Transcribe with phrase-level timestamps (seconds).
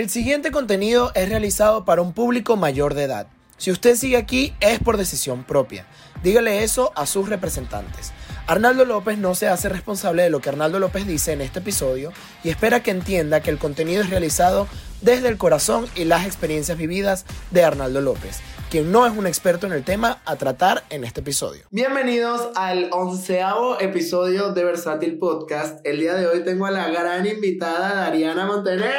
[0.00, 3.26] El siguiente contenido es realizado para un público mayor de edad.
[3.58, 5.84] Si usted sigue aquí es por decisión propia.
[6.22, 8.12] Dígale eso a sus representantes.
[8.46, 12.14] Arnaldo López no se hace responsable de lo que Arnaldo López dice en este episodio
[12.42, 14.66] y espera que entienda que el contenido es realizado
[15.02, 18.38] desde el corazón y las experiencias vividas de Arnaldo López,
[18.70, 21.64] quien no es un experto en el tema a tratar en este episodio.
[21.72, 25.84] Bienvenidos al onceavo episodio de Versátil Podcast.
[25.84, 28.92] El día de hoy tengo a la gran invitada Dariana Montenegro.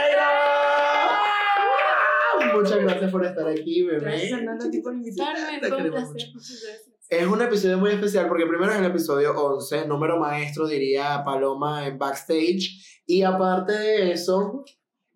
[2.53, 4.01] Muchas gracias por estar aquí, bebé.
[4.01, 5.59] Gracias, Fernando, a ti por invitarme.
[5.65, 6.07] Fue un placer.
[6.11, 6.27] mucho.
[6.33, 6.91] Muchas gracias.
[7.07, 11.87] Es un episodio muy especial porque primero es el episodio 11, número maestro, diría Paloma
[11.87, 13.03] en backstage.
[13.05, 14.65] Y aparte de eso,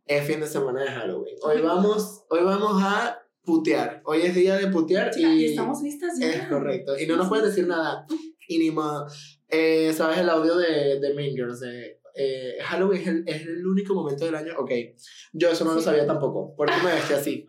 [0.05, 1.35] es fin de semana de Halloween.
[1.43, 4.01] Hoy vamos, hoy vamos a putear.
[4.05, 6.29] Hoy es día de putear Chica, y estamos listas ya.
[6.29, 6.97] es correcto.
[6.99, 8.05] Y no nos puedes decir nada.
[8.47, 9.07] Y ni modo.
[9.49, 11.61] Eh, ¿Sabes el audio de, de Mean Girls?
[11.61, 14.53] De, eh, Halloween es el, es el único momento del año.
[14.57, 14.71] Ok,
[15.33, 16.55] yo eso no lo sabía tampoco.
[16.55, 17.47] ¿Por qué me vestí así?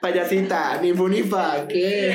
[0.00, 1.66] Payasita, ni fu ni fa.
[1.66, 2.14] ¿Qué?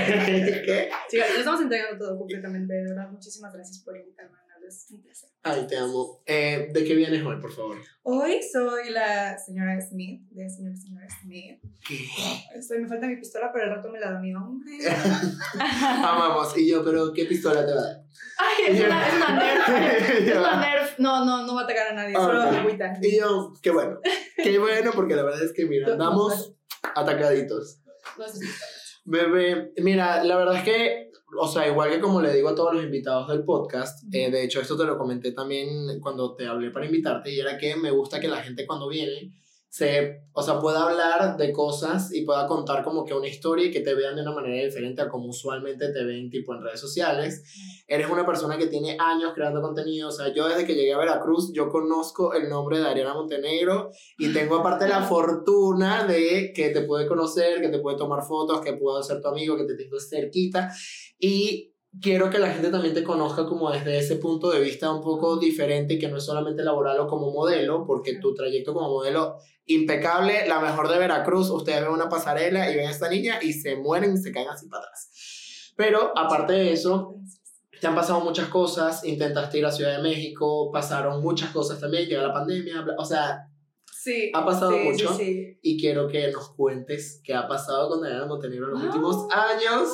[0.66, 0.89] ¿Qué?
[1.11, 2.73] Ya estamos entregando todo completamente.
[2.73, 4.38] De verdad, muchísimas gracias por invitarme.
[4.66, 5.29] Es un placer.
[5.45, 6.23] Ay, te amo.
[6.25, 7.75] Eh, ¿De qué vienes hoy, por favor?
[8.03, 11.59] Hoy soy la señora Smith, de señor señora Smith.
[11.85, 12.00] ¿Qué?
[12.55, 14.72] Estoy, me falta mi pistola, pero el rato me la da mi hombre.
[15.59, 16.58] Amamos.
[16.58, 18.03] Y yo, pero ¿qué pistola te va a dar?
[18.38, 19.69] Ay, es una, es una nerf.
[20.30, 21.00] Es una nerf.
[21.00, 22.55] No, no, no va a atacar a nadie, solo ok.
[22.55, 22.94] agüita.
[23.02, 24.00] Y yo, qué bueno.
[24.38, 26.53] Qué bueno, porque la verdad es que, mira, andamos
[26.95, 27.81] atacaditos.
[28.17, 28.25] No
[29.05, 31.02] Bebé, mira, la verdad es que,
[31.39, 34.43] o sea, igual que como le digo a todos los invitados del podcast, eh, de
[34.43, 37.91] hecho esto te lo comenté también cuando te hablé para invitarte, y era que me
[37.91, 39.33] gusta que la gente cuando viene
[39.73, 43.71] se, o sea, pueda hablar de cosas y pueda contar como que una historia y
[43.71, 46.79] que te vean de una manera diferente a como usualmente te ven tipo en redes
[46.79, 47.83] sociales.
[47.87, 50.99] Eres una persona que tiene años creando contenido, o sea, yo desde que llegué a
[50.99, 53.89] Veracruz, yo conozco el nombre de Ariana Montenegro
[54.19, 58.61] y tengo aparte la fortuna de que te puede conocer, que te puede tomar fotos,
[58.61, 60.71] que puedo ser tu amigo, que te tengo cerquita
[61.25, 65.01] y quiero que la gente también te conozca como desde ese punto de vista un
[65.01, 69.38] poco diferente que no es solamente laboral o como modelo, porque tu trayecto como modelo
[69.66, 73.53] impecable, la mejor de Veracruz, ustedes ven una pasarela y ven a esta niña y
[73.53, 75.72] se mueren y se caen así para atrás.
[75.78, 77.16] Pero aparte de eso,
[77.79, 82.05] te han pasado muchas cosas, intentaste ir a Ciudad de México, pasaron muchas cosas también,
[82.05, 83.47] llega la pandemia, bla- o sea,
[84.03, 84.31] Sí.
[84.34, 85.13] Ha pasado sí, mucho.
[85.13, 89.28] Sí, y quiero que nos cuentes qué ha pasado con Diana Montenegro en los últimos
[89.31, 89.88] años.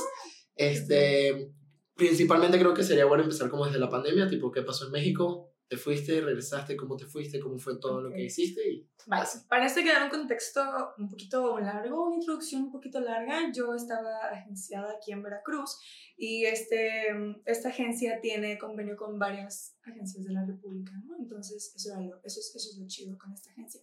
[0.59, 1.53] Este,
[1.96, 5.53] principalmente creo que sería bueno empezar como desde la pandemia, tipo, ¿qué pasó en México?
[5.70, 6.20] ¿Te fuiste?
[6.20, 6.75] ¿Regresaste?
[6.75, 7.40] ¿Cómo te fuiste?
[7.40, 8.70] ¿Cómo fue todo lo que hiciste?
[8.70, 10.62] Y Vale, para este quedar un contexto
[10.97, 15.78] un poquito largo, una introducción un poquito larga, yo estaba agenciada aquí en Veracruz
[16.18, 17.08] y este,
[17.46, 21.16] esta agencia tiene convenio con varias agencias de la República, ¿no?
[21.18, 23.81] Entonces, eso, era lo- eso, es, eso es lo chido con esta agencia.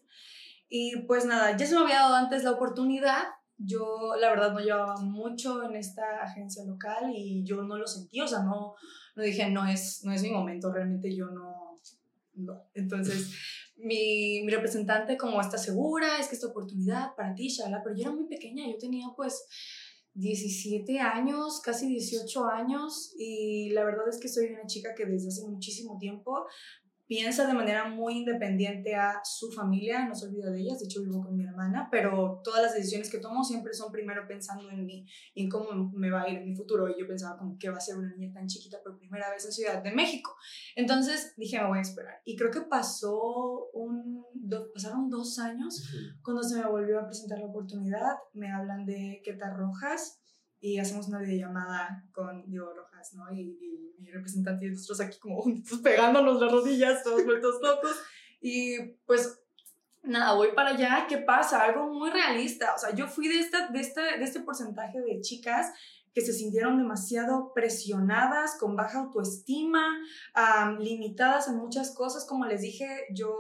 [0.69, 3.23] Y pues nada, ya se me había dado antes la oportunidad.
[3.59, 8.21] Yo, la verdad, no llevaba mucho en esta agencia local y yo no lo sentí,
[8.21, 8.75] o sea, no,
[9.15, 11.79] no dije, no es, no es mi momento, realmente yo no,
[12.35, 12.65] no.
[12.75, 13.33] Entonces,
[13.79, 18.03] mi, mi representante como está segura, es que esta oportunidad para ti, shala, pero yo
[18.03, 19.47] era muy pequeña, yo tenía pues
[20.17, 25.29] 17 años, casi 18 años y la verdad es que soy una chica que desde
[25.29, 26.47] hace muchísimo tiempo
[27.07, 31.03] piensa de manera muy independiente a su familia, no se olvida de ellas, de hecho
[31.03, 34.85] vivo con mi hermana, pero todas las decisiones que tomo siempre son primero pensando en
[34.85, 37.57] mí y en cómo me va a ir en mi futuro y yo pensaba como
[37.59, 40.35] que va a ser una niña tan chiquita por primera vez en Ciudad de México.
[40.75, 42.21] Entonces dije, me voy a esperar.
[42.25, 45.89] Y creo que pasó un, do- pasaron dos años
[46.23, 48.17] cuando se me volvió a presentar la oportunidad.
[48.33, 50.21] Me hablan de Queta Rojas
[50.67, 53.33] y hacemos una videollamada con Diego Rojas, ¿no?
[53.33, 57.97] Y, y mi representante y nosotros aquí como juntos pegándonos las rodillas, todos vueltos locos.
[58.41, 59.41] Y pues
[60.03, 61.07] nada, voy para allá.
[61.09, 61.63] ¿Qué pasa?
[61.63, 62.75] Algo muy realista.
[62.75, 65.73] O sea, yo fui de, esta, de, esta, de este porcentaje de chicas
[66.13, 69.87] que se sintieron demasiado presionadas, con baja autoestima,
[70.35, 72.27] am, limitadas en muchas cosas.
[72.27, 73.37] Como les dije, yo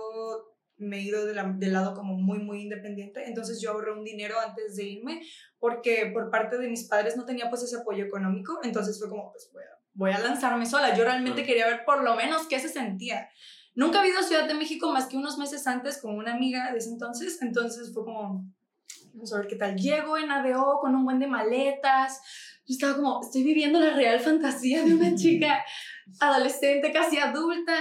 [0.79, 3.25] me he ido de la- del lado como muy, muy independiente.
[3.27, 5.23] Entonces yo ahorré un dinero antes de irme
[5.59, 8.59] porque por parte de mis padres no tenía pues ese apoyo económico.
[8.63, 10.95] Entonces fue como, pues voy a, voy a lanzarme sola.
[10.97, 13.29] Yo realmente quería ver por lo menos qué se sentía.
[13.75, 16.73] Nunca he ido a Ciudad de México más que unos meses antes con una amiga
[16.73, 17.41] de ese entonces.
[17.43, 18.45] Entonces fue como,
[19.13, 19.77] vamos a ver qué tal.
[19.77, 22.21] Llego en ADO con un buen de maletas.
[22.67, 25.65] Yo estaba como, estoy viviendo la real fantasía de una chica
[26.21, 27.73] adolescente, casi adulta.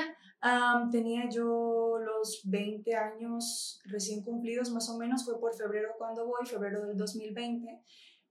[0.91, 5.25] Tenía yo los 20 años recién cumplidos, más o menos.
[5.25, 7.81] Fue por febrero cuando voy, febrero del 2020.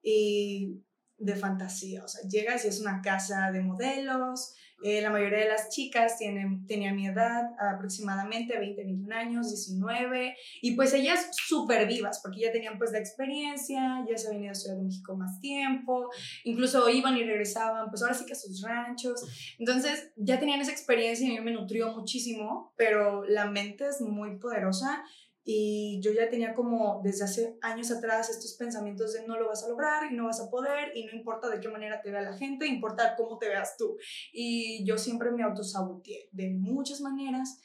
[0.03, 0.85] Y
[1.19, 2.05] de fantasía.
[2.05, 4.55] O sea, llegas y es una casa de modelos.
[4.85, 10.37] Eh, la mayoría de las chicas tienen, tenían mi edad, aproximadamente 20, 21 años, 19.
[10.61, 14.53] Y pues ellas súper vivas, porque ya tenían pues la experiencia, ya se habían ido
[14.53, 16.11] a Ciudad de México más tiempo.
[16.45, 19.25] Incluso iban y regresaban, pues ahora sí que a sus ranchos.
[19.59, 24.03] Entonces ya tenían esa experiencia y a mí me nutrió muchísimo, pero la mente es
[24.03, 25.03] muy poderosa
[25.47, 29.63] y yo ya tenía como desde hace años atrás estos pensamientos de no lo vas
[29.63, 32.23] a lograr y no vas a poder y no importa de qué manera te vea
[32.23, 33.99] la gente, importa cómo te veas tú.
[34.33, 37.61] Y yo siempre me autosaboteé de muchas maneras.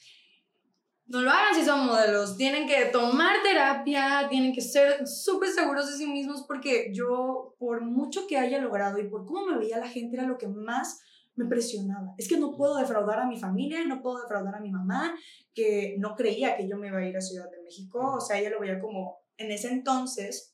[1.06, 5.90] No lo hagan si son modelos, tienen que tomar terapia, tienen que ser súper seguros
[5.90, 9.80] de sí mismos porque yo, por mucho que haya logrado y por cómo me veía
[9.80, 11.02] la gente, era lo que más
[11.40, 12.14] me presionaba.
[12.18, 15.16] Es que no puedo defraudar a mi familia, no puedo defraudar a mi mamá,
[15.54, 18.16] que no creía que yo me iba a ir a Ciudad de México.
[18.18, 20.54] O sea, ella lo veía como, en ese entonces,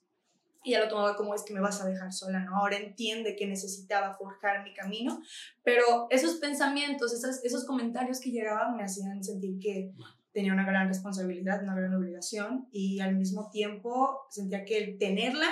[0.64, 2.58] ella lo tomaba como es que me vas a dejar sola, ¿no?
[2.58, 5.20] Ahora entiende que necesitaba forjar mi camino,
[5.64, 9.92] pero esos pensamientos, esos, esos comentarios que llegaban me hacían sentir que
[10.34, 15.48] tenía una gran responsabilidad, una gran obligación y al mismo tiempo sentía que el tenerla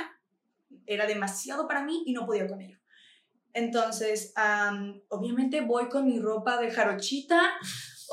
[0.85, 2.82] era demasiado para mí y no podía con ello.
[3.53, 7.39] Entonces, um, obviamente voy con mi ropa de jarochita,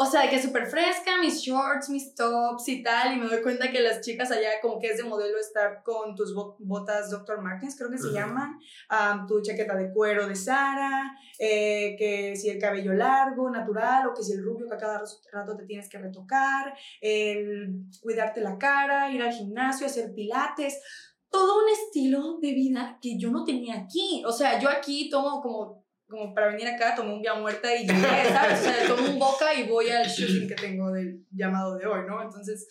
[0.03, 3.43] o sea, que es súper fresca, mis shorts, mis tops y tal, y me doy
[3.43, 7.43] cuenta que las chicas allá como que es de modelo estar con tus botas Dr.
[7.43, 8.15] Martens, creo que se uh -huh.
[8.15, 8.59] llaman,
[8.91, 14.15] um, tu chaqueta de cuero de Sara, eh, que si el cabello largo, natural, o
[14.15, 15.03] que si el rubio que a cada
[15.33, 16.73] rato te tienes que retocar,
[17.03, 20.81] el cuidarte la cara, ir al gimnasio, hacer pilates,
[21.31, 24.23] todo un estilo de vida que yo no tenía aquí.
[24.27, 27.87] O sea, yo aquí tomo como, como para venir acá, tomé un día muerta y
[27.87, 28.61] llegué, ¿sabes?
[28.61, 32.01] O sea, tomo un boca y voy al shooting que tengo del llamado de hoy,
[32.07, 32.23] ¿no?
[32.23, 32.69] Entonces,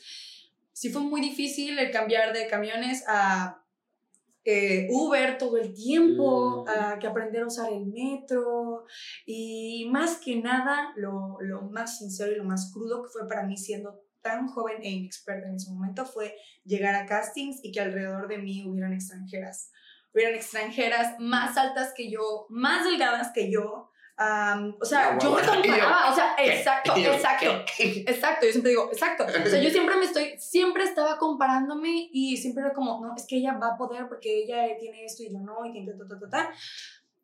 [0.74, 3.64] sí fue muy difícil el cambiar de camiones a
[4.46, 6.70] eh, Uber todo el tiempo, Mm.
[6.70, 8.86] a que aprender a usar el metro
[9.26, 13.44] y más que nada, lo, lo más sincero y lo más crudo que fue para
[13.44, 16.36] mí siendo tan joven e inexperta en ese momento fue
[16.66, 19.72] llegar a castings y que alrededor de mí hubieran extranjeras.
[20.14, 23.92] Hubieran extranjeras más altas que yo, más delgadas que yo.
[24.20, 27.64] um, o sea, yo me comparaba, o sea, exacto, exacto.
[27.80, 29.26] Exacto, yo siempre digo, exacto.
[29.26, 33.26] O sea, yo siempre me estoy, siempre estaba comparándome y siempre era como, no, es
[33.26, 36.20] que ella va a poder porque ella tiene esto y yo no, y ta, ta,
[36.20, 36.52] ta, ta.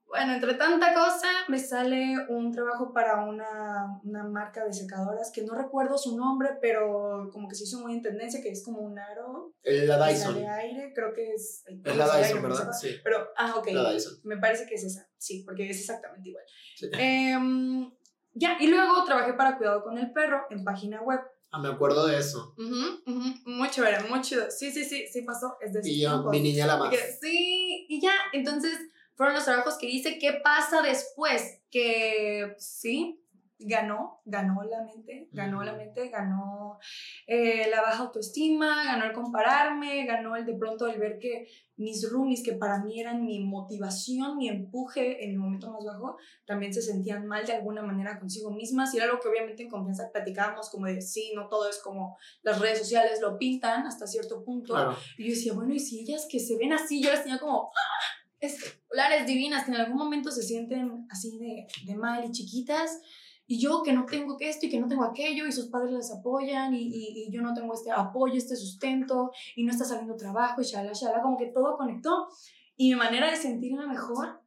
[0.07, 5.41] Bueno, entre tanta cosa, me sale un trabajo para una, una marca de secadoras que
[5.43, 8.79] no recuerdo su nombre, pero como que se hizo muy en tendencia, que es como
[8.79, 10.33] un aro La Dyson.
[10.33, 11.63] sale aire, creo que es...
[11.83, 12.71] Es la Dyson, ¿verdad?
[12.71, 12.95] Sí.
[13.03, 13.67] Pero, ah, ok.
[13.73, 14.19] La Dyson.
[14.23, 16.45] Me parece que es esa, sí, porque es exactamente igual.
[16.75, 16.87] Sí.
[16.93, 17.91] Em,
[18.33, 21.19] ya, y luego trabajé para Cuidado con el Perro en página web.
[21.51, 22.53] Ah, me acuerdo de eso.
[22.57, 24.49] Ujú, ujú, Muy chévere, muy chido.
[24.51, 25.57] Sí, sí, sí, sí pasó.
[25.61, 26.93] Es de Y yo, mi niña la más.
[27.21, 28.77] sí, y ya, entonces
[29.15, 30.19] fueron los trabajos que hice.
[30.19, 31.61] ¿Qué pasa después?
[31.71, 33.25] Que sí,
[33.57, 36.77] ganó, ganó la mente, ganó la mente, ganó
[37.25, 41.47] eh, la baja autoestima, ganó el compararme, ganó el de pronto el ver que
[41.77, 46.17] mis roomies, que para mí eran mi motivación, mi empuje en el momento más bajo,
[46.45, 49.69] también se sentían mal de alguna manera consigo mismas y era algo que obviamente en
[49.69, 54.07] confianza platicábamos como de sí, no todo es como las redes sociales lo pintan hasta
[54.07, 54.73] cierto punto.
[54.73, 54.95] Claro.
[55.17, 57.71] Y yo decía, bueno, y si ellas que se ven así, yo las tenía como
[57.73, 58.14] ¡ah!
[58.39, 63.01] Espectaculares, divinas, que en algún momento se sienten así de, de mal y chiquitas,
[63.47, 66.11] y yo que no tengo esto y que no tengo aquello, y sus padres las
[66.11, 70.61] apoyan, y, y, yo no tengo este apoyo, este sustento, y no está saliendo trabajo,
[70.61, 72.27] y shala, shala, como que todo conectó.
[72.75, 74.41] Y mi manera de sentirme mejor,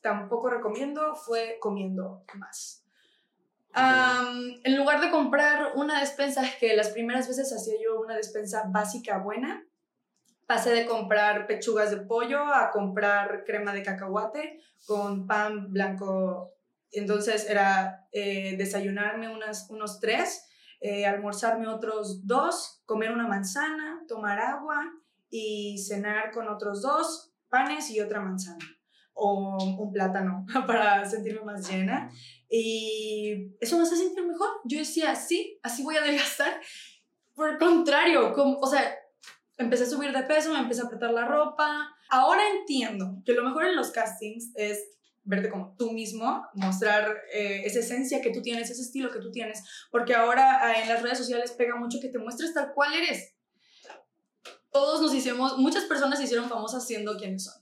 [0.00, 2.84] tampoco recomiendo, fue comiendo más.
[4.64, 9.18] En lugar de comprar una despensa, que las primeras veces hacía yo una despensa básica
[9.18, 9.66] buena,
[10.50, 16.56] pasé de comprar pechugas de pollo a comprar crema de cacahuate con pan blanco.
[16.90, 20.44] Entonces era eh, desayunarme unas, unos tres,
[20.80, 24.92] eh, almorzarme otros dos, comer una manzana, tomar agua
[25.30, 28.66] y cenar con otros dos panes y otra manzana
[29.14, 32.10] o un plátano para sentirme más llena.
[32.48, 34.48] Y eso me hace sentir mejor.
[34.64, 36.60] Yo decía, sí, así voy a adelgazar.
[37.36, 38.99] Por el contrario, como, o sea,
[39.60, 41.94] empecé a subir de peso, me empecé a apretar la ropa.
[42.08, 44.78] Ahora entiendo que lo mejor en los castings es
[45.22, 49.30] verte como tú mismo, mostrar eh, esa esencia que tú tienes, ese estilo que tú
[49.30, 52.94] tienes, porque ahora eh, en las redes sociales pega mucho que te muestres tal cual
[52.94, 53.34] eres.
[54.72, 57.54] Todos nos hicimos, muchas personas se hicieron famosas siendo quienes son.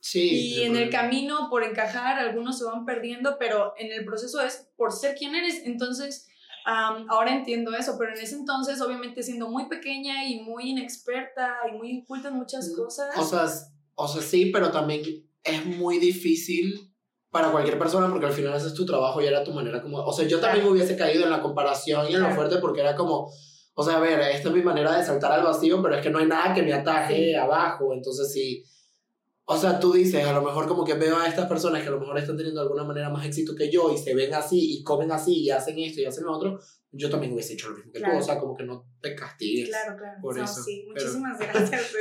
[0.00, 0.30] Sí.
[0.30, 4.68] Y en el camino, por encajar, algunos se van perdiendo, pero en el proceso es
[4.76, 5.62] por ser quien eres.
[5.64, 6.28] Entonces,
[6.66, 11.54] um, ahora entiendo eso, pero en ese entonces, obviamente, siendo muy pequeña y muy inexperta
[11.70, 13.16] y muy inculta en muchas cosas.
[13.16, 13.46] O sea,
[13.94, 15.02] o sea, sí, pero también
[15.42, 16.92] es muy difícil
[17.30, 20.12] para cualquier persona porque al final haces tu trabajo y era tu manera como, o
[20.12, 22.96] sea, yo también me hubiese caído en la comparación y en lo fuerte porque era
[22.96, 23.30] como,
[23.74, 26.10] o sea, a ver, esta es mi manera de saltar al vacío, pero es que
[26.10, 28.64] no hay nada que me ataje abajo, entonces sí.
[29.48, 31.92] O sea, tú dices, a lo mejor como que veo a estas personas que a
[31.92, 34.78] lo mejor están teniendo de alguna manera más éxito que yo y se ven así
[34.78, 36.58] y comen así y hacen esto y hacen lo otro,
[36.90, 39.68] yo también hubiese hecho lo mismo que tú, o sea, como que no te castigues.
[39.68, 40.18] Claro, claro.
[40.20, 40.62] Por no, eso.
[40.64, 41.94] sí, muchísimas gracias.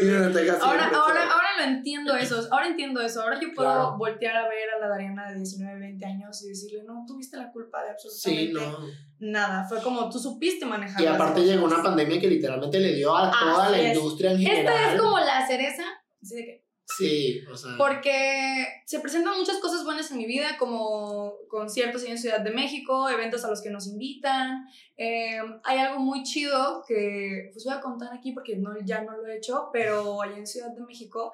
[0.60, 4.68] ahora, ahora, ahora lo entiendo eso, ahora entiendo eso, ahora yo puedo voltear a ver
[4.76, 8.48] a la Dariana de 19, 20 años y decirle, no, tuviste la culpa de absolutamente
[8.48, 8.80] sí, no.
[9.20, 11.00] nada, fue como tú supiste manejar.
[11.00, 14.66] Y aparte llegó una pandemia que literalmente le dio a toda la industria en general.
[14.66, 15.84] Esta es como la cereza,
[16.20, 17.72] así de que Sí, o sea.
[17.78, 23.10] Porque se presentan muchas cosas buenas en mi vida, como conciertos en Ciudad de México,
[23.10, 24.68] eventos a los que nos invitan.
[24.96, 29.18] Eh, hay algo muy chido que pues voy a contar aquí porque no, ya no
[29.18, 31.34] lo he hecho, pero allá en Ciudad de México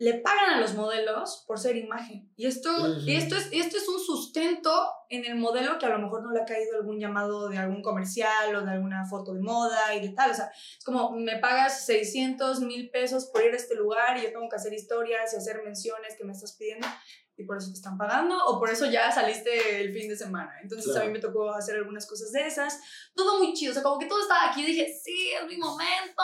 [0.00, 2.32] le pagan a los modelos por ser imagen.
[2.34, 2.70] Y esto,
[3.04, 4.70] y esto, es, esto es un sustento
[5.10, 7.82] en el modelo que a lo mejor no le ha caído algún llamado de algún
[7.82, 10.30] comercial o de alguna foto de moda y de tal.
[10.30, 14.22] O sea, es como me pagas 600 mil pesos por ir a este lugar y
[14.22, 16.88] yo tengo que hacer historias y hacer menciones que me estás pidiendo
[17.36, 20.50] y por eso te están pagando o por eso ya saliste el fin de semana.
[20.62, 22.80] Entonces a mí me tocó hacer algunas cosas de esas.
[23.14, 23.72] Todo muy chido.
[23.72, 26.22] O sea, como que todo estaba aquí dije, sí, es mi momento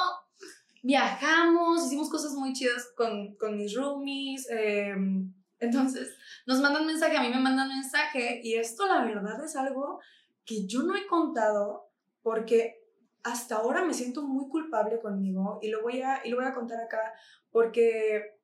[0.86, 4.48] viajamos, hicimos cosas muy chidas con, con mis roomies.
[4.48, 6.16] Em, entonces,
[6.46, 10.00] nos mandan mensaje, a mí me mandan mensaje y esto la verdad es algo
[10.44, 11.90] que yo no he contado
[12.22, 12.84] porque
[13.24, 16.54] hasta ahora me siento muy culpable conmigo y lo voy a, y lo voy a
[16.54, 17.12] contar acá
[17.50, 18.36] porque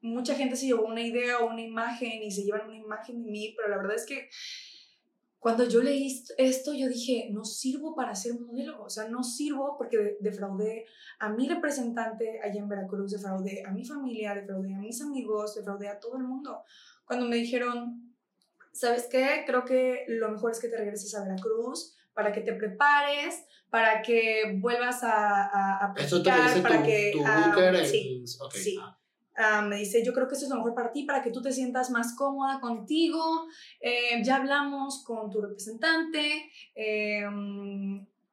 [0.00, 3.30] mucha gente se llevó una idea o una imagen y se llevan una imagen de
[3.30, 4.30] mí, pero la verdad es que
[5.40, 9.76] cuando yo leí esto, yo dije, no sirvo para ser modelo, o sea, no sirvo
[9.78, 10.84] porque defraudé
[11.18, 15.88] a mi representante allá en Veracruz, defraudé a mi familia, defraudé a mis amigos, defraudé
[15.88, 16.62] a todo el mundo.
[17.06, 18.14] Cuando me dijeron,
[18.70, 19.44] ¿sabes qué?
[19.46, 24.02] Creo que lo mejor es que te regreses a Veracruz para que te prepares, para
[24.02, 27.12] que vuelvas a, a, a practicar, para tu, que...
[27.14, 28.78] Tu uh, sí, sí.
[28.78, 28.99] Ah.
[29.36, 31.40] Ah, me dice, yo creo que eso es lo mejor para ti, para que tú
[31.40, 33.46] te sientas más cómoda contigo.
[33.80, 36.50] Eh, ya hablamos con tu representante.
[36.74, 37.24] Eh,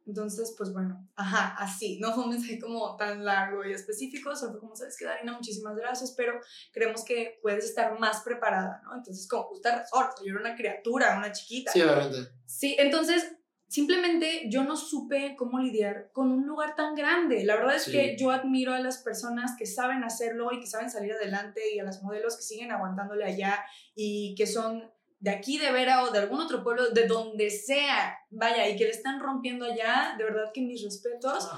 [0.07, 1.99] entonces, pues bueno, ajá, así.
[1.99, 5.33] No fue un mensaje como tan largo y específico, solo fue como, sabes que Darina,
[5.33, 6.39] muchísimas gracias, pero
[6.71, 8.95] creemos que puedes estar más preparada, ¿no?
[8.95, 11.73] Entonces, como gusta resorte, yo era una criatura, una chiquita.
[11.73, 12.31] Sí, obviamente.
[12.45, 13.36] Sí, entonces
[13.67, 17.43] simplemente yo no supe cómo lidiar con un lugar tan grande.
[17.43, 20.89] La verdad es que yo admiro a las personas que saben hacerlo y que saben
[20.89, 23.63] salir adelante y a las modelos que siguen aguantándole allá
[23.95, 28.17] y que son de aquí de Vera o de algún otro pueblo, de donde sea,
[28.29, 31.49] vaya, y que le están rompiendo allá, de verdad que mis respetos.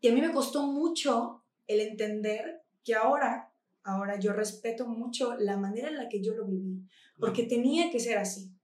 [0.00, 3.52] Y a mí me costó mucho el entender que ahora,
[3.82, 6.82] ahora yo respeto mucho la manera en la que yo lo viví,
[7.18, 8.55] porque tenía que ser así.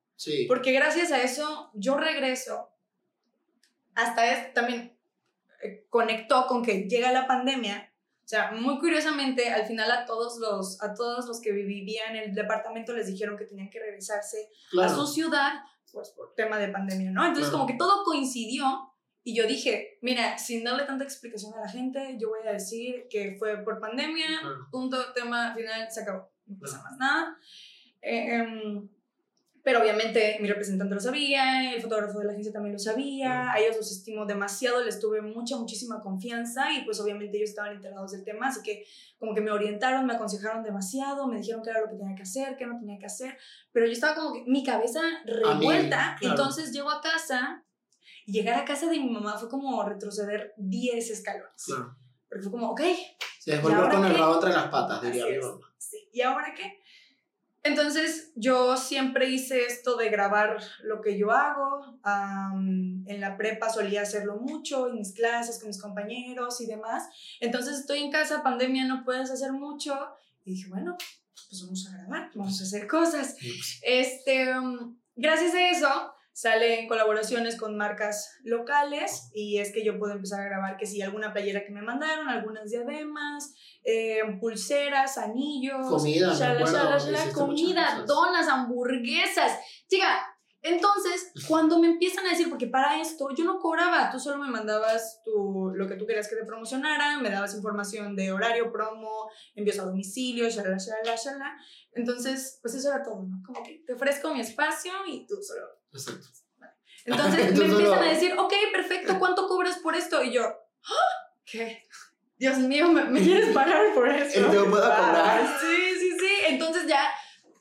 [0.48, 2.70] Porque gracias a eso yo regreso.
[3.94, 4.96] Hasta es, también
[5.62, 7.92] eh, conectó con que llega la pandemia.
[8.24, 12.30] O sea, muy curiosamente, al final a todos los, a todos los que vivían en
[12.30, 14.48] el departamento les dijeron que tenían que regresarse
[14.80, 15.52] a su ciudad,
[15.92, 17.26] pues por tema de pandemia, ¿no?
[17.26, 18.92] Entonces como que todo coincidió
[19.24, 23.06] y yo dije, mira, sin darle tanta explicación a la gente, yo voy a decir
[23.08, 24.26] que fue por pandemia,
[24.70, 27.36] punto, tema final, se acabó, no pasa más nada.
[28.00, 28.88] Eh, em,
[29.62, 33.58] pero obviamente mi representante lo sabía, el fotógrafo de la agencia también lo sabía, a
[33.60, 38.12] ellos los estimo demasiado, les tuve mucha, muchísima confianza y pues obviamente ellos estaban enterados
[38.12, 38.84] del tema, así que
[39.18, 42.22] como que me orientaron, me aconsejaron demasiado, me dijeron qué era lo que tenía que
[42.22, 43.38] hacer, qué no tenía que hacer,
[43.70, 47.64] pero yo estaba como que mi cabeza revuelta, entonces llego a casa
[48.26, 51.64] y llegar a casa de mi mamá fue como retroceder 10 escalones.
[51.64, 51.96] Claro.
[52.28, 52.80] Porque fue como, ok.
[53.38, 55.74] Se volvió con el rabo entre las patas, diría mi mamá.
[55.76, 56.08] Sí.
[56.12, 56.81] ¿Y ahora qué?
[57.64, 61.98] Entonces yo siempre hice esto de grabar lo que yo hago.
[62.04, 67.08] en la prepa solía hacerlo mucho, en mis clases, con mis compañeros y demás.
[67.40, 69.96] Entonces estoy en casa, pandemia, no puedes hacer mucho.
[70.44, 70.96] Y dije, bueno,
[71.48, 73.36] pues vamos a grabar, vamos a hacer cosas.
[73.40, 73.80] Pues.
[73.82, 74.52] Este,
[75.14, 80.44] gracias a eso salen colaboraciones con marcas locales y es que yo puedo empezar a
[80.44, 86.32] grabar que si alguna playera que me mandaron, algunas diademas, eh, pulseras, anillos, comida,
[87.34, 89.58] comida, donas, hamburguesas.
[89.88, 90.24] Chica,
[90.62, 94.50] entonces, cuando me empiezan a decir, porque para esto yo no cobraba, tú solo me
[94.50, 99.28] mandabas tu, lo que tú querías que te promocionara, me dabas información de horario, promo,
[99.54, 101.56] envíos a domicilio, shalala, shalala, shalala.
[101.92, 103.42] Entonces, pues eso era todo, ¿no?
[103.44, 105.81] Como que te ofrezco mi espacio y tú solo.
[105.92, 106.26] Exacto.
[107.04, 110.22] Entonces me empiezan a decir, ok, perfecto, ¿cuánto cobras por esto?
[110.22, 111.34] Y yo, ¿Ah?
[111.44, 111.82] ¿qué?
[112.38, 114.40] Dios mío, ¿me, quieres pagar por eso?
[114.46, 115.46] ¿El te puedo cobrar?
[115.60, 116.32] Sí, sí, sí.
[116.48, 117.08] Entonces ya,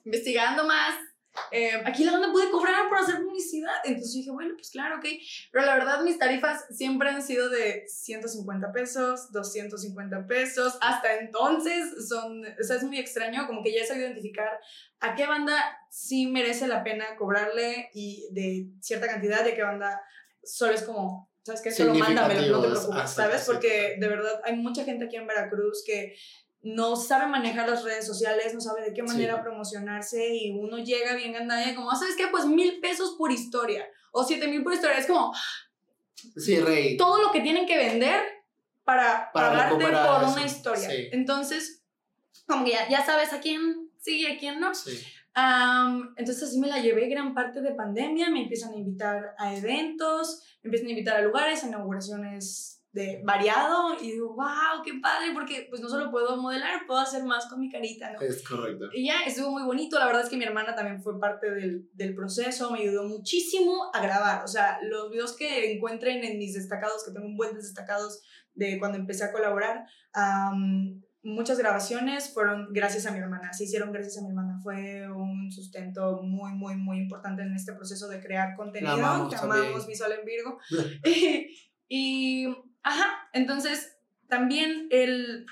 [0.05, 0.95] investigando más,
[1.51, 3.73] eh, aquí la banda puede cobrar por hacer publicidad.
[3.83, 5.05] Entonces dije, bueno, pues claro, ok.
[5.51, 10.77] Pero la verdad, mis tarifas siempre han sido de 150 pesos, 250 pesos.
[10.81, 14.59] Hasta entonces son, o sea, es muy extraño, como que ya sé identificar
[14.99, 15.55] a qué banda
[15.89, 20.01] sí merece la pena cobrarle y de cierta cantidad, de qué banda
[20.43, 21.71] solo es como, ¿sabes qué?
[21.71, 23.43] Solo mándamelo, no te preocupes, ¿sabes?
[23.45, 26.15] Porque de verdad hay mucha gente aquí en Veracruz que
[26.63, 31.15] no sabe manejar las redes sociales, no sabe de qué manera promocionarse y uno llega
[31.15, 32.27] bien gandalla como, ¿sabes qué?
[32.27, 34.97] Pues mil pesos por historia o siete mil por historia.
[34.97, 35.33] Es como...
[36.37, 36.97] Sí, rey.
[36.97, 38.21] Todo lo que tienen que vender
[38.83, 40.87] para, pagarte por una historia.
[41.11, 41.83] Entonces,
[42.45, 44.75] como que ya, ya, sabes a quién sí y a quién no.
[44.75, 45.03] Sí.
[46.17, 50.43] entonces así me la llevé gran parte de pandemia, me empiezan a invitar a eventos,
[50.61, 55.31] me empiezan a invitar a lugares, a inauguraciones de variado y digo, wow, qué padre,
[55.33, 58.19] porque pues no solo puedo modelar, puedo hacer más con mi carita, ¿no?
[58.19, 58.89] Es correcto.
[58.93, 61.89] Y ya, estuvo muy bonito, la verdad es que mi hermana también fue parte del,
[61.93, 66.53] del proceso, me ayudó muchísimo a grabar, o sea, los videos que encuentren en mis
[66.53, 68.21] destacados, que tengo un buen destacados
[68.55, 69.85] de cuando empecé a colaborar,
[71.23, 75.49] muchas grabaciones fueron gracias a mi hermana, se hicieron gracias a mi hermana, fue un
[75.49, 80.25] sustento muy, muy, muy importante en este proceso de crear contenido, que amamos Visual en
[80.25, 80.59] Virgo.
[81.87, 82.47] y
[82.83, 83.97] Ajá, entonces
[84.27, 85.45] también el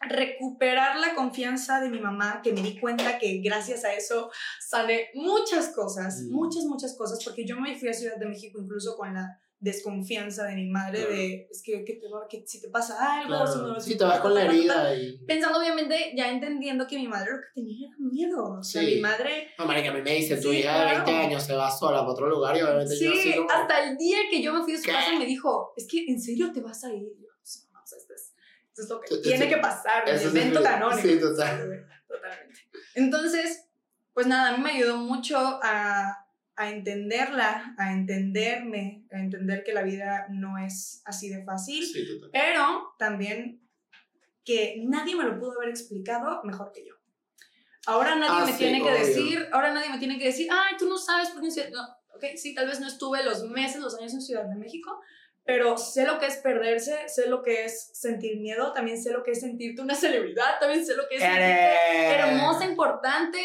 [0.00, 5.10] recuperar la confianza de mi mamá, que me di cuenta que gracias a eso sale
[5.14, 6.32] muchas cosas, mm.
[6.32, 10.44] muchas, muchas cosas, porque yo me fui a Ciudad de México incluso con la desconfianza
[10.44, 13.78] de mi madre de es que, que, te, que si te pasa algo si, no,
[13.78, 15.18] si te vas con la herida y...
[15.26, 18.58] pensando obviamente ya entendiendo que mi madre lo que tenía era miedo.
[18.58, 21.42] O sea mi madre no que a mí me dice tu hija de 20 años
[21.42, 23.50] se va sola para otro lugar y obviamente sí, yo así como...
[23.50, 26.18] hasta el día que yo me fui de su casa me dijo es que en
[26.18, 27.28] serio te vas a ir yo,
[27.72, 28.32] no, o sea, esto, es,
[28.68, 31.86] esto es lo que tiene que pasar el evento canónico sí total.
[32.08, 32.60] totalmente.
[32.94, 33.66] Entonces
[34.14, 36.19] pues nada a mí me ayudó mucho a
[36.60, 41.82] a entenderla, a entenderme, a entender que la vida no es así de fácil,
[42.30, 43.62] pero también
[44.44, 46.94] que nadie me lo pudo haber explicado mejor que yo.
[47.86, 50.86] Ahora nadie ah, me tiene que decir, ahora nadie me tiene que decir, ay, tú
[50.86, 51.70] no sabes por qué...
[51.70, 51.82] No,
[52.14, 55.00] ok, sí, tal vez no estuve los meses, los años en Ciudad de México,
[55.46, 59.22] pero sé lo que es perderse, sé lo que es sentir miedo, también sé lo
[59.22, 63.38] que es sentirte una celebridad, también sé lo que es sentirte hermosa, importante.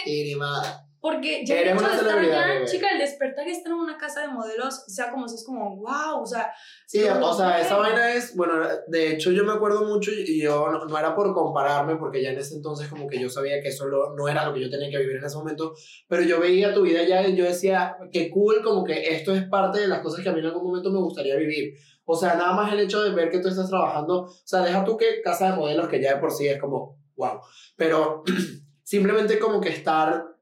[1.05, 4.21] Porque ya el hecho de estar allá, chica, el despertar y estar en una casa
[4.21, 6.51] de modelos, sea como si es como, wow, o sea.
[6.87, 8.53] Sí, o sea, esa vaina es, bueno,
[8.87, 12.39] de hecho yo me acuerdo mucho y yo no, era por compararme, porque ya en
[12.39, 13.85] ese entonces como que yo sabía que eso
[14.17, 15.75] no era lo que yo tenía que vivir en ese momento,
[16.07, 19.43] pero yo veía tu vida ya y yo decía, qué cool, como que esto es
[19.43, 21.75] parte de las cosas que a mí en algún momento me gustaría vivir.
[22.05, 24.83] O sea, nada más el hecho de ver que tú estás trabajando, o sea, deja
[24.83, 27.41] tú que casa de modelos, que ya de por sí es como, wow,
[27.75, 28.23] pero
[28.83, 30.34] simplemente como que estar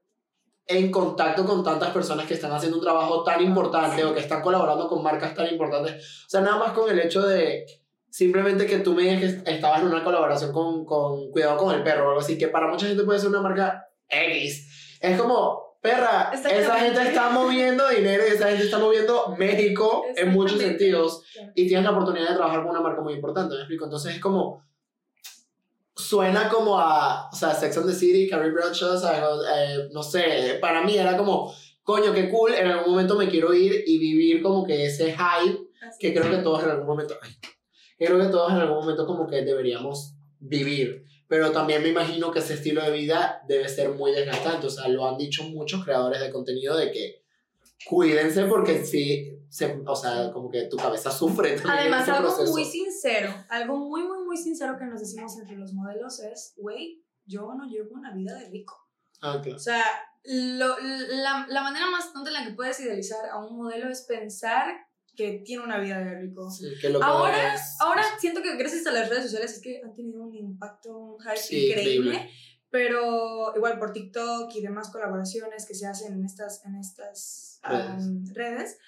[0.66, 4.40] en contacto con tantas personas que están haciendo un trabajo tan importante o que están
[4.40, 6.24] colaborando con marcas tan importantes.
[6.26, 7.66] O sea, nada más con el hecho de
[8.08, 11.82] simplemente que tú me digas que estabas en una colaboración con, con Cuidado con el
[11.82, 14.98] Perro o algo así, que para mucha gente puede ser una marca X.
[15.00, 20.30] Es como, perra, esa gente está moviendo dinero y esa gente está moviendo México en
[20.30, 21.22] muchos sentidos
[21.54, 23.84] y tienes la oportunidad de trabajar con una marca muy importante, ¿me explico?
[23.84, 24.62] Entonces es como
[26.04, 30.82] suena como a, o sea, Sex and the City, Carrie Bradshaw, eh, no sé, para
[30.82, 34.64] mí era como, coño, qué cool, en algún momento me quiero ir y vivir como
[34.64, 35.58] que ese hype
[35.98, 37.30] que creo que todos en algún momento, ay,
[37.98, 41.04] creo que todos en algún momento como que deberíamos vivir.
[41.26, 44.66] Pero también me imagino que ese estilo de vida debe ser muy desgastante.
[44.66, 47.23] O sea, lo han dicho muchos creadores de contenido de que
[47.86, 51.56] cuídense porque sí, se, o sea, como que tu cabeza sufre.
[51.64, 56.20] Además, algo muy sincero, algo muy, muy, muy sincero que nos decimos entre los modelos
[56.20, 58.76] es, güey, yo no llevo una vida de rico.
[59.20, 59.56] Ah, claro.
[59.56, 59.84] O sea,
[60.24, 64.02] lo, la, la, manera más tonta en la que puedes idealizar a un modelo es
[64.02, 64.74] pensar
[65.14, 66.50] que tiene una vida de rico.
[66.50, 69.94] Sí, que lo ahora, ahora siento que gracias a las redes sociales es que han
[69.94, 72.30] tenido un impacto, un hype increíble
[72.74, 77.60] pero igual por TikTok y demás colaboraciones que se hacen en estas, en estas
[78.34, 78.78] redes.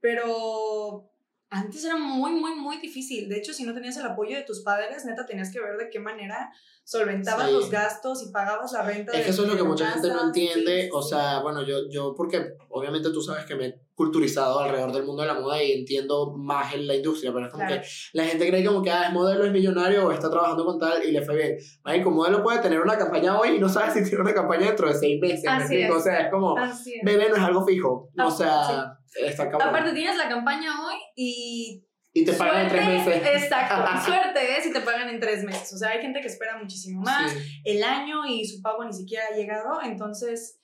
[0.00, 1.10] pero
[1.48, 3.30] antes era muy, muy, muy difícil.
[3.30, 5.88] De hecho, si no tenías el apoyo de tus padres, neta, tenías que ver de
[5.88, 6.52] qué manera
[6.84, 9.12] solventabas los gastos y pagabas la renta.
[9.12, 10.90] Es que eso es lo que mucha gente no entiende.
[10.92, 15.22] o sea, bueno, yo, yo, porque obviamente tú sabes que me culturizado alrededor del mundo
[15.22, 17.82] de la moda y entiendo más en la industria, pero es como que
[18.12, 21.02] la gente cree como que ah, es modelo, es millonario o está trabajando con tal
[21.02, 21.56] y le fue bien.
[21.82, 24.66] Ay, como modelo puede tener una campaña hoy y no sabes si tiene una campaña
[24.66, 25.50] dentro de seis meses.
[25.92, 26.54] O sea, es como,
[27.02, 28.08] bebé no es algo fijo.
[28.16, 33.42] o sea, está Aparte, tienes la campaña hoy y Y te pagan en tres meses.
[33.42, 34.04] Exacto.
[34.04, 35.72] suerte es si te pagan en tres meses.
[35.72, 37.34] O sea, hay gente que espera muchísimo más.
[37.64, 39.82] El año y su pago ni siquiera ha llegado.
[39.82, 40.57] Entonces,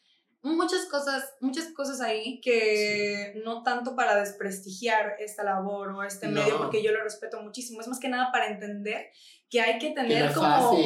[0.44, 6.58] muchas cosas, muchas cosas ahí que no tanto para desprestigiar esta labor o este medio,
[6.58, 9.06] porque yo lo respeto muchísimo, es más que nada para entender
[9.48, 10.76] que hay que tener como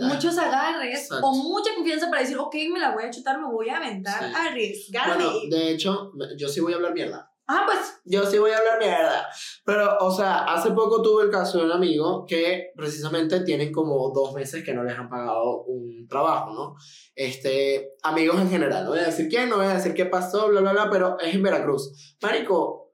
[0.00, 3.68] muchos agarres o mucha confianza para decir, ok, me la voy a chutar, me voy
[3.70, 5.14] a aventar, a arriesgarme.
[5.14, 7.32] Bueno, de hecho, yo sí voy a hablar mierda.
[7.48, 8.00] Ah, pues.
[8.04, 9.28] Yo sí voy a hablar mierda.
[9.64, 14.10] Pero, o sea, hace poco tuve el caso de un amigo que precisamente tienen como
[14.10, 16.76] dos meses que no les han pagado un trabajo, ¿no?
[17.14, 18.84] Este, amigos en general.
[18.84, 21.18] No voy a decir quién, no voy a decir qué pasó, bla, bla, bla, pero
[21.20, 22.16] es en Veracruz.
[22.22, 22.85] Marico,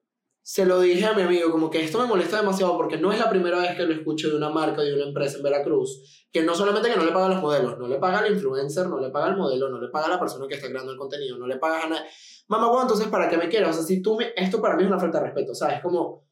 [0.43, 3.19] se lo dije a mi amigo, como que esto me molesta demasiado porque no es
[3.19, 6.43] la primera vez que lo escucho de una marca, de una empresa en Veracruz, que
[6.43, 9.11] no solamente que no le paga los modelos, no le paga al influencer, no le
[9.11, 11.47] paga al modelo, no le paga a la persona que está creando el contenido, no
[11.47, 12.09] le paga a nadie
[12.53, 13.71] mamá, bueno, entonces, ¿para qué me quieres?
[13.71, 15.81] O sea, si tú esto para mí es una falta de respeto, ¿sabes?
[15.81, 16.25] Como,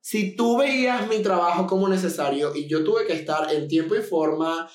[0.00, 4.02] si tú veías mi trabajo como necesario y yo tuve que estar en tiempo y
[4.02, 4.68] forma,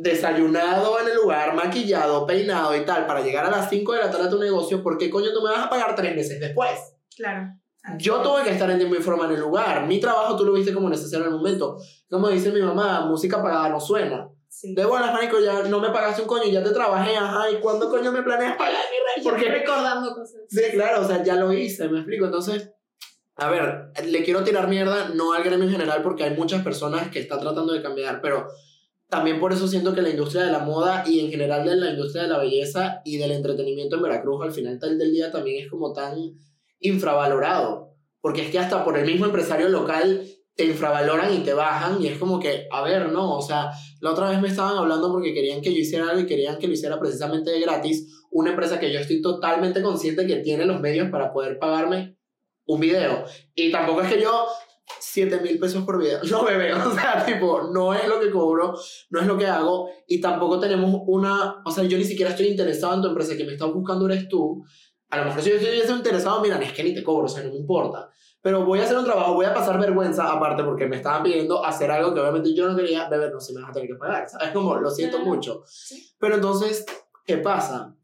[0.00, 4.10] desayunado en el lugar, maquillado, peinado y tal, para llegar a las 5 de la
[4.10, 6.78] tarde a tu negocio, ¿por qué coño tú me vas a pagar tres meses después?
[7.16, 7.54] Claro.
[7.98, 9.86] Yo tuve que estar en tiempo y forma en el lugar.
[9.86, 11.78] Mi trabajo tú lo viste como necesario en el momento.
[12.08, 14.30] Como dice mi mamá, música pagada no suena.
[14.62, 17.90] De buenas, marico, ya no me pagaste un coño, ya te trabajé, ajá, ¿y cuándo
[17.90, 19.24] coño me planeas pagar mi rey?
[19.24, 20.42] Porque recordando cosas.
[20.48, 22.24] Sí, claro, o sea, ya lo hice, me explico.
[22.24, 22.70] Entonces,
[23.36, 27.10] a ver, le quiero tirar mierda, no al gremio en general, porque hay muchas personas
[27.10, 28.46] que están tratando de cambiar, pero
[29.08, 31.90] también por eso siento que la industria de la moda y en general de la
[31.90, 35.70] industria de la belleza y del entretenimiento en Veracruz al final del día también es
[35.70, 36.16] como tan
[36.84, 37.96] infravalorado.
[38.20, 42.06] Porque es que hasta por el mismo empresario local te infravaloran y te bajan y
[42.06, 43.70] es como que, a ver, no, o sea,
[44.00, 46.68] la otra vez me estaban hablando porque querían que yo hiciera algo y querían que
[46.68, 50.80] lo hiciera precisamente de gratis, una empresa que yo estoy totalmente consciente que tiene los
[50.80, 52.16] medios para poder pagarme
[52.66, 53.24] un video.
[53.54, 54.46] Y tampoco es que yo
[55.00, 58.74] 7 mil pesos por video, no bebé, o sea, tipo, no es lo que cobro,
[59.10, 62.46] no es lo que hago y tampoco tenemos una, o sea, yo ni siquiera estoy
[62.46, 64.64] interesado en tu empresa, que me estás buscando eres tú.
[65.14, 67.42] A lo mejor si yo estoy interesado, mira, es que ni te cobro, o sea,
[67.42, 68.10] no me importa
[68.44, 71.64] pero voy a hacer un trabajo, voy a pasar vergüenza aparte porque me estaban pidiendo
[71.64, 73.94] hacer algo que obviamente yo no quería, beber, no se me vas a tener que
[73.94, 74.50] pagar, ¿sabes?
[74.50, 75.64] Como, lo siento mucho.
[76.18, 76.84] Pero entonces,
[77.24, 77.94] ¿qué pasa?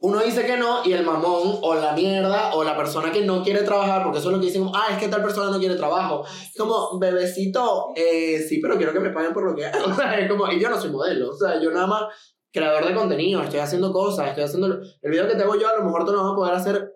[0.00, 3.44] Uno dice que no y el mamón o la mierda o la persona que no
[3.44, 5.60] quiere trabajar, porque eso es lo que dicen, como, ah, es que tal persona no
[5.60, 6.24] quiere trabajo.
[6.56, 9.86] Como, bebecito, eh, sí, pero quiero que me paguen por lo que hago.
[9.92, 12.02] O sea, es como, y yo no soy modelo, o sea, yo nada más
[12.52, 14.80] creador de contenido, estoy haciendo cosas, estoy haciendo...
[15.02, 16.92] El video que te hago yo a lo mejor tú no vas a poder hacer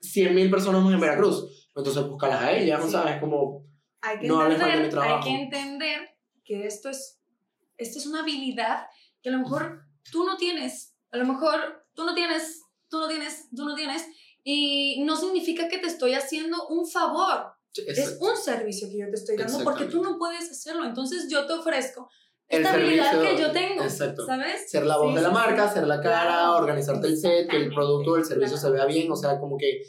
[0.00, 3.20] 100.000 personas más en Veracruz entonces búscalas a ellas, ¿no sabes?
[3.20, 3.66] Como
[4.00, 5.16] hay que no entender, mi trabajo.
[5.16, 7.20] Hay que entender que esto es,
[7.76, 8.86] esto es una habilidad
[9.22, 13.08] que a lo mejor tú no tienes, a lo mejor tú no tienes, tú no
[13.08, 14.06] tienes, tú no tienes,
[14.44, 17.54] y no significa que te estoy haciendo un favor.
[17.74, 20.84] Es un servicio que yo te estoy dando porque tú no puedes hacerlo.
[20.84, 22.08] Entonces yo te ofrezco
[22.48, 24.26] esta habilidad que yo tengo, exacto.
[24.26, 24.70] ¿sabes?
[24.70, 28.12] Ser la voz de la marca, ser la cara, organizarte el set, que el producto
[28.12, 29.82] o el servicio se vea bien, o sea, como que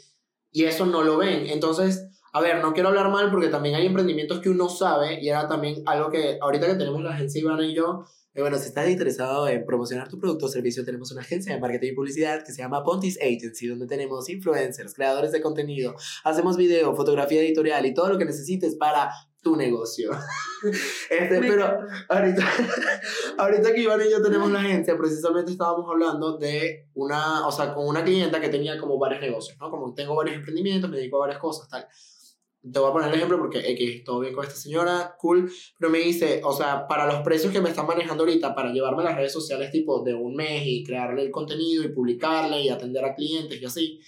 [0.56, 1.46] y eso no lo ven.
[1.48, 5.28] Entonces, a ver, no quiero hablar mal porque también hay emprendimientos que uno sabe y
[5.28, 8.68] era también algo que ahorita que tenemos la agencia Ivana y yo, eh, bueno, si
[8.68, 12.44] estás interesado en promocionar tu producto o servicio, tenemos una agencia de marketing y publicidad
[12.44, 17.84] que se llama Pontis Agency, donde tenemos influencers, creadores de contenido, hacemos video, fotografía editorial
[17.86, 19.10] y todo lo que necesites para
[19.46, 20.10] tu negocio.
[21.08, 21.78] Este, pero
[22.08, 22.44] ahorita,
[23.38, 27.72] ahorita que Iván y yo tenemos la agencia, precisamente estábamos hablando de una, o sea,
[27.72, 29.70] con una clienta que tenía como varios negocios, ¿no?
[29.70, 31.86] Como tengo varios emprendimientos, me dedico a varias cosas, tal.
[32.72, 35.90] Te voy a poner el ejemplo porque X, todo bien con esta señora, cool, pero
[35.90, 39.04] me dice, o sea, para los precios que me están manejando ahorita, para llevarme a
[39.04, 43.04] las redes sociales tipo de un mes y crearle el contenido y publicarle y atender
[43.04, 44.00] a clientes y así,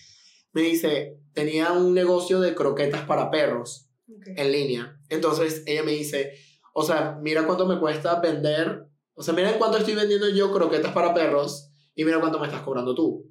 [0.52, 4.97] me dice, tenía un negocio de croquetas para perros en línea.
[5.08, 6.34] Entonces ella me dice,
[6.72, 10.92] o sea, mira cuánto me cuesta vender, o sea, mira cuánto estoy vendiendo yo croquetas
[10.92, 13.30] para perros y mira cuánto me estás cobrando tú.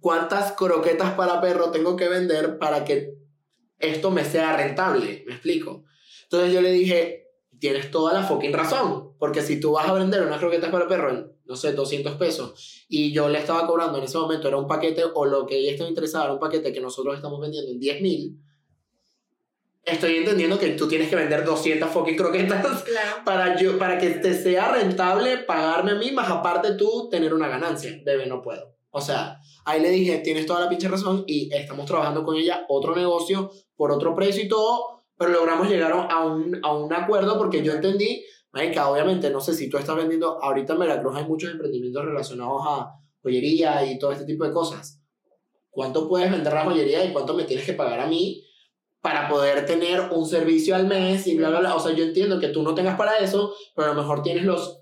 [0.00, 3.14] ¿Cuántas croquetas para perro tengo que vender para que
[3.78, 5.24] esto me sea rentable?
[5.26, 5.84] ¿Me explico?
[6.22, 10.22] Entonces yo le dije, tienes toda la fucking razón, porque si tú vas a vender
[10.22, 14.04] unas croquetas para perro en, no sé, 200 pesos, y yo le estaba cobrando en
[14.04, 16.80] ese momento, era un paquete, o lo que ella estaba interesada era un paquete que
[16.80, 18.40] nosotros estamos vendiendo en 10 mil,
[19.90, 22.84] estoy entendiendo que tú tienes que vender 200 fucking croquetas
[23.24, 27.48] para, yo, para que te sea rentable pagarme a mí, más aparte tú tener una
[27.48, 28.00] ganancia.
[28.04, 28.74] Bebé, no puedo.
[28.90, 32.64] O sea, ahí le dije, tienes toda la pinche razón y estamos trabajando con ella
[32.68, 37.38] otro negocio por otro precio y todo, pero logramos llegar a un, a un acuerdo
[37.38, 41.24] porque yo entendí, Marica, obviamente, no sé si tú estás vendiendo, ahorita en Veracruz hay
[41.24, 45.00] muchos emprendimientos relacionados a joyería y todo este tipo de cosas.
[45.70, 48.44] ¿Cuánto puedes vender la joyería y cuánto me tienes que pagar a mí
[49.00, 51.74] para poder tener un servicio al mes y bla, bla, bla.
[51.74, 54.44] O sea, yo entiendo que tú no tengas para eso, pero a lo mejor tienes
[54.44, 54.80] los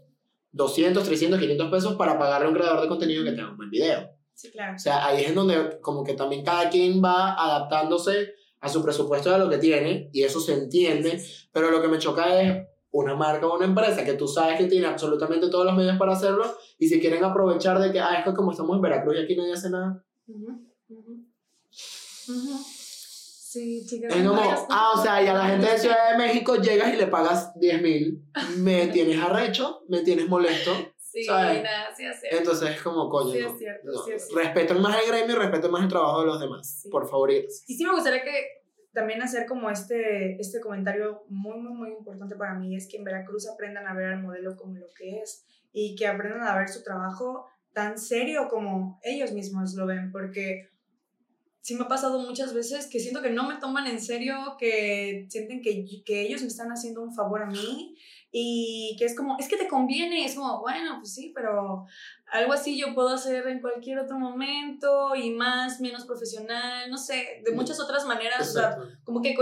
[0.52, 3.70] 200, 300, 500 pesos para pagarle a un creador de contenido que tenga un buen
[3.70, 4.10] video.
[4.34, 4.74] Sí, claro.
[4.76, 8.82] O sea, ahí es en donde como que también cada quien va adaptándose a su
[8.82, 12.66] presupuesto de lo que tiene y eso se entiende, pero lo que me choca es
[12.90, 16.12] una marca o una empresa que tú sabes que tiene absolutamente todos los medios para
[16.12, 16.44] hacerlo
[16.78, 19.36] y si quieren aprovechar de que, ah, es que como estamos en Veracruz y aquí
[19.36, 20.04] nadie hace nada.
[20.26, 21.24] Ujú, ujú.
[22.28, 22.58] Ujú.
[23.50, 24.14] Sí, chicas.
[24.14, 25.78] Es como, ah, o sea, y a la gente de.
[25.78, 28.22] Ciudad de México llegas y le pagas 10 mil,
[28.58, 31.62] me tienes arrecho, me tienes molesto, Sí, ¿sabes?
[31.62, 32.36] nada, sí es cierto.
[32.38, 34.02] entonces es como, coño, Sí no, es cierto, no.
[34.04, 34.38] sí es cierto.
[34.44, 36.90] respeten más el gremio y respeten más el trabajo de los demás, Sí.
[36.90, 37.30] por favor.
[37.30, 38.30] Y sí me gustaría que
[38.92, 43.04] también hacer como este, este comentario muy, muy, muy importante para mí, es que en
[43.04, 46.68] Veracruz aprendan a ver al modelo como lo que es y que aprendan a ver
[46.68, 50.68] su trabajo tan serio como ellos mismos lo ven, porque
[51.60, 55.26] sí me ha pasado muchas veces que siento que no me toman en serio, que
[55.28, 57.96] sienten que, que ellos me están haciendo un favor a mí
[58.30, 61.86] y que es como, es que te conviene, y es como, bueno, pues sí, pero
[62.30, 67.42] algo así yo puedo hacer en cualquier otro momento y más, menos profesional, no sé,
[67.44, 69.34] de muchas otras maneras, o sea, como que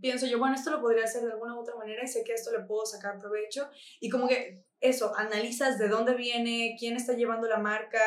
[0.00, 2.32] pienso yo, bueno, esto lo podría hacer de alguna u otra manera y sé que
[2.32, 3.68] a esto le puedo sacar provecho
[4.00, 7.98] y como que eso, analizas de dónde viene, quién está llevando la marca,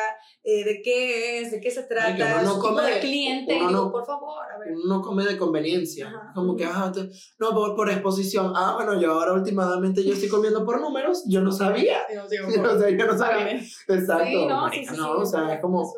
[0.42, 3.68] eh, de qué es, de qué se trata, no su tipo come- de cliente, uno
[3.68, 4.72] digo, no- por favor, a ver.
[4.84, 6.08] Uno come de conveniencia.
[6.08, 6.32] Ajá.
[6.34, 7.08] Como que, ah, te-
[7.38, 8.52] no, por, por exposición.
[8.56, 11.24] Ah, bueno, yo ahora últimamente yo estoy comiendo por números.
[11.28, 11.98] Yo no sabía.
[12.10, 13.52] Digo, digo, o sea, yo no sabía.
[13.52, 14.24] Exacto.
[14.24, 15.92] Sí, no, sí, sí, no, o sea, es como...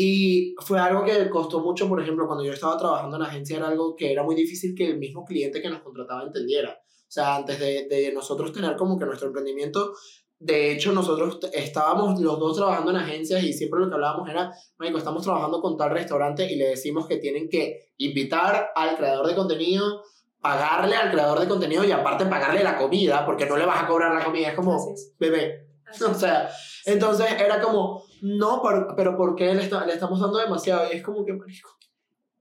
[0.00, 3.56] Y fue algo que costó mucho, por ejemplo, cuando yo estaba trabajando en la agencia,
[3.56, 6.78] era algo que era muy difícil que el mismo cliente que nos contrataba entendiera.
[7.08, 9.92] O sea, antes de, de nosotros tener como que nuestro emprendimiento,
[10.38, 14.52] de hecho, nosotros estábamos los dos trabajando en agencias y siempre lo que hablábamos era,
[14.78, 19.26] Marico, estamos trabajando con tal restaurante y le decimos que tienen que invitar al creador
[19.26, 20.02] de contenido,
[20.40, 23.86] pagarle al creador de contenido y aparte pagarle la comida, porque no le vas a
[23.88, 24.50] cobrar la comida.
[24.50, 25.66] Es como, es, bebé,
[26.08, 26.48] o sea,
[26.84, 30.86] entonces era como, no, pero, pero ¿por qué le, está- le estamos dando demasiado?
[30.92, 31.70] Y es como que, marico,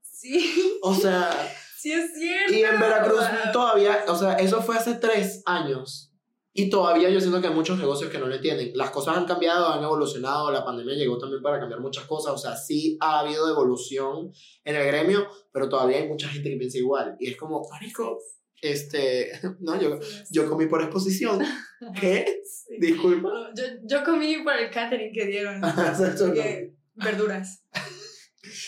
[0.02, 1.30] Sí, o sea,
[1.80, 2.54] sí es cierto.
[2.54, 6.08] y en Veracruz todavía, o sea, eso fue hace tres años.
[6.60, 8.72] Y todavía yo siento que hay muchos negocios que no lo entienden.
[8.74, 12.34] Las cosas han cambiado, han evolucionado, la pandemia llegó también para cambiar muchas cosas.
[12.34, 14.32] O sea, sí ha habido evolución
[14.64, 17.16] en el gremio, pero todavía hay mucha gente que piensa igual.
[17.20, 18.18] Y es como, marico,
[18.60, 20.00] este, no, yo,
[20.32, 21.40] yo comí por exposición.
[22.00, 22.42] ¿Qué?
[22.44, 22.78] Sí.
[22.80, 23.30] Disculpa.
[23.56, 25.62] Yo, yo comí por el catering que dieron.
[26.96, 27.64] Verduras.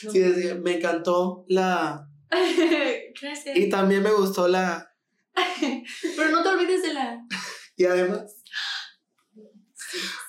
[0.04, 0.12] No.
[0.12, 2.09] Sí, decía, me encantó la...
[3.22, 3.58] Gracias.
[3.58, 4.94] Y también me gustó la...
[6.18, 7.24] Pero no te olvides de la.
[7.78, 8.36] Y además,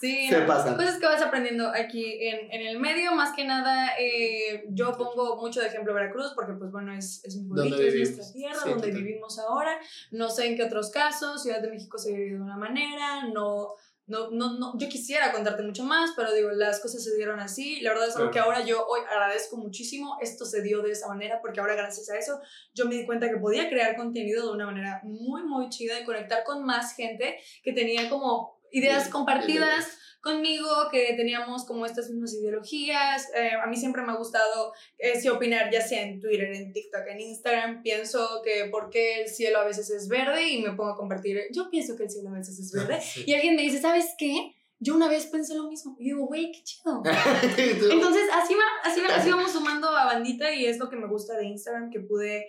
[0.00, 0.76] Sí, se no, pasan.
[0.76, 5.36] cosas que vas aprendiendo aquí en, en el medio, más que nada, eh, yo pongo
[5.36, 8.16] mucho de ejemplo Veracruz, porque pues bueno, es, es muy Donde bonito, es vivimos.
[8.16, 9.02] nuestra tierra, Sí, donde total.
[9.02, 9.78] vivimos ahora.
[10.12, 13.74] No sé en qué otros casos, Ciudad de México se vive de una manera, no,
[14.10, 17.80] no, no, no, yo quisiera contarte mucho más, pero digo, las cosas se dieron así.
[17.80, 18.50] La verdad es algo Claro.
[18.52, 22.10] que ahora yo hoy agradezco muchísimo, esto se dio de esa manera, porque ahora gracias
[22.10, 22.40] a eso
[22.74, 26.04] yo me di cuenta que podía crear contenido de una manera muy, muy chida y
[26.04, 32.34] conectar con más gente que tenía como ideas compartidas conmigo, que teníamos como estas mismas
[32.34, 33.26] ideologías.
[33.34, 36.72] Eh, a mí siempre me ha gustado eh, sí opinar, ya sea en Twitter, en
[36.74, 37.82] TikTok, en Instagram.
[37.82, 41.70] Pienso que porque el cielo a veces es verde y me pongo a compartir, yo
[41.70, 43.00] pienso que el cielo a veces es verde.
[43.12, 43.24] Sí.
[43.26, 44.54] Y alguien me dice, ¿sabes qué?
[44.78, 45.96] Yo una vez pensé lo mismo.
[45.98, 47.02] Y digo, güey, qué chido.
[47.58, 51.06] Entonces, así, va, así, va- así vamos sumando a bandita y es lo que me
[51.06, 52.48] gusta de Instagram, que pude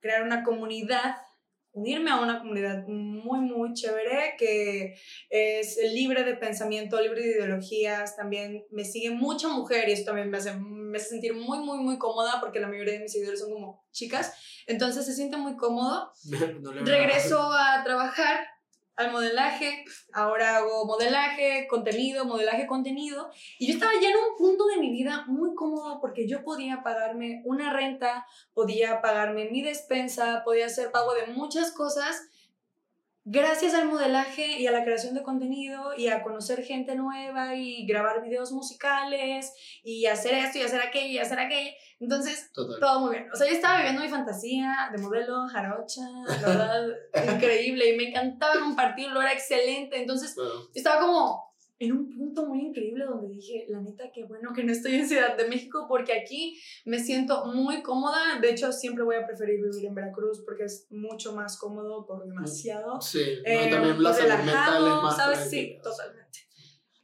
[0.00, 1.16] crear una comunidad,
[1.72, 4.94] unirme a una comunidad muy, muy chévere, que
[5.28, 10.38] es libre de pensamiento, libre de ideologías, también me sigue mucha mujer y también me
[10.38, 13.52] hace, me hace sentir muy, muy, muy cómoda porque la mayoría de mis seguidores son
[13.52, 14.34] como chicas,
[14.66, 16.12] entonces se siente muy cómodo.
[16.60, 18.40] No regreso a trabajar
[19.00, 24.66] al modelaje, ahora hago modelaje, contenido, modelaje, contenido, y yo estaba ya en un punto
[24.66, 30.42] de mi vida muy cómodo porque yo podía pagarme una renta, podía pagarme mi despensa,
[30.44, 32.29] podía hacer pago de muchas cosas
[33.32, 37.86] gracias al modelaje y a la creación de contenido y a conocer gente nueva y
[37.86, 39.52] grabar videos musicales
[39.84, 41.70] y hacer esto y hacer aquello y hacer aquello.
[42.00, 42.80] Entonces, Total.
[42.80, 43.30] todo muy bien.
[43.32, 46.88] O sea, yo estaba viviendo mi fantasía de modelo, jarocha, la verdad,
[47.36, 47.90] increíble.
[47.90, 50.00] Y me encantaba compartirlo, era excelente.
[50.00, 51.49] Entonces, Bueno, estaba como
[51.80, 55.08] en un punto muy increíble donde dije, la neta, qué bueno que no estoy en
[55.08, 58.38] Ciudad de México porque aquí me siento muy cómoda.
[58.38, 62.26] De hecho, siempre voy a preferir vivir en Veracruz porque es mucho más cómodo por
[62.26, 63.00] demasiado.
[63.00, 65.50] sí, no, Eh, también la salud mental es más ¿sabes?
[65.50, 66.40] Sí, totalmente.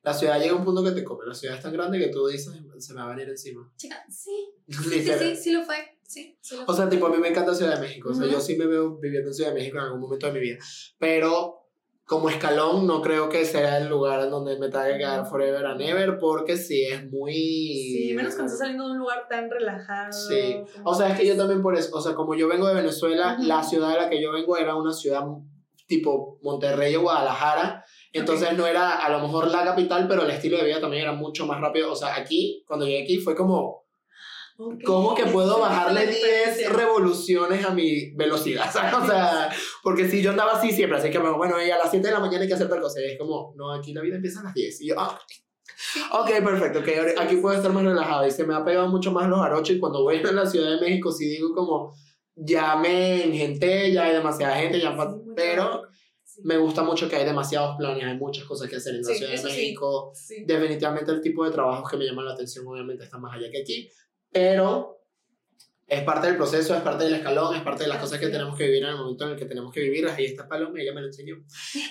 [0.03, 1.25] La ciudad llega a un punto que te come.
[1.27, 3.73] La ciudad es tan grande que tú dices, se me va a venir encima.
[3.77, 5.77] Chica, sí, sí, sí, sí, sí lo fue.
[6.03, 6.39] Sí.
[6.67, 8.11] O sea, tipo, a mí me encanta Ciudad de México.
[8.11, 10.33] O sea, yo sí me veo viviendo en Ciudad de México en algún momento de
[10.35, 10.59] mi vida.
[10.99, 11.66] Pero
[12.07, 15.67] como escalón, no creo que sea el lugar en donde me tenga que quedar forever
[15.67, 17.35] and ever, porque sí es muy.
[17.35, 20.13] Sí, menos cuando estás saliendo de un lugar tan relajado.
[20.13, 20.63] Sí.
[20.85, 21.97] O sea, es que yo también por eso.
[21.97, 24.77] O sea, como yo vengo de Venezuela, la ciudad de la que yo vengo era
[24.77, 25.25] una ciudad
[25.89, 27.85] tipo Monterrey o Guadalajara.
[28.13, 31.13] Entonces no era a lo mejor la capital, pero el estilo de vida también era
[31.13, 31.91] mucho más rápido.
[31.91, 33.86] O sea, aquí, cuando llegué aquí, fue como
[34.57, 38.67] ¿Cómo que puedo bajarle 10 revoluciones a mi velocidad?
[39.03, 39.51] O sea,
[39.83, 42.43] porque si yo andaba así siempre, así que bueno, a las 7 de la mañana
[42.43, 43.01] hay que hacer tal cosa.
[43.01, 44.81] Y es como, no, aquí la vida empieza a las 10.
[44.81, 45.19] Y yo, ah,
[46.13, 48.27] ok, perfecto, okay, aquí puedo estar más relajado.
[48.27, 49.77] Y se me ha pegado mucho más los arochos.
[49.77, 51.93] Y cuando voy a la Ciudad de México, sí digo como,
[52.35, 54.97] ya me engenté, ya hay demasiada gente, ya,
[55.35, 55.83] pero
[56.45, 59.33] me gusta mucho que hay demasiados planes, hay muchas cosas que hacer en la Ciudad
[59.33, 60.13] de México.
[60.47, 63.61] Definitivamente el tipo de trabajos que me llaman la atención, obviamente, está más allá que
[63.61, 63.91] aquí
[64.31, 64.97] pero
[65.87, 68.59] es parte del proceso, es parte del escalón, es parte de las cosas que tenemos
[68.59, 70.09] que vivir en el momento en el que tenemos que vivir.
[70.09, 71.37] Ahí está Paloma, ella me lo enseñó.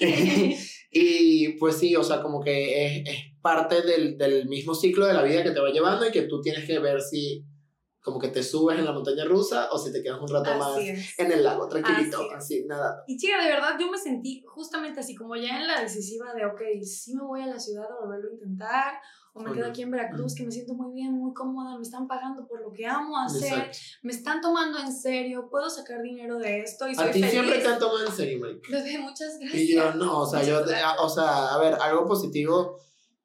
[0.92, 5.14] y pues sí, o sea, como que es, es parte del, del, mismo ciclo de
[5.14, 7.46] la vida que te va llevando y que tú tienes que ver si
[8.02, 10.78] como que te subes en la montaña rusa o si te quedas un rato más
[10.78, 13.04] en el lago, tranquilito, así, nada.
[13.08, 16.46] Y chica, de verdad yo me sentí justamente así, como ya en la decisiva de,
[16.46, 18.94] ok, sí me voy a la ciudad a volverlo a intentar
[19.38, 22.08] o me quedo aquí en Veracruz, que me siento muy bien, muy cómoda, me están
[22.08, 23.70] pagando por lo que amo hacer,
[24.02, 27.60] me están tomando en serio, puedo sacar dinero de esto y soy A ti siempre
[27.60, 28.62] te han tomado en serio, Mike.
[28.72, 29.62] Bebé, muchas gracias.
[29.62, 30.62] Y yo no, o sea, yo,
[31.02, 32.80] o sea, a ver, algo positivo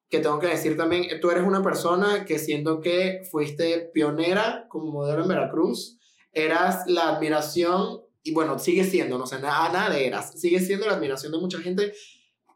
[0.09, 4.90] que tengo que decir también, tú eres una persona que siento que fuiste pionera como
[4.90, 5.96] modelo en Veracruz,
[6.33, 10.87] eras la admiración, y bueno, sigue siendo, no sé, nada, nada de eras, sigue siendo
[10.87, 11.92] la admiración de mucha gente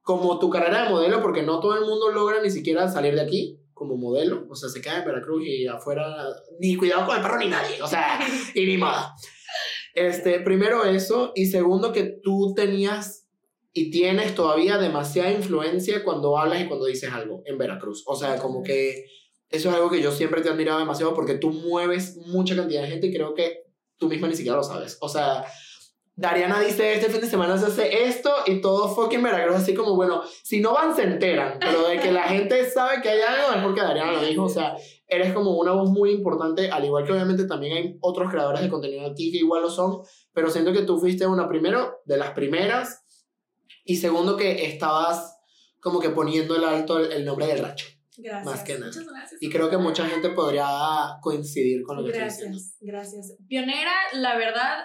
[0.05, 3.23] como tu carrera de modelo, porque no todo el mundo logra ni siquiera salir de
[3.23, 6.07] aquí como modelo, o sea, se queda en Veracruz y afuera,
[6.61, 8.21] ni cuidado con el perro ni nadie, o sea,
[8.55, 9.15] y ni moda.
[9.95, 13.27] Este, primero eso, y segundo que tú tenías
[13.73, 18.37] y tienes todavía demasiada influencia cuando hablas y cuando dices algo en Veracruz, o sea,
[18.37, 19.07] como que
[19.49, 22.83] eso es algo que yo siempre te he admirado demasiado porque tú mueves mucha cantidad
[22.83, 23.63] de gente y creo que
[23.97, 25.45] tú misma ni siquiera lo sabes, o sea,
[26.17, 29.97] Dariana dice, este fin de semana se hace esto y todo fucking Veracruz, así como,
[29.97, 33.53] bueno, si no van se enteran, pero de que la gente sabe que hay algo
[33.57, 34.77] es porque Dariana lo dijo, o sea,
[35.09, 38.69] eres como una voz muy importante, al igual que obviamente también hay otros creadores de
[38.69, 42.31] contenido aquí que igual lo son, pero siento que tú fuiste una primero, de las
[42.31, 43.03] primeras,
[43.85, 45.37] y segundo que estabas
[45.81, 47.87] como que poniendo el alto el, nombre del racho.
[48.17, 48.45] Gracias.
[48.47, 48.87] Más que nada.
[48.87, 49.43] Muchas gracias.
[49.43, 52.77] Y creo que mucha gente podría coincidir con lo que gracias, estoy diciendo.
[52.81, 53.37] Gracias.
[53.49, 54.85] Pionera, la verdad,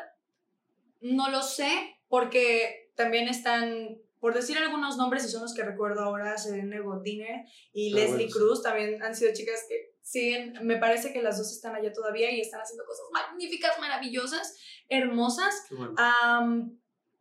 [1.01, 6.01] no lo sé, porque también están, por decir algunos nombres, y son los que recuerdo
[6.01, 11.13] ahora, Selene Godiner y ah, Leslie Cruz, también han sido chicas que siguen, me parece
[11.13, 14.57] que las dos están allá todavía y están haciendo cosas magníficas, maravillosas,
[14.89, 15.67] hermosas.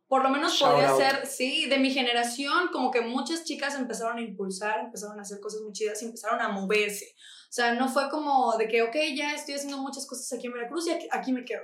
[0.07, 4.21] por lo menos podría ser, sí, de mi generación, como que muchas chicas empezaron a
[4.21, 7.15] impulsar, empezaron a hacer cosas muy chidas y empezaron a moverse.
[7.49, 10.53] O sea, no fue como de que, ok, ya estoy haciendo muchas cosas aquí en
[10.53, 11.63] Veracruz y aquí, me quedo.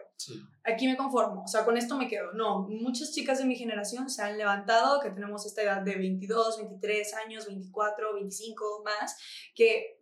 [0.63, 1.43] Aquí me conformo.
[1.43, 2.33] O sea, con esto me quedo.
[2.33, 6.57] No, muchas chicas de mi generación se han levantado, que tenemos esta edad de 22,
[6.57, 9.15] 23 años, 24, 25 más,
[9.53, 10.01] que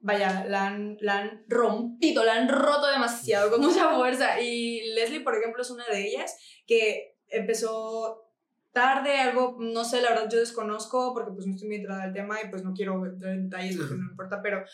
[0.00, 4.40] vaya, la han, la han rompido, la han roto demasiado, con mucha fuerza.
[4.40, 6.34] Y Leslie, por ejemplo, es una de ellas
[6.66, 8.32] que empezó
[8.72, 12.12] tarde, algo, no sé, la verdad yo desconozco porque pues no estoy muy entrada al
[12.12, 14.64] tema y pues no quiero entrar en detalles porque no importa, pero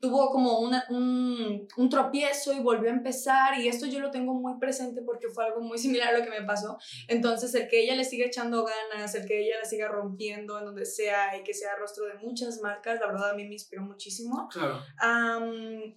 [0.00, 4.32] tuvo como una, un, un, tropiezo y volvió a empezar y esto yo lo tengo
[4.32, 6.78] muy presente porque fue algo muy similar a lo que me pasó.
[7.08, 10.66] Entonces el que ella le siga echando ganas, el que ella la siga rompiendo en
[10.66, 13.82] donde sea y que sea rostro de muchas marcas, la verdad a mí me inspiró
[13.82, 14.48] muchísimo.
[14.48, 14.80] Claro.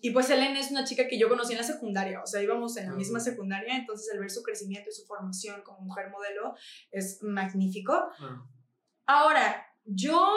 [0.01, 2.75] y pues Helen es una chica que yo conocí en la secundaria, o sea, íbamos
[2.77, 6.55] en la misma secundaria, entonces el ver su crecimiento y su formación como mujer modelo
[6.91, 8.09] es magnífico.
[9.05, 10.27] Ahora, yo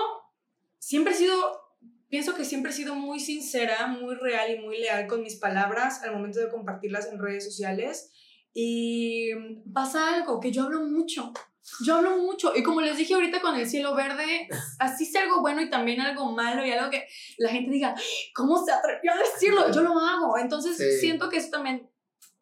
[0.79, 1.64] siempre he sido
[2.15, 6.01] pienso que siempre he sido muy sincera, muy real y muy leal con mis palabras
[6.05, 8.13] al momento de compartirlas en redes sociales.
[8.53, 9.31] Y
[9.73, 11.33] pasa algo, que yo hablo mucho.
[11.85, 12.53] Yo hablo mucho.
[12.55, 14.47] Y como les dije ahorita con el cielo verde,
[14.79, 17.05] así sea algo bueno y también algo malo y algo que
[17.39, 17.97] la gente diga,
[18.33, 19.73] ¿cómo se atrevió a decirlo?
[19.73, 20.39] Yo lo hago.
[20.39, 21.91] Entonces siento que eso también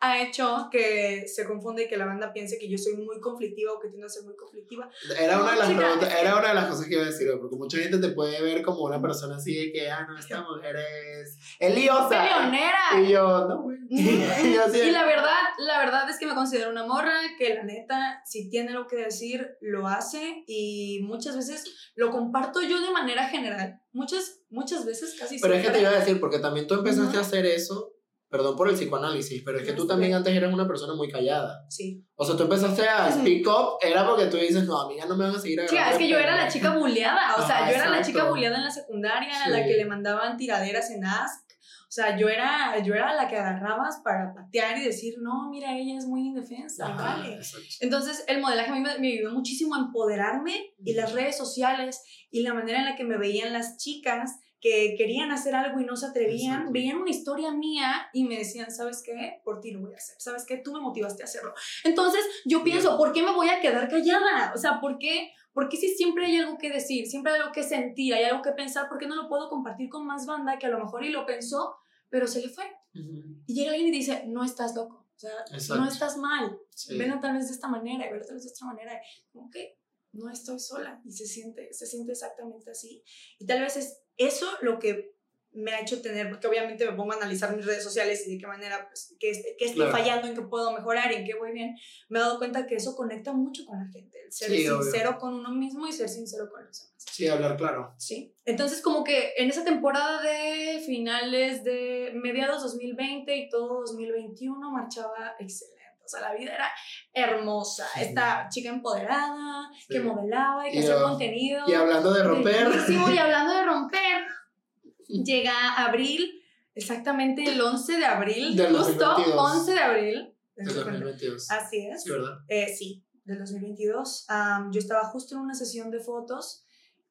[0.04, 3.72] ha hecho que se confunde y que la banda piense que yo soy muy conflictiva
[3.72, 4.90] o que tiendo a ser muy conflictiva.
[5.16, 7.54] Era, una, de las preguntas, era una de las cosas que iba a decir, porque
[7.54, 10.74] mucha gente te puede ver como una persona así de que, ah, no, esta mujer
[10.74, 12.08] es eliosa.
[12.08, 13.00] Peleonera.
[13.00, 13.78] Y yo, no, güey.
[13.90, 18.50] y, la verdad, la verdad es que me considero una morra que la neta, si
[18.50, 23.80] tiene lo que decir, lo hace y muchas veces lo comparto yo de manera general.
[23.92, 27.18] Muchas, muchas veces casi Pero es que te iba a decir, porque también tú empezaste
[27.18, 27.92] a hacer eso
[28.32, 31.66] perdón por el psicoanálisis, pero es que tú también antes eras una persona muy callada.
[31.68, 32.02] Sí.
[32.16, 35.24] O sea, tú empezaste a speak up, era porque tú dices, no, amiga, no me
[35.26, 37.76] van a seguir Chica, es que yo era la chica bulleada, o sea, Ah, yo
[37.76, 39.50] era la chica bulleada en la secundaria, Sí.
[39.50, 41.42] la que le mandaban tiraderas en Ask.
[41.88, 45.76] O sea, yo era, yo era la que agarrabas para patear y decir, no, mira,
[45.76, 47.38] ella es muy indefensa, Ajá, vale.
[47.80, 52.00] Entonces, el modelaje a mí me, me ayudó muchísimo a empoderarme y las redes sociales
[52.30, 55.84] y la manera en la que me veían las chicas que querían hacer algo y
[55.84, 56.72] no se atrevían, Exacto.
[56.72, 59.40] veían una historia mía y me decían, ¿sabes qué?
[59.44, 60.14] Por ti lo voy a hacer.
[60.20, 60.58] ¿Sabes qué?
[60.58, 61.52] Tú me motivaste a hacerlo.
[61.82, 64.52] Entonces, yo pienso, ¿por qué me voy a quedar callada?
[64.54, 65.32] O sea, ¿por qué?
[65.52, 68.52] Porque si siempre hay algo que decir, siempre hay algo que sentir, hay algo que
[68.52, 71.10] pensar, ¿por qué no lo puedo compartir con más banda que a lo mejor y
[71.10, 71.74] lo pensó,
[72.08, 72.64] pero se le fue?
[72.94, 75.82] Ujú, Y llega alguien y dice, no estás loco, o sea, Exacto.
[75.82, 76.96] no estás mal, sí.
[76.96, 78.92] Velo tal vez de esta manera y tal vez de esta manera.
[79.32, 79.76] Como que
[80.12, 83.02] no estoy sola y se siente, se siente exactamente así.
[83.38, 85.12] Y tal vez es eso lo que
[85.54, 88.38] me ha hecho tener, porque obviamente me pongo a analizar mis redes sociales y de
[88.40, 89.92] qué manera, pues, qué, est- qué estoy Claro.
[89.92, 91.76] fallando, en qué puedo mejorar en qué voy bien.
[92.08, 94.82] Me he dado cuenta que eso conecta mucho con la gente, el ser Sí, obvio.
[94.82, 96.94] sincero con uno mismo y ser sincero con los demás.
[96.96, 97.92] Sí, hablar claro.
[97.98, 98.32] Sí.
[98.46, 105.34] Entonces, como que en esa temporada de finales de mediados 2020 y todo 2021 marchaba
[105.38, 105.81] excelente.
[106.18, 106.70] Sea, la vida era
[107.12, 107.86] hermosa.
[107.94, 108.00] Sí.
[108.02, 110.04] Esta chica empoderada, que Sí.
[110.04, 111.64] modelaba y que hacía contenido.
[111.68, 114.24] Y hablando de romper, y hablando de romper,
[115.08, 116.42] llega abril,
[116.74, 119.52] exactamente el 11 de abril, Del justo 2022.
[119.56, 120.34] 11 de abril.
[120.56, 121.50] del 2022.
[121.50, 122.02] Así es.
[122.02, 122.38] Sí, ¿verdad?
[122.48, 124.26] Eh, sí, del 2022.
[124.28, 126.64] Am, yo estaba justo en una sesión de fotos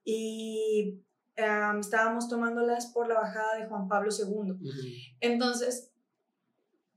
[0.04, 1.02] y
[1.38, 4.52] am, estábamos tomándolas por la bajada de Juan Pablo II.
[4.52, 4.70] Ujú.
[5.20, 5.91] Entonces,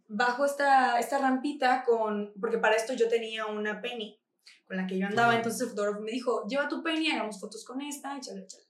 [0.09, 4.21] bajo esta, esta rampita con, porque para esto yo tenía una penny
[4.67, 5.39] con la que yo andaba, Ajá.
[5.39, 8.65] entonces el fotógrafo me dijo, lleva tu penny, hagamos fotos con esta, échale, échale.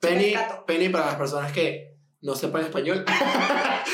[0.00, 0.34] Penny.
[0.66, 3.04] Penny para las personas que no sepan español.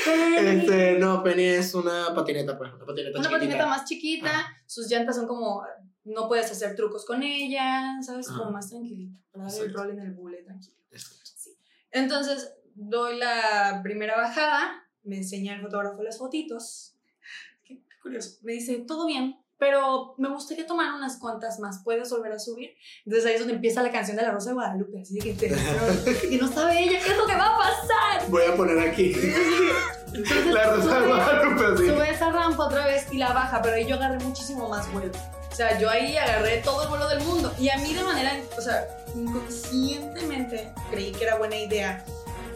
[0.38, 3.38] Este, no, Penny es una patineta, pues, una patineta una chiquitita.
[3.38, 5.64] patineta más chiquita, sus llantas son como,
[6.04, 8.28] no puedes hacer trucos con ella, ¿sabes?
[8.28, 8.50] Como Ajá.
[8.52, 10.76] más tranquilita, para dar el rol en el bule tranquilo.
[10.90, 11.50] Exacto.
[11.90, 16.94] Entonces, doy la primera bajada, me enseña el fotógrafo las fotitos.
[17.64, 18.38] Qué, qué curioso.
[18.42, 21.82] Me dice, todo bien, pero me gustaría tomar unas cuantas más.
[21.82, 22.70] ¿Puedes volver a subir?
[23.04, 25.00] Entonces ahí es donde empieza la canción de la Rosa de Guadalupe.
[25.00, 25.48] Así que te...
[26.30, 28.30] y no sabe ella qué es lo que va a pasar.
[28.30, 29.14] Voy a poner aquí
[30.06, 31.86] Entonces, la rosa de Guadalupe así.
[31.88, 35.12] Sube esa rampa otra vez y la baja, pero ahí yo agarré muchísimo más vuelo.
[35.50, 37.52] O sea, yo ahí agarré todo el vuelo del mundo.
[37.58, 38.86] Y a mí de manera, o sea,
[39.16, 42.04] inconscientemente creí que era buena idea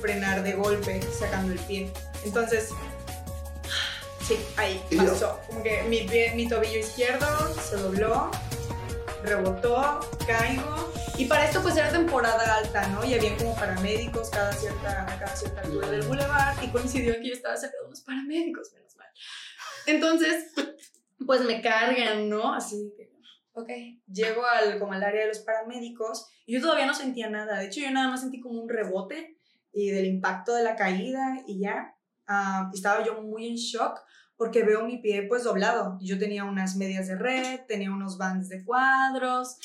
[0.03, 1.91] frenar de golpe sacando el pie.
[2.25, 2.71] Entonces,
[4.27, 5.41] sí, ahí pasó.
[5.47, 8.31] Como que mi, pie, mi tobillo izquierdo se dobló,
[9.23, 10.93] rebotó, caigo.
[11.17, 13.05] Y para esto pues era temporada alta, ¿no?
[13.05, 17.35] Y había como paramédicos cada cierta, cada cierta altura del boulevard y coincidió que yo
[17.35, 19.09] estaba cerca de unos paramédicos, menos mal.
[19.87, 20.53] Entonces,
[21.27, 22.53] pues me cargan, ¿no?
[22.53, 23.13] Así que,
[23.53, 23.69] ok,
[24.13, 27.61] llego al, como al área de los paramédicos y yo todavía no sentía nada.
[27.61, 29.39] De hecho, yo nada más sentí como un rebote
[29.73, 31.95] y del impacto de la caída y ya.
[32.27, 33.99] Ah, estaba yo muy en shock
[34.37, 35.99] porque veo mi pie pues doblado.
[36.01, 39.57] Yo tenía unas medias de red, tenía unos bands de cuadros.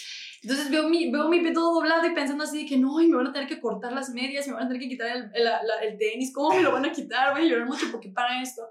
[0.44, 3.08] Entonces veo mi, veo mi pie todo doblado y pensando así de que no, y
[3.08, 5.32] me van a tener que cortar las medias, me van a tener que quitar el,
[5.34, 7.34] el, la- el tenis, ¿cómo me lo van a quitar?
[7.34, 8.62] Voy a llorar mucho porque para esto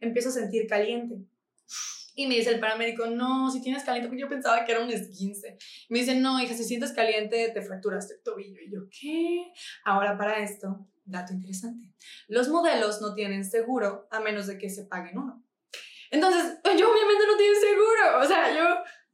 [0.00, 1.16] empiezo a sentir caliente.
[2.20, 5.56] Y me dice el paramédico, no, si tienes caliente, yo pensaba que era un esguince.
[5.88, 8.60] Me dice, no, hija, si sientes caliente, te fracturaste el tobillo.
[8.60, 9.50] Y yo, ¿qué?
[9.86, 11.94] Ahora para esto, dato interesante.
[12.28, 15.42] Los modelos no tienen seguro a menos de que se paguen uno.
[16.10, 18.22] Entonces, yo obviamente no tengo seguro.
[18.22, 18.66] O sea, yo,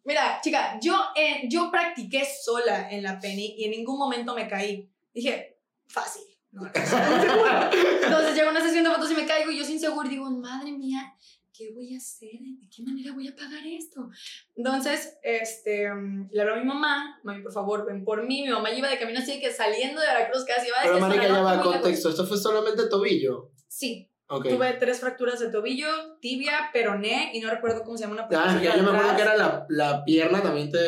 [0.02, 4.48] mira, chica, yo, eh, yo practiqué sola en la Penny y en ningún momento me
[4.48, 4.90] caí.
[5.14, 6.24] Dije, fácil.
[6.50, 7.70] No, no, no.
[8.02, 10.72] Entonces llega una sesión de fotos y me caigo y yo sin seguro digo, madre
[10.72, 11.14] mía,
[11.56, 12.38] ¿qué voy a hacer?
[12.60, 14.08] ¿De qué manera voy a pagar esto?
[14.54, 15.88] Entonces, este,
[16.30, 18.42] le hablo a mi mamá, mami, por favor, ven por mí.
[18.42, 20.94] Mi mamá iba de camino así de que saliendo de Veracruz casi iba de Pero,
[20.96, 22.10] que marica, ya va, contexto.
[22.10, 23.52] Esto fue solamente tobillo.
[23.68, 24.48] Sí, Ok.
[24.48, 25.86] tuve tres fracturas de tobillo,
[26.20, 29.22] tibia, peroné y no recuerdo cómo se llama una Ah, ya yo me acuerdo que
[29.22, 30.78] era la, la pierna también te...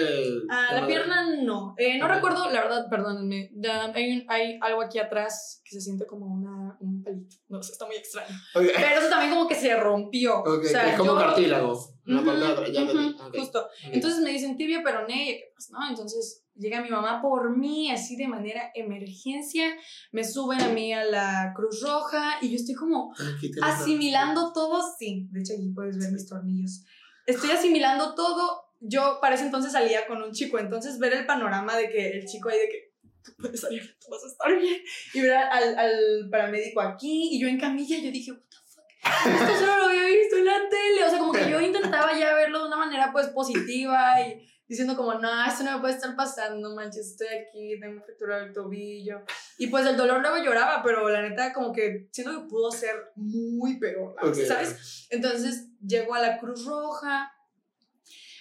[0.51, 1.75] Ah, te la pierna no.
[1.79, 2.13] Eh, no Ok.
[2.15, 3.51] recuerdo, la verdad, perdónenme.
[3.95, 7.37] Hay, hay algo aquí atrás que se siente como una, un palito.
[7.49, 8.35] No sé, está muy extraño.
[8.57, 10.43] Ok, Pero eso también como que se rompió.
[10.43, 11.79] o sea, es como yo- cartílago.
[12.07, 13.21] Una parte de Ujú, atrás, ya ujú, entendí.
[13.23, 13.37] Ok.
[13.37, 13.69] Justo.
[13.93, 15.73] Entonces me dicen tibia, peroné, y ¿qué pasa?
[15.79, 15.89] ¿no?
[15.91, 19.75] Entonces llega mi mamá por mí, así de manera emergencia.
[20.13, 23.15] Me suben a mí a la Cruz Roja y yo estoy como
[23.63, 24.83] asimilando todo.
[24.99, 26.85] Sí, de hecho aquí puedes ver mis tornillos.
[27.27, 28.65] Estoy asimilando todo.
[28.81, 32.27] Yo para ese entonces salía con un chico, entonces ver el panorama de que el
[32.27, 32.95] chico ahí de que
[33.25, 34.81] tú puedes salir, tú vas a estar bien.
[35.15, 38.85] Y ver al, al paramédico aquí y yo en camilla, yo dije, what the fuck.
[39.27, 41.05] Esto solo lo había visto en la tele.
[41.05, 42.68] O sea, como que yo intentaba ya verlo
[43.13, 47.81] pues positiva y diciendo como, no, esto no me puede estar pasando, manches, estoy aquí,
[47.81, 49.23] tengo fractura del tobillo.
[49.57, 53.13] Y pues el dolor luego lloraba, pero la neta como que siento que pudo ser
[53.17, 54.15] muy peor,
[54.47, 55.07] ¿sabes?
[55.11, 57.33] Entonces llego a la Cruz Roja,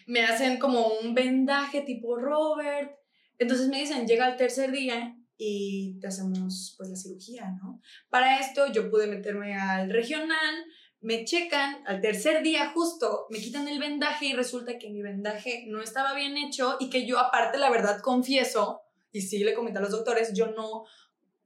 [0.05, 2.91] me hacen como un vendaje tipo Robert,
[3.37, 7.81] entonces me dicen, llega el tercer día y te hacemos pues la cirugía, ¿no?
[8.09, 10.65] Para esto yo pude meterme al regional,
[11.01, 15.65] me checan, al tercer día justo me quitan el vendaje y resulta que mi vendaje
[15.67, 18.81] no estaba bien hecho y que yo aparte la verdad confieso,
[19.11, 20.85] y sí le comenté a los doctores, yo no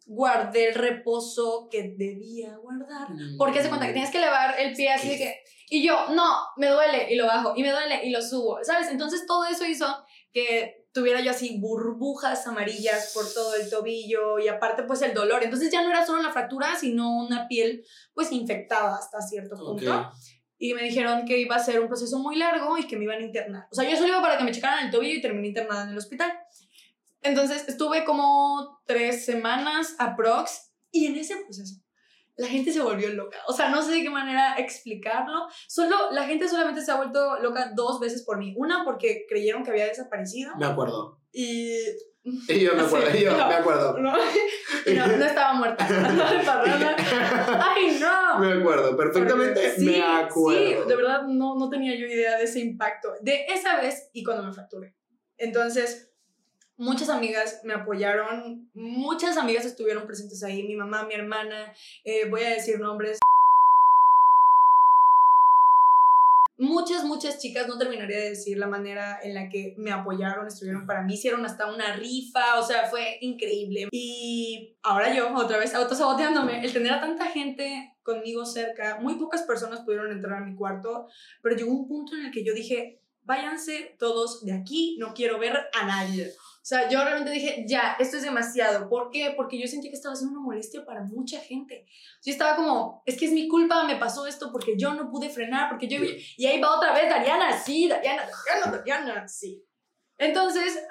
[0.06, 4.92] guardé el reposo que debía guardar, porque se cuenta que tienes que elevar el pie
[4.92, 8.10] así de que, y yo, no, me duele y lo bajo, y me duele y
[8.10, 8.90] lo subo, ¿sabes?
[8.90, 9.86] Entonces todo eso hizo
[10.34, 15.44] que tuviera yo así burbujas amarillas por todo el tobillo y aparte pues el dolor.
[15.44, 20.12] Entonces ya no era solo la fractura, sino una piel pues infectada hasta cierto punto.
[20.58, 23.20] Y me dijeron que iba a ser un proceso muy largo y que me iban
[23.20, 23.68] a internar.
[23.72, 25.90] O sea, yo solo iba para que me checaran el tobillo y terminé internada en
[25.90, 26.32] el hospital.
[27.24, 31.82] Entonces estuve como tres semanas aprox y en ese proceso
[32.38, 33.38] la gente se volvió loca.
[33.48, 35.48] O sea, no sé de qué manera explicarlo.
[35.68, 38.54] Solo, la gente solamente se ha vuelto loca dos veces por mí.
[38.58, 40.56] Una porque creyeron que había desaparecido.
[40.58, 41.20] Me acuerdo.
[41.32, 41.78] Y...
[42.24, 43.98] Y yo me acuerdo, yo me acuerdo.
[43.98, 45.88] No, no, estaba muerta.
[47.76, 48.40] Ay, no.
[48.40, 50.84] Me acuerdo, perfectamente sí, me acuerdo.
[50.84, 53.14] Sí, de verdad no, no tenía yo idea de ese impacto.
[53.22, 54.96] De esa vez y cuando me fracturé.
[55.38, 56.11] Entonces,
[56.82, 61.72] muchas amigas me apoyaron, muchas amigas estuvieron presentes ahí, mi mamá, mi hermana,
[62.04, 63.20] eh, voy a decir nombres.
[66.58, 70.88] Muchas, muchas chicas, no terminaría de decir la manera en la que me apoyaron, estuvieron
[70.88, 73.88] para mí, hicieron hasta una rifa, o sea, fue increíble.
[73.92, 79.44] Y ahora yo, otra vez, autosaboteándome, el tener a tanta gente conmigo cerca, muy pocas
[79.44, 81.08] personas pudieron entrar a mi cuarto,
[81.44, 85.40] pero llegó un punto en el que yo dije, váyanse todos de aquí, no quiero
[85.40, 86.34] ver a nadie.
[86.62, 88.88] O sea, yo realmente dije, ya, esto es demasiado.
[88.88, 89.34] ¿Por qué?
[89.36, 91.88] Porque yo sentí que estaba siendo una molestia para mucha gente.
[92.24, 95.32] Yo estaba como, es que es mi culpa, me pasó esto porque yo no pude
[95.32, 95.98] frenar, porque yo...
[96.38, 99.66] Y ahí va otra vez Dariana, sí, Dariana, Dariana, Dariana, sí.
[100.20, 100.86] Entonces,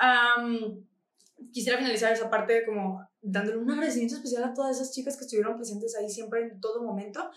[1.53, 5.57] quisiera finalizar esa parte como dándole un agradecimiento especial a todas esas chicas que estuvieron
[5.57, 7.31] presentes ahí siempre en todo momento.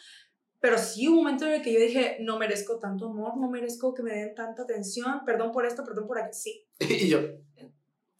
[0.60, 3.94] Pero sí un momento en el que yo dije, no merezco tanto amor, no merezco
[3.94, 6.66] que me den tanta atención, perdón por esto, perdón por aquí, sí.
[6.80, 7.20] y yo,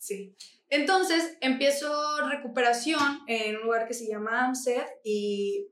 [0.04, 0.36] Sí.
[0.68, 5.70] Entonces empiezo recuperación en un lugar que se llama AMSED y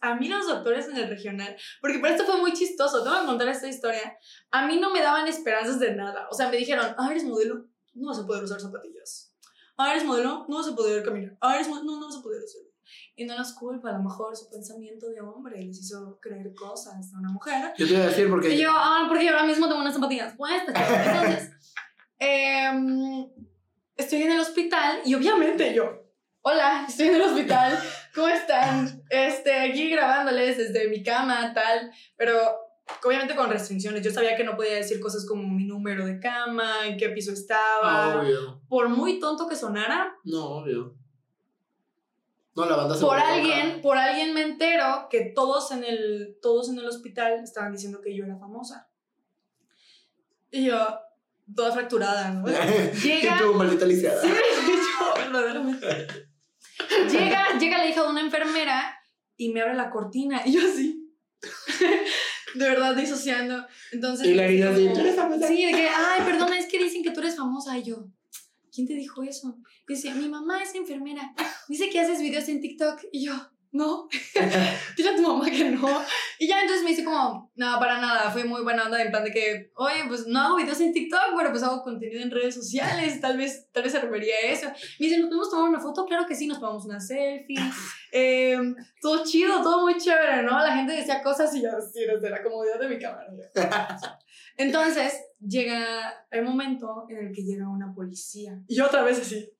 [0.00, 3.26] a mí los doctores en el regional, porque por esto fue muy chistoso, tengo que
[3.26, 4.16] contar esta historia,
[4.50, 6.28] a mí no me daban esperanzas de nada.
[6.30, 9.34] O sea, me dijeron, ah, eres modelo, no vas a poder usar zapatillas.
[9.76, 11.36] Ah, eres modelo, no vas a poder caminar.
[11.42, 12.70] Ah, eres modelo, no, no vas a poder hacerlo.
[13.16, 17.12] Y no nos culpa, a lo mejor su pensamiento de hombre les hizo creer cosas
[17.12, 17.74] a una mujer.
[17.76, 18.54] Yo te iba a decir porque...
[18.54, 20.74] Y yo, ah, porque ahora mismo tengo unas zapatillas puestas.
[20.74, 21.50] Entonces,
[22.18, 23.28] eh,
[23.96, 26.04] estoy en el hospital y obviamente yo,
[26.42, 27.78] hola, estoy en el hospital,
[28.14, 29.02] ¿cómo están?
[29.10, 32.64] Este, aquí grabándoles desde mi cama, tal, pero
[33.04, 34.02] obviamente con restricciones.
[34.02, 37.32] Yo sabía que no podía decir cosas como mi número de cama, en qué piso
[37.32, 38.20] estaba.
[38.20, 38.60] Obvio.
[38.68, 40.14] Por muy tonto que sonara.
[40.24, 40.94] No, obvio.
[42.54, 46.68] No, la banda se Por alguien, por alguien me entero que todos en el todos
[46.68, 48.88] en el hospital estaban diciendo que yo era famosa.
[50.50, 50.76] Y yo,
[51.54, 52.46] toda fracturada, ¿no?
[53.02, 53.38] Llega.
[53.38, 54.20] tu maldita lisiada.
[54.20, 55.86] Sí, yo, verdaderamente.
[57.10, 58.98] Llega, llega la hija de una enfermera
[59.36, 61.12] y me abre la cortina y yo así.
[62.54, 63.66] de verdad disociando.
[63.92, 64.26] Entonces.
[64.28, 65.48] Y la niña así, ¿tú eres famosa?
[65.48, 67.76] Sí, de que, ay, perdona, es que dicen que tú eres famosa.
[67.78, 68.06] Y yo,
[68.72, 69.58] ¿quién te dijo eso?
[69.88, 71.34] Y decía, mi mamá es enfermera.
[71.68, 73.00] Dice que haces videos en TikTok.
[73.12, 73.34] Y yo,
[73.74, 74.08] no,
[74.96, 75.88] dile a tu mamá que no.
[76.38, 79.24] Y ya entonces me dice como, no, para nada, fue muy buena onda en plan
[79.24, 82.54] de que, oye, pues no hago videos en TikTok, bueno, pues hago contenido en redes
[82.54, 84.68] sociales, tal vez, tal vez se refería a eso.
[85.00, 86.06] Me dice, ¿nos podemos tomar una foto?
[86.06, 87.58] Claro que sí, nos tomamos una selfie.
[88.16, 90.52] Em, todo chido, todo muy chévere, ¿no?
[90.60, 93.26] La gente decía cosas y yo así, desde la comodidad de mi cámara.
[94.56, 98.56] Entonces, llega el momento en el que llega una policía.
[98.68, 99.50] Y otra vez así.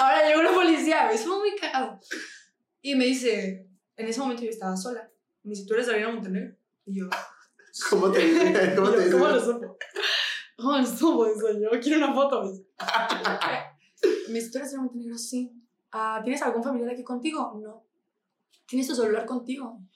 [0.00, 2.00] Ahora llega una policía, fue muy cagado.
[2.84, 3.66] Y me dice,
[3.96, 5.10] en ese momento yo estaba sola.
[5.42, 6.54] Me dice, ¿tú eres David Montenegro?
[6.84, 7.08] Y yo,
[7.90, 8.74] ¿cómo te dice?
[8.76, 9.78] ¿Cómo, te ¿Cómo lo supo?
[10.58, 11.26] ¿Cómo lo supo?
[11.58, 12.42] yo quiero una foto.
[14.28, 15.16] Me dice, ¿tú eres David Montenegro?
[15.16, 15.50] Sí.
[15.92, 17.58] Ah, ¿Tienes algún familiar aquí contigo?
[17.58, 17.86] No.
[18.66, 19.80] ¿Tienes tu celular contigo?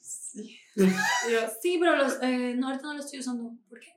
[0.00, 0.58] Sí.
[0.74, 3.50] Yo, sí, pero los, eh, no, ahorita no lo estoy usando.
[3.70, 3.88] ¿Por qué?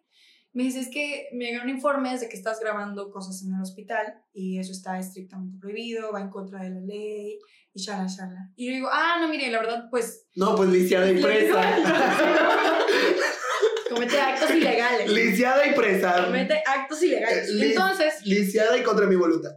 [0.51, 4.15] Me dice, es que me llegaron informes de que estás grabando cosas en el hospital
[4.33, 7.37] y eso está estrictamente prohibido, va en contra de la ley
[7.73, 8.51] y shala, shala.
[8.55, 10.25] Y yo digo, ah, no, mire, la verdad, pues...
[10.35, 11.61] No, pues lisiada y presa.
[13.89, 15.11] Comete actos ilegales.
[15.11, 16.25] lisiada y presa.
[16.25, 17.49] Comete actos ilegales.
[17.49, 19.51] Eh, li- Entonces, Lisiada y contra mi voluntad.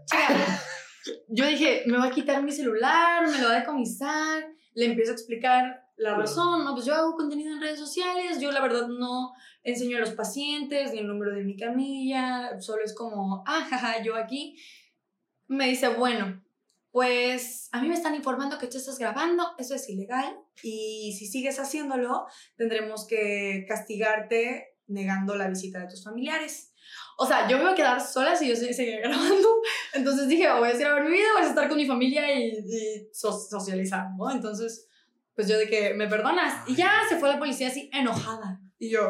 [1.29, 4.45] yo dije, me va a quitar mi celular, me lo va a decomisar.
[4.75, 8.51] Le empiezo a explicar la razón, no, pues yo hago contenido en redes sociales, yo
[8.51, 9.33] la verdad no
[9.63, 14.03] enseño a los pacientes ni el número de mi camilla, solo es como, ah, jaja,
[14.03, 14.57] yo aquí.
[15.49, 16.43] Me dice, bueno,
[16.91, 21.27] pues a mí me están informando que tú estás grabando, eso es ilegal y si
[21.27, 22.27] sigues haciéndolo,
[22.57, 26.73] tendremos que castigarte negando la visita de tus familiares.
[27.19, 29.49] O sea, yo me voy a quedar sola si yo se- seguía grabando.
[29.95, 32.49] Entonces dije, o voy a grabar mi vida, voy a estar con mi familia y,
[32.49, 34.31] y so- socializar, ¿no?
[34.31, 34.89] Entonces,
[35.35, 36.69] pues yo de que, ¿me perdonas?
[36.69, 38.61] Y ya se fue la policía así enojada.
[38.79, 39.03] Y yo,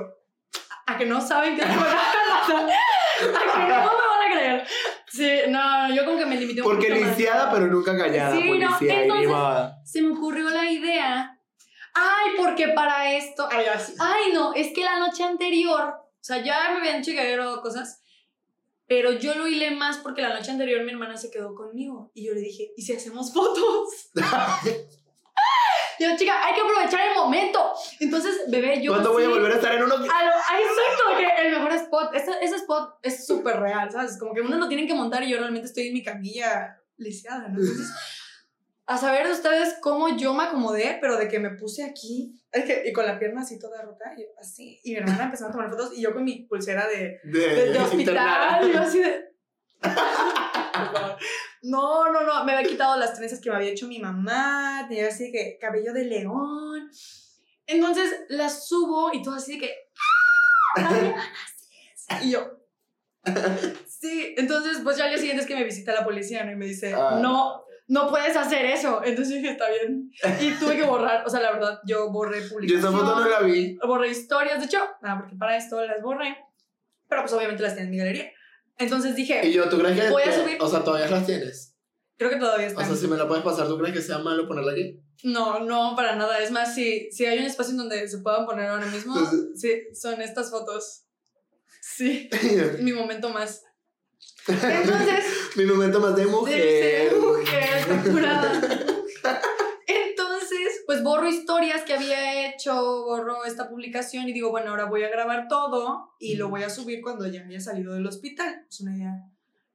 [0.86, 2.56] ¿a a que no saben que estoy grabando?
[3.38, 4.66] ¿A que no me van a creer?
[5.08, 7.18] Sí, no, yo como que me limité un Porque poquito más.
[7.18, 8.94] lisiada, pero nunca callada, Sí, no, policía.
[8.96, 9.90] ni entonces-.
[9.92, 11.38] Se me ocurrió la idea.
[11.94, 13.46] Ay, porque para esto.
[13.50, 13.94] Ay, así.
[13.98, 17.32] Ay, no, es que la noche anterior, o sea, ya me habían dicho que había
[17.36, 18.02] grabado cosas,
[18.86, 22.26] pero yo lo hilé más porque la noche anterior mi hermana se quedó conmigo y
[22.26, 24.10] yo le dije, ¿y si hacemos fotos?
[25.98, 27.72] yo, chica, hay que aprovechar el momento.
[28.00, 28.92] Entonces, bebé, yo.
[28.92, 29.94] ¿Cuándo voy a volver a estar en uno?
[29.96, 34.18] exacto, que el mejor spot, ese, ese spot es súper real, ¿sabes?
[34.18, 37.48] Como que uno lo tienen que montar y yo realmente estoy en mi camilla lisiada,
[37.48, 37.60] ¿no?
[37.60, 37.90] Entonces,
[38.86, 42.64] a saber de ustedes cómo yo me acomodé, pero de que me puse aquí, es
[42.64, 45.52] que, y con la pierna así toda rota, y así, y mi hermana empezó a
[45.52, 49.00] tomar fotos, y yo con mi pulsera de, De, de, de hospital, y yo así
[49.00, 49.32] de...
[51.62, 55.06] No, no, no, me había quitado las trenzas que me había hecho mi mamá, tenía
[55.08, 56.90] así de que cabello de león.
[57.66, 59.74] Entonces las subo y todo así de que...
[60.76, 61.22] "Ah, Adriana,
[61.56, 62.24] sí es".
[62.24, 62.58] Y yo...
[63.86, 66.50] Sí, entonces pues ya al día siguiente es que me visita la policía ¿no?
[66.50, 67.20] y me dice, Ah.
[67.22, 69.00] no, no puedes hacer eso.
[69.04, 70.10] Entonces dije, está bien.
[70.40, 73.28] Y tuve que borrar, o sea, la verdad, yo borré Yo publicaciones esa foto no
[73.28, 73.76] la vi.
[73.86, 76.36] borré historias, de hecho, nada, porque para esto las borré,
[77.08, 78.32] pero pues obviamente las tenía en mi galería.
[78.78, 80.10] Entonces dije, Y yo, ¿tú crees que.?
[80.10, 80.56] Voy a subir.
[80.60, 81.74] O sea, todavía las tienes.
[82.16, 82.86] creo que todavía O están.
[82.86, 85.00] sea, si me la puedes pasar, ¿tú crees que sea malo ponerla aquí?
[85.24, 86.38] No, no, para nada.
[86.40, 89.14] Es más, si, si hay un espacio en donde se puedan poner ahora mismo,
[89.54, 91.04] sí, son estas fotos.
[91.80, 92.28] Sí,
[92.80, 93.62] mi momento más.
[94.48, 95.24] Entonces,
[95.56, 97.10] Mi momento más de de mujer.
[97.10, 98.60] ser mujer capturada.
[100.62, 105.02] Entonces, pues borro historias que había hecho, borro esta publicación y digo, bueno, ahora voy
[105.02, 108.64] a grabar todo y lo voy a subir cuando ya haya salido del hospital.
[108.68, 109.12] Es una idea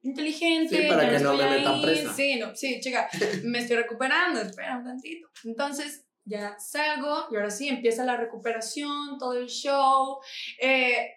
[0.02, 0.82] inteligente.
[0.82, 2.14] Sí, para que no me metan presa.
[2.14, 3.08] Sí, no, sí, chica,
[3.44, 5.28] me estoy recuperando, espera un tantito.
[5.44, 10.20] Entonces, ya salgo y ahora sí empieza la recuperación, todo el show.
[10.60, 11.16] Eh,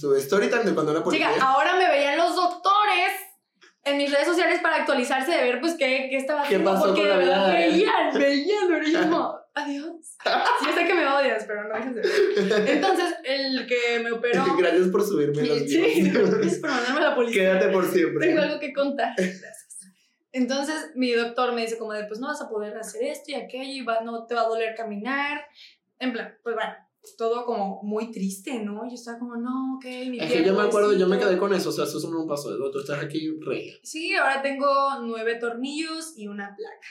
[0.00, 1.32] tu story time de cuando una policía.
[1.32, 3.12] Chica, ahora me veían los doctores
[3.84, 6.72] en mis redes sociales para actualizarse de ver pues qué, qué estaba ¿Qué haciendo.
[6.72, 10.16] pasó porque con la vida veían, veían, pero yo como, adiós.
[10.64, 12.68] Yo sé que me odias, pero no dejes de ver.
[12.68, 14.44] Entonces, el que me operó.
[14.58, 17.42] Gracias por subirme los sí, gracias por mandarme a la policía.
[17.42, 18.26] Quédate por siempre.
[18.26, 19.14] Tengo algo que contar.
[19.16, 19.78] Gracias.
[20.32, 23.34] Entonces, mi doctor me dice como de, pues no vas a poder hacer esto y
[23.34, 25.44] aquello y va, no te va a doler caminar.
[25.98, 26.72] En plan, pues bueno,
[27.16, 28.86] todo como muy triste, ¿no?
[28.88, 31.28] Yo estaba como, no, ok, mi Es que yo me acuerdo, yo me pobrecito".
[31.28, 32.50] quedé con eso, o sea, eso es un paso.
[32.70, 33.74] Tú estás aquí regia.
[33.82, 34.66] Sí, ahora tengo
[35.02, 36.88] nueve tornillos y una placa.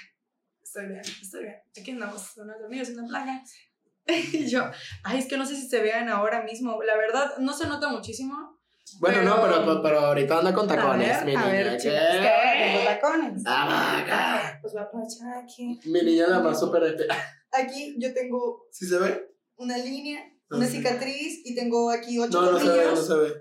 [0.61, 1.55] Estoy bien, estoy bien.
[1.79, 3.43] Aquí andamos, nueve tornillos y una placa.
[4.33, 4.63] Y yo,
[5.03, 6.81] ay, es que no sé si se vean ahora mismo.
[6.83, 8.57] La verdad, no se nota muchísimo.
[8.99, 11.51] Bueno, no, Pero- pero, pero ahorita anda con tacones, a ver, mi a niña.
[11.51, 11.77] ver, ¿qué?
[11.77, 13.43] chicas, que ahora tengo tacones.
[13.45, 14.59] Ah, acá.
[14.61, 15.79] Pues voy a aprovechar aquí.
[15.85, 17.05] Mi niña la más súper este.
[17.51, 19.28] Aquí yo tengo ¿Sí se ve?
[19.59, 23.07] Una línea, una cicatriz y tengo aquí ocho No, no se ve, no tornillos.
[23.07, 23.33] se ve.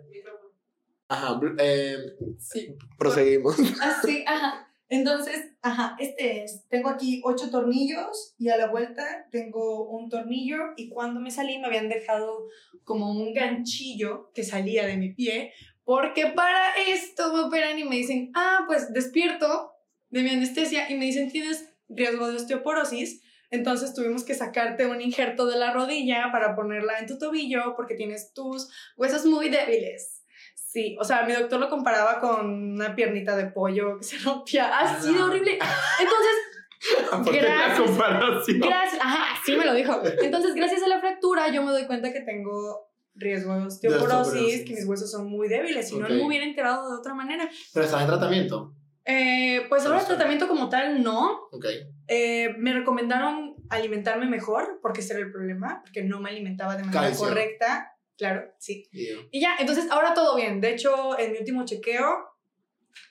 [1.09, 1.97] Ajá, eh,
[2.39, 3.57] Sí, proseguimos.
[3.81, 4.67] así, ajá.
[4.91, 6.67] Entonces, ajá, este es.
[6.69, 11.59] Tengo aquí ocho tornillos y a la vuelta tengo un tornillo y cuando me salí
[11.59, 12.47] me habían dejado
[12.85, 15.53] como un ganchillo que salía de mi pie
[15.85, 19.73] porque para esto me operan y me dicen, ah, pues despierto
[20.11, 23.23] de mi anestesia y me dicen, tienes riesgo de osteoporosis.
[23.51, 27.95] Entonces tuvimos que sacarte un injerto de la rodilla para ponerla en tu tobillo porque
[27.95, 30.23] tienes tus huesos muy débiles.
[30.55, 34.67] Sí, o sea, mi doctor lo comparaba con una piernita de pollo que se rompía.
[34.67, 34.71] De
[35.19, 35.25] Ah.
[35.25, 35.53] horrible.
[35.99, 36.35] Entonces,
[37.33, 38.47] Gracias.
[38.59, 40.01] gracias, ajá, sí me lo dijo.
[40.23, 44.65] Entonces, gracias a la fractura, yo me doy cuenta que tengo riesgo de osteoporosis, osteoporosis.
[44.65, 45.89] que mis huesos son muy débiles.
[45.89, 47.49] Si no me hubiera enterado de otra manera.
[47.75, 48.75] Pero estás en tratamiento.
[49.11, 51.49] Eh, pues ahora el tratamiento como tal no.
[51.51, 51.65] Ok.
[52.09, 56.85] Eh, me recomendaron alimentarme mejor, porque ese era el problema, porque no me alimentaba de
[56.85, 57.27] manera Calcio.
[57.29, 57.93] correcta.
[58.19, 58.87] Claro, sí.
[58.93, 60.61] Y ya, entonces ahora todo bien.
[60.61, 62.05] De hecho, en mi último chequeo,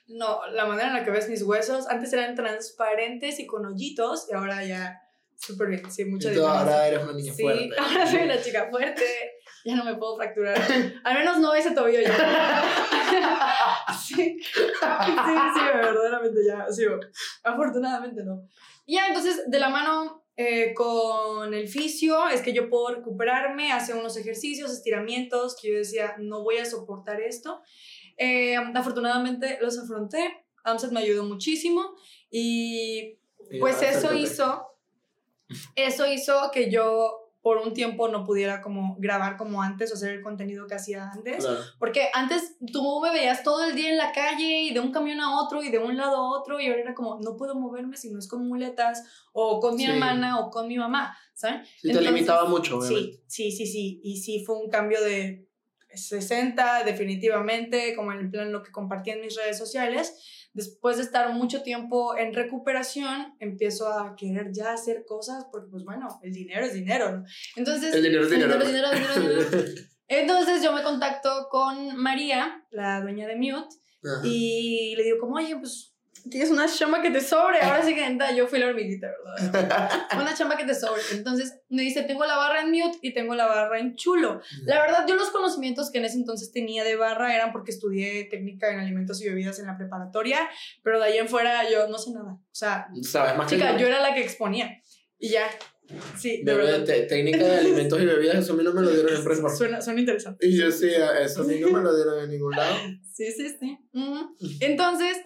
[0.06, 4.28] no, la manera en la que ves mis huesos, antes eran transparentes y con hoyitos,
[4.30, 5.00] y ahora ya
[5.34, 5.90] súper bien.
[5.90, 6.60] Sí, mucha y tú diferencia.
[6.74, 7.70] ahora eres una niña sí, fuerte.
[7.78, 9.04] ahora soy una chica fuerte.
[9.64, 10.56] Ya no me puedo fracturar.
[11.04, 12.14] Al menos no ese tobillo ya.
[14.00, 16.66] sí, sí, sí, verdaderamente ya.
[16.70, 16.84] Sí,
[17.42, 18.46] afortunadamente no.
[18.86, 23.72] Y ya, entonces, de la mano eh, con el fisio, es que yo puedo recuperarme,
[23.72, 27.60] hacer unos ejercicios, estiramientos, que yo decía, no voy a soportar esto.
[28.16, 30.44] Eh, afortunadamente los afronté.
[30.64, 31.94] AMSAT me ayudó muchísimo
[32.30, 33.18] y
[33.58, 34.20] pues eso acércate.
[34.20, 34.66] hizo,
[35.74, 37.17] eso hizo que yo
[37.48, 41.10] por un tiempo no pudiera como grabar como antes o hacer el contenido que hacía
[41.10, 41.42] antes.
[41.42, 41.60] Claro.
[41.78, 45.18] Porque antes tú me veías todo el día en la calle y de un camión
[45.22, 47.96] a otro y de un lado a otro y ahora era como, no puedo moverme
[47.96, 49.90] si no es con muletas o con mi Sí.
[49.90, 51.64] hermana o con mi mamá, ¿saben?
[51.64, 53.22] Sí, te Entonces, limitaba mucho, obviamente.
[53.26, 54.00] Sí, sí, sí, sí.
[54.04, 55.48] Y sí fue un cambio de
[55.94, 60.37] 60 definitivamente, como en el plan lo que compartí en mis redes sociales.
[60.58, 65.84] Después de estar mucho tiempo en recuperación, empiezo a querer ya hacer cosas porque, pues
[65.84, 67.24] bueno, el dinero es dinero, ¿no?
[67.54, 68.54] Entonces, El dinero es dinero.
[68.54, 69.64] el dinero, dinero.
[70.08, 74.20] Entonces yo me contacto con María, la dueña de Mute, Ajá.
[74.26, 75.87] y le digo como, oye, pues
[76.30, 77.60] tienes una chamba que te sobre.
[77.60, 79.90] Ahora sí que neta, yo fui la hormiguita, ¿verdad?
[80.20, 81.00] Una chamba que te sobre.
[81.12, 84.40] Entonces me dice, tengo la barra en mute y tengo la barra en chulo.
[84.64, 88.24] La verdad, yo los conocimientos que en ese entonces tenía de barra eran porque estudié
[88.24, 90.48] técnica en alimentos y bebidas en la preparatoria,
[90.82, 92.32] pero de ahí en fuera yo no sé nada.
[92.32, 93.80] O sea, Sabes más que chica, yo.
[93.80, 94.80] yo era la que exponía.
[95.18, 95.48] Y ya.
[96.18, 96.84] Sí, de verdad.
[96.84, 99.48] técnica de alimentos y bebidas, eso a mí no me lo dieron en prepa.
[99.48, 100.46] Suena, suena interesante.
[100.46, 100.90] Y yo sí,
[101.22, 102.76] eso a mí no me lo dieron en ningún lado.
[103.12, 103.78] Sí, sí, sí.
[103.94, 104.36] Ujú.
[104.60, 105.16] Entonces,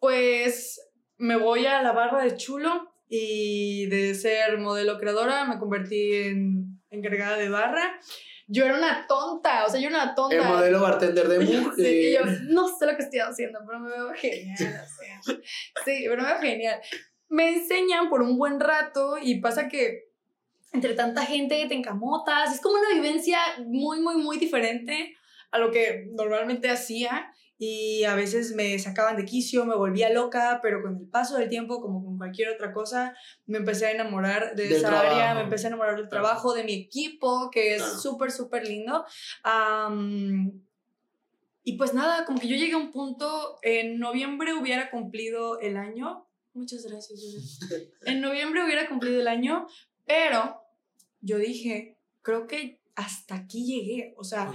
[0.00, 0.80] pues
[1.18, 6.80] me voy a la barra de chulo y de ser modelo creadora me convertí en
[6.90, 8.00] encargada de barra.
[8.48, 10.36] Yo era una tonta, o sea, yo era una tonta.
[10.36, 11.72] El modelo bartender de mujer.
[11.76, 14.56] Sí, y yo no sé lo que estoy haciendo, pero me veo genial.
[14.56, 15.20] o sea.
[15.84, 16.80] Sí, pero me veo genial.
[17.28, 20.10] Me enseñan por un buen rato y pasa que
[20.72, 22.52] entre tanta gente te encamotas.
[22.52, 25.14] Es como una vivencia muy, muy, muy diferente
[25.52, 27.32] a lo que normalmente hacía.
[27.62, 31.50] Y a veces me sacaban de quicio, me volvía loca, pero con el paso del
[31.50, 35.34] tiempo, como con cualquier otra cosa, me empecé a enamorar de Del esa área, trabajo.
[35.34, 36.24] me empecé a enamorar del Claro.
[36.24, 37.98] trabajo, de mi equipo, que es Claro.
[37.98, 39.04] súper, súper lindo.
[39.42, 40.52] Am,
[41.62, 45.76] y pues nada, como que yo llegué a un punto, en noviembre hubiera cumplido el
[45.76, 46.26] año.
[46.54, 47.40] Muchas gracias, Julia.
[48.06, 49.66] En noviembre hubiera cumplido el año,
[50.06, 50.62] pero
[51.20, 54.14] yo dije, creo que hasta aquí llegué.
[54.16, 54.52] O sea,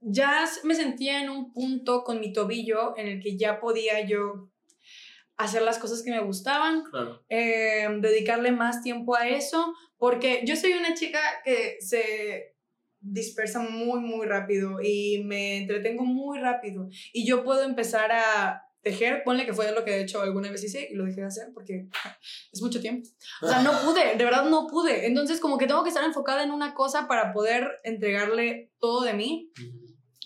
[0.00, 4.50] ya me sentía en un punto con mi tobillo en el que ya podía yo
[5.36, 7.24] hacer las cosas que me gustaban, Claro.
[7.28, 12.56] eh, dedicarle más tiempo a eso, porque yo soy una chica que se
[13.00, 19.22] dispersa muy, muy rápido y me entretengo muy rápido y yo puedo empezar a tejer,
[19.24, 21.48] ponle que fue lo que de hecho alguna vez hice y lo dejé de hacer
[21.52, 21.88] porque
[22.52, 23.08] es mucho tiempo.
[23.42, 25.06] O sea, no pude, de verdad no pude.
[25.06, 29.14] Entonces como que tengo que estar enfocada en una cosa para poder entregarle todo de
[29.14, 29.52] mí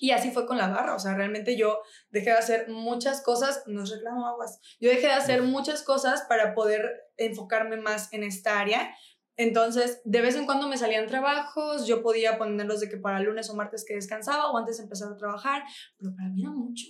[0.03, 1.79] y así fue con la barra, o sea, realmente yo
[2.11, 6.55] dejé de hacer muchas cosas, no reclamo aguas, yo dejé de hacer muchas cosas para
[6.55, 8.93] poder enfocarme más en esta área.
[9.37, 13.49] Entonces, de vez en cuando me salían trabajos, yo podía ponerlos de que para lunes
[13.49, 15.63] o martes que descansaba o antes de empezar a trabajar,
[15.97, 16.85] pero para mí era mucho.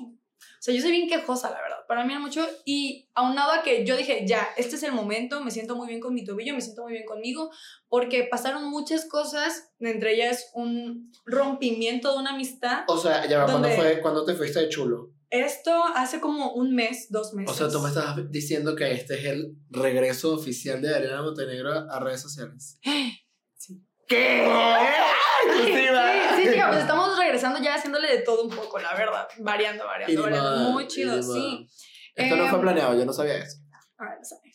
[0.59, 1.78] O sea, yo soy bien quejosa, la verdad.
[1.88, 2.47] Para mí era mucho.
[2.64, 6.01] Y aunado a que yo dije, ya, este es el momento, me siento muy bien
[6.01, 7.51] con mi tobillo, me siento muy bien conmigo,
[7.88, 12.84] porque pasaron muchas cosas, entre ellas un rompimiento de una amistad.
[12.88, 15.12] O sea, ya va, ¿cuándo, fue, ¿cuándo te fuiste de chulo?
[15.30, 17.55] Esto hace como un mes, dos meses.
[17.55, 21.72] O sea, tú me estás diciendo que este es el regreso oficial de Ariana Montenegro
[21.90, 22.78] a redes sociales.
[24.09, 24.16] Sí.
[24.16, 24.48] ¿Qué?
[25.64, 25.72] Sí,
[26.36, 29.28] sí, chica, pues estamos regresando ya haciéndole de todo un poco, la verdad.
[29.38, 30.70] Variando, variando, variando.
[30.70, 31.68] Muy chido, sí.
[32.14, 33.59] Esto no Eh, fue planeado, yo no sabía eso.
[33.98, 34.53] Ahora lo sabe.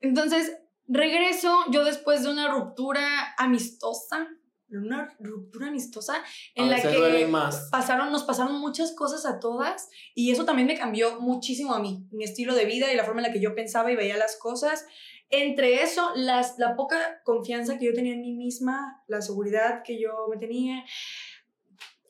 [0.00, 0.58] Entonces,
[0.88, 4.28] regreso yo después de una ruptura amistosa,
[4.68, 6.22] una ruptura amistosa
[6.54, 7.68] en a la que más.
[7.70, 12.06] pasaron, nos pasaron muchas cosas a todas y eso también me cambió muchísimo a mí,
[12.10, 14.36] mi estilo de vida y la forma en la que yo pensaba y veía las
[14.36, 14.86] cosas.
[15.34, 19.98] Entre eso, las, la poca confianza que yo tenía en mí misma, la seguridad que
[19.98, 20.84] yo me tenía.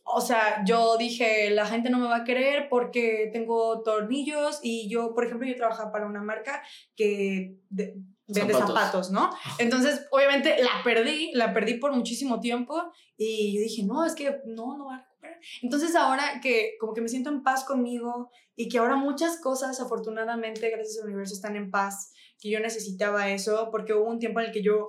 [0.05, 4.89] O sea, yo dije, la gente no me va a querer porque tengo tornillos y
[4.91, 6.63] yo, por ejemplo, yo trabajaba para una marca
[6.97, 7.95] que de-
[8.27, 8.75] vende Zapatos.
[8.75, 9.31] zapatos, ¿no?
[9.59, 14.41] Entonces, obviamente, la perdí, la perdí por muchísimo tiempo y yo dije, no, es que
[14.47, 15.39] no, no va a recuperar.
[15.63, 19.81] Entonces, ahora que como que me siento en paz conmigo y que ahora muchas cosas,
[19.81, 22.13] afortunadamente, gracias al universo, están en paz,
[22.43, 24.89] que yo necesitaba eso, porque hubo un tiempo en el que yo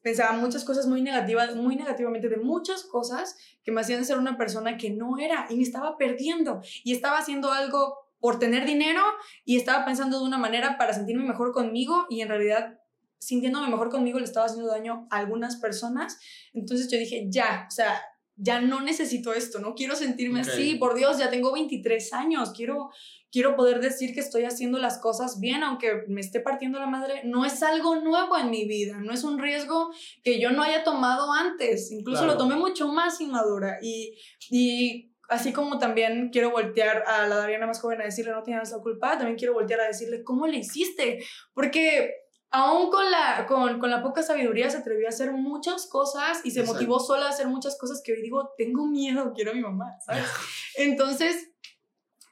[0.00, 4.38] pensaba muchas cosas muy negativas, muy negativamente de muchas cosas que me hacían ser una
[4.38, 9.02] persona que no era y me estaba perdiendo y estaba haciendo algo por tener dinero
[9.44, 12.78] y estaba pensando de una manera para sentirme mejor conmigo y en realidad
[13.18, 16.18] sintiéndome mejor conmigo le estaba haciendo daño a algunas personas.
[16.54, 18.00] Entonces yo dije, ya, o sea,
[18.36, 22.90] ya no necesito esto, no quiero sentirme así, por Dios, ya tengo 23 años, quiero,
[23.30, 27.22] quiero poder decir que estoy haciendo las cosas bien, aunque me esté partiendo la madre,
[27.24, 29.90] no es algo nuevo en mi vida, no es un riesgo
[30.22, 34.18] que yo no haya tomado antes, incluso lo tomé mucho más inmadura y,
[34.50, 38.70] y así como también quiero voltear a la Dariana más joven a decirle no tienes
[38.70, 41.22] la culpa, también quiero voltear a decirle cómo le hiciste,
[41.52, 42.14] porque
[42.50, 46.50] aún con la, con, con, la poca sabiduría se atrevió a hacer muchas cosas y
[46.50, 49.60] se motivó sola a hacer muchas cosas que hoy digo, tengo miedo, quiero a mi
[49.60, 50.24] mamá, ¿sabes?
[50.76, 51.50] Entonces,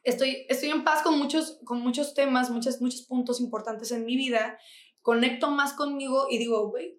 [0.07, 4.17] estoy, estoy en paz con muchos, con muchos temas, muchos, muchos puntos importantes en mi
[4.17, 4.59] vida,
[5.03, 6.97] conecto más conmigo y digo, güey,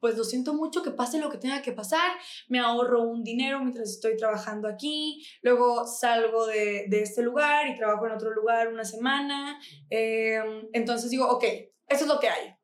[0.00, 2.10] pues lo siento mucho, que pase lo que tenga que pasar,
[2.48, 7.76] me ahorro un dinero mientras estoy trabajando aquí, luego salgo de, de este lugar y
[7.76, 9.58] trabajo en otro lugar una semana,
[9.90, 10.40] eh,
[10.72, 11.44] entonces digo, ok,
[11.88, 12.54] eso es lo que hay.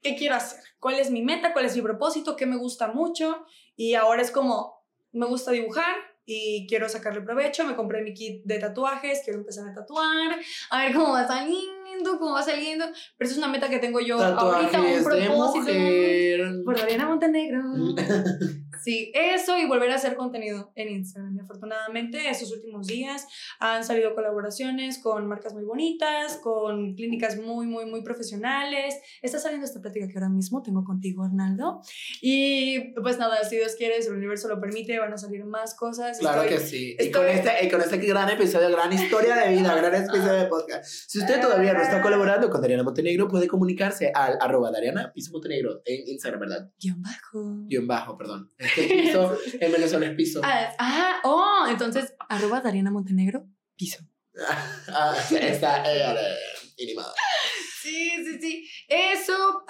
[0.00, 0.60] ¿Qué quiero hacer?
[0.78, 1.52] ¿Cuál es mi meta?
[1.52, 2.36] ¿Cuál es mi propósito?
[2.36, 3.44] ¿Qué me gusta mucho?
[3.74, 5.96] Y ahora es como, me gusta dibujar
[6.28, 7.64] y quiero sacarle provecho.
[7.64, 10.38] Me compré mi kit de tatuajes, quiero empezar a tatuar,
[10.70, 11.26] a ver cómo va
[11.98, 12.84] saliendo, cómo va saliendo.
[13.16, 16.64] Pero eso es una meta que tengo yo ahorita, un propósito.
[16.64, 17.62] Por Dariana Montenegro.
[18.82, 21.38] Sí, eso y volver a hacer contenido en Instagram.
[21.40, 23.26] Afortunadamente, estos últimos días
[23.58, 28.94] han salido colaboraciones con marcas muy bonitas, con clínicas muy, muy, muy profesionales.
[29.20, 31.80] Está saliendo esta plática que ahora mismo tengo contigo, Arnaldo.
[32.22, 35.74] Y pues nada, si Dios quiere, si el universo lo permite, van a salir más
[35.74, 36.18] cosas.
[36.18, 36.96] Claro que sí.
[36.98, 40.46] Y, con este, y con este gran episodio, gran historia de vida, gran episodio de
[40.46, 40.84] podcast.
[41.08, 45.32] Si usted todavía no está colaborando con Dariana Montenegro, puede comunicarse al arroba Dariana Piso
[45.32, 46.70] Montenegro en Instagram, ¿verdad?
[46.80, 47.56] Guión bajo.
[47.66, 48.52] Guión bajo, perdón.
[48.76, 50.40] piso, en Venezuela es piso.
[50.44, 54.04] Ah, ah, oh, entonces, arroba Dariana Montenegro, piso.
[54.88, 56.36] ah, está eh,
[56.76, 57.12] inimada.
[57.88, 58.68] Sí, sí, sí.
[58.88, 59.64] Eso.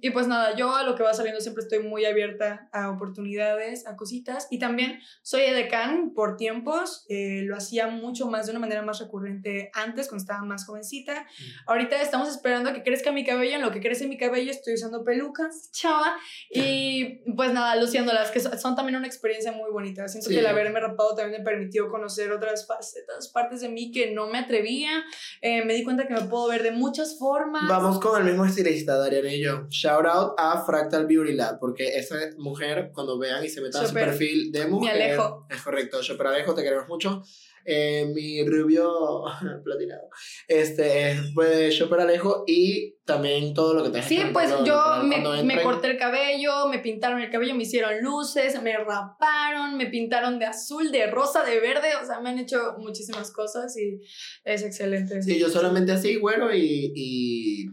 [0.00, 3.86] y pues nada, yo a lo que va saliendo siempre estoy muy abierta a oportunidades,
[3.86, 4.48] a cositas.
[4.50, 7.04] Y también soy edecán por tiempos.
[7.08, 11.22] Eh, lo hacía mucho más de una manera más recurrente antes, cuando estaba más jovencita.
[11.22, 11.70] Mm.
[11.70, 13.56] Ahorita estamos esperando a que crezca mi cabello.
[13.56, 16.16] En lo que crece mi cabello estoy usando pelucas, chava.
[16.50, 20.08] Y pues nada, luciéndolas, que son también una experiencia muy bonita.
[20.08, 24.12] Siento que el haberme rapado también me permitió conocer otras facetas, partes de mí que
[24.12, 25.04] no me atrevía.
[25.40, 27.21] Eh, me di cuenta que me puedo ver de muchas formas.
[27.68, 29.66] Vamos con el mismo estilista, Dariana y yo.
[29.68, 33.86] Shout out a Fractal Beauty Lab, porque esa mujer, cuando vean y se metan a
[33.86, 34.96] su perfil de mujer.
[34.96, 35.46] Me alejo.
[35.48, 37.22] Es correcto, yo pero alejo, te queremos mucho.
[37.64, 39.24] Eh, mi rubio
[39.64, 40.08] platinado.
[40.48, 45.42] Este pues yo para Alejo y también todo lo que te Sí, pues yo me,
[45.42, 50.38] me, corté el cabello, me pintaron el cabello, me hicieron luces, me raparon, me pintaron
[50.38, 54.00] de azul, de rosa, de verde, o sea, me han hecho muchísimas cosas y
[54.44, 55.22] es excelente.
[55.22, 57.66] Sí, yo solamente así, güero y, y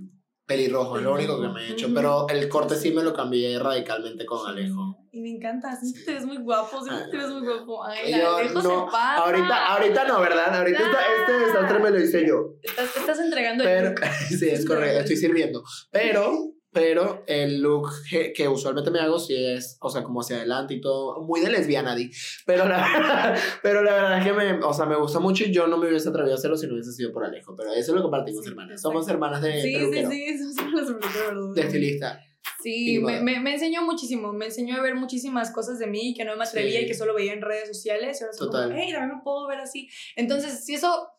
[0.50, 1.90] pelirrojo, es lo único que me he hecho.
[1.94, 4.98] Pero el corte sí me lo cambié radicalmente con Alejo.
[5.12, 7.84] Y me encanta, siempre te ves muy guapo, siempre te ves muy guapo.
[7.84, 9.18] Ay, Alejo no, se pasa.
[9.18, 10.56] Ahorita, ahorita no, ¿verdad?
[10.56, 10.80] Ahorita
[11.20, 12.56] este desastre me lo hice yo.
[12.64, 13.96] Estás, estás entregando el
[14.40, 15.64] Sí, es correcto, estoy sirviendo.
[15.92, 16.34] Pero
[16.72, 20.82] pero el look que, usualmente me hago sí es, o sea, como hacia adelante y
[20.82, 22.12] todo, muy de lesbiana, di.
[22.46, 25.52] Pero la, verdad, pero la verdad es que me, o sea, me gusta mucho y
[25.52, 27.56] yo no me hubiese atrevido a hacerlo si no hubiese sido por Alejo.
[27.56, 28.82] Pero eso es lo compartimos, hermanas.
[28.82, 32.20] Somos hermanas de Sí, sí, sí, somos hermanas de estilista.
[32.62, 36.26] Sí, me, me, me, enseñó muchísimo, me enseñó a ver muchísimas cosas de mí que
[36.26, 38.20] no me atrevía y que solo veía en redes sociales.
[38.20, 38.70] Y ahora Total.
[38.70, 39.90] Como, hey, también me puedo ver así.
[40.16, 41.10] Entonces, si eso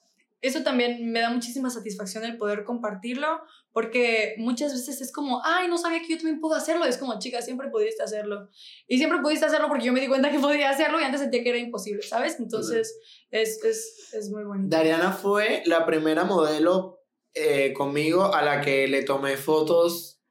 [0.43, 5.68] eso también me da muchísima satisfacción el poder compartirlo, porque muchas veces es como, ay,
[5.68, 6.86] no sabía que yo también puedo hacerlo.
[6.86, 8.49] es como, chica, siempre pudiste hacerlo.
[8.88, 11.43] Y siempre pudiste hacerlo porque yo me di cuenta que podía hacerlo y antes sentía
[11.43, 12.38] que era imposible, ¿sabes?
[12.41, 12.99] Entonces,
[13.30, 14.74] es, es, es, muy bonito.
[14.74, 17.01] Dariana fue la primera modelo
[17.34, 20.22] eh, conmigo a la que le tomé fotos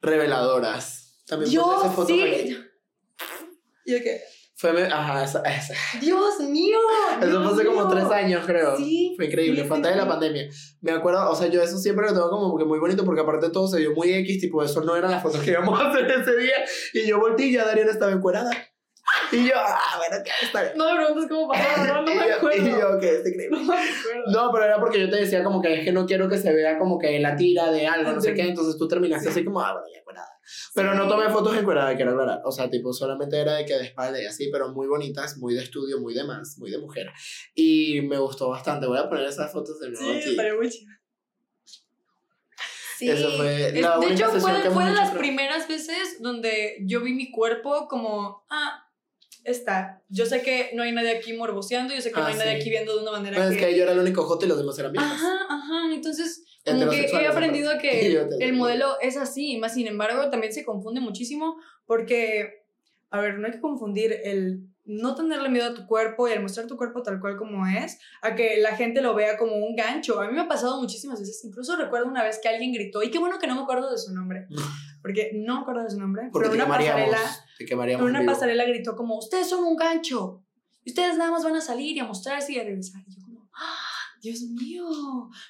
[0.00, 1.22] reveladoras.
[1.26, 2.56] También yo, fotos sí.
[3.86, 4.22] ¿Y qué?
[4.56, 5.74] Fue, ajá, esa, esa.
[6.00, 6.78] Dios mío.
[7.20, 8.76] Eso fue hace como tres años, creo.
[8.76, 9.12] Sí.
[9.16, 10.48] Fue increíble, fue antes de la pandemia.
[10.80, 13.50] Me acuerdo, o sea, yo eso siempre lo tengo como que muy bonito porque aparte
[13.50, 16.08] todo se dio muy X, tipo, eso no eran las fotos que íbamos a hacer
[16.08, 16.64] ese día.
[16.92, 18.50] Y yo volteé y ya Dariana estaba encuerada.
[19.32, 20.74] Y yo, ah, bueno, ¿qué está bien.
[20.76, 22.66] No me preguntes cómo pasó, no, no me acuerdo.
[22.66, 23.58] y yo, que es increíble.
[23.58, 26.38] No, no, pero era porque yo te decía como que es que no quiero que
[26.38, 28.42] se vea como que la tira de algo, no sé qué.
[28.42, 30.28] Entonces tú terminaste así como, ah, bueno, ya encuerada.
[30.74, 32.40] Pero no tomé fotos encuerada, quiero aclarar.
[32.44, 35.54] O sea, tipo, solamente era de que de espalda y así, pero muy bonitas, muy
[35.54, 37.10] de estudio, muy de más, muy de mujer.
[37.54, 38.86] Y me gustó bastante.
[38.86, 40.30] Voy a poner esas fotos de nuevo sí, aquí.
[40.30, 40.92] Sí, muy chido.
[42.98, 43.10] Sí.
[43.10, 46.18] Eso fue la de única hecho, sesión fue, que fue de hecho, las primeras veces
[46.20, 48.84] donde yo vi mi cuerpo como, ah,
[49.42, 50.02] está.
[50.08, 52.52] Yo sé que no hay nadie aquí morboseando, yo sé que no Ah, hay nadie
[52.52, 52.60] sí.
[52.60, 54.58] aquí viendo de una manera Bueno, es que yo era el único joto y los
[54.58, 55.12] demás eran viejas.
[55.12, 55.92] Ajá, ajá.
[55.92, 61.00] Entonces, que he aprendido que el modelo es así, más sin embargo, también se confunde
[61.00, 61.56] muchísimo
[61.86, 62.64] porque,
[63.10, 66.42] a ver, no hay que confundir el no tenerle miedo a tu cuerpo y el
[66.42, 69.74] mostrar tu cuerpo tal cual como es, a que la gente lo vea como un
[69.74, 70.20] gancho.
[70.20, 73.10] A mí me ha pasado muchísimas veces, incluso recuerdo una vez que alguien gritó, y
[73.10, 74.46] qué bueno que no me acuerdo de su nombre,
[75.02, 77.18] porque no me acuerdo de su nombre, Porque pero una pasarela
[77.66, 78.06] quemaríamos.
[78.06, 78.32] una vivo.
[78.32, 80.42] pasarela gritó como, ustedes son un gancho.
[80.86, 83.00] Y ustedes nada más van a salir y a mostrarse y a regresar.
[83.06, 83.22] Y yo.
[84.24, 84.84] Dios mío,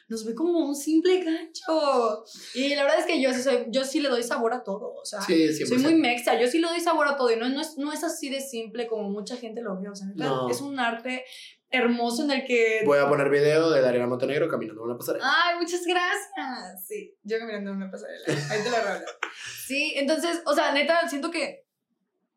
[0.09, 2.25] nos ve como un simple gancho.
[2.55, 4.93] Y la verdad es que yo sí, soy, yo sí le doy sabor a todo.
[4.95, 5.67] O sea, Sí, 100%.
[5.69, 6.39] soy muy mexa.
[6.41, 7.31] Yo sí le doy sabor a todo.
[7.31, 9.89] Y no, no, es, no es así de simple como mucha gente lo ve.
[9.89, 10.49] O sea, No.
[10.51, 11.25] es un arte
[11.71, 12.83] hermoso en el que...
[12.85, 15.25] Voy a poner video de Dariana Montenegro caminando en una pasarela.
[15.27, 16.87] Ay, muchas gracias.
[16.87, 18.25] Sí, yo caminando en una pasarela.
[18.51, 19.05] Ahí te la regalo.
[19.67, 21.65] Sí, entonces, o sea, neta, siento que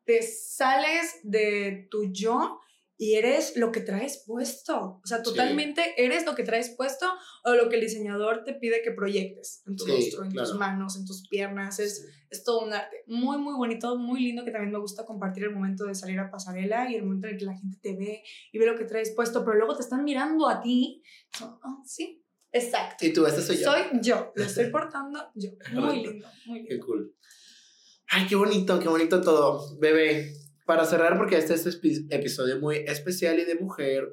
[0.04, 2.58] te sales de tu yo
[3.00, 5.00] y eres lo que traes puesto.
[5.02, 7.06] O sea, totalmente eres lo que traes puesto
[7.44, 10.48] o lo que el diseñador te pide que proyectes en tu Sí, rostro, en claro.
[10.50, 11.78] tus manos, en tus piernas.
[11.78, 15.44] Es, es todo un arte muy, muy bonito, muy lindo que también me gusta compartir
[15.44, 17.94] el momento de salir a pasarela y el momento en el que la gente te
[17.94, 18.22] ve
[18.52, 21.00] y ve lo que traes puesto, pero luego te están mirando a ti.
[21.38, 23.06] So, ah, sí, exacto.
[23.06, 23.70] Y tú, este soy yo.
[23.70, 25.50] Soy yo, lo estoy portando yo.
[25.72, 26.86] Muy lindo, muy Qué lindo.
[26.86, 27.14] cool.
[28.10, 29.78] Ay, qué bonito, qué bonito todo.
[29.78, 30.32] Bebé,
[30.68, 34.06] para cerrar, porque este es espi- episodio muy especial y de mujer,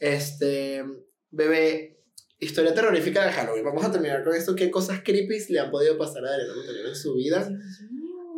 [0.00, 0.82] este,
[1.30, 2.00] bebé,
[2.40, 3.64] historia terrorífica de Halloween.
[3.66, 4.54] Vamos a terminar con esto.
[4.56, 7.46] ¿Qué cosas creepy le han podido pasar a Adriana Montenegro en su vida?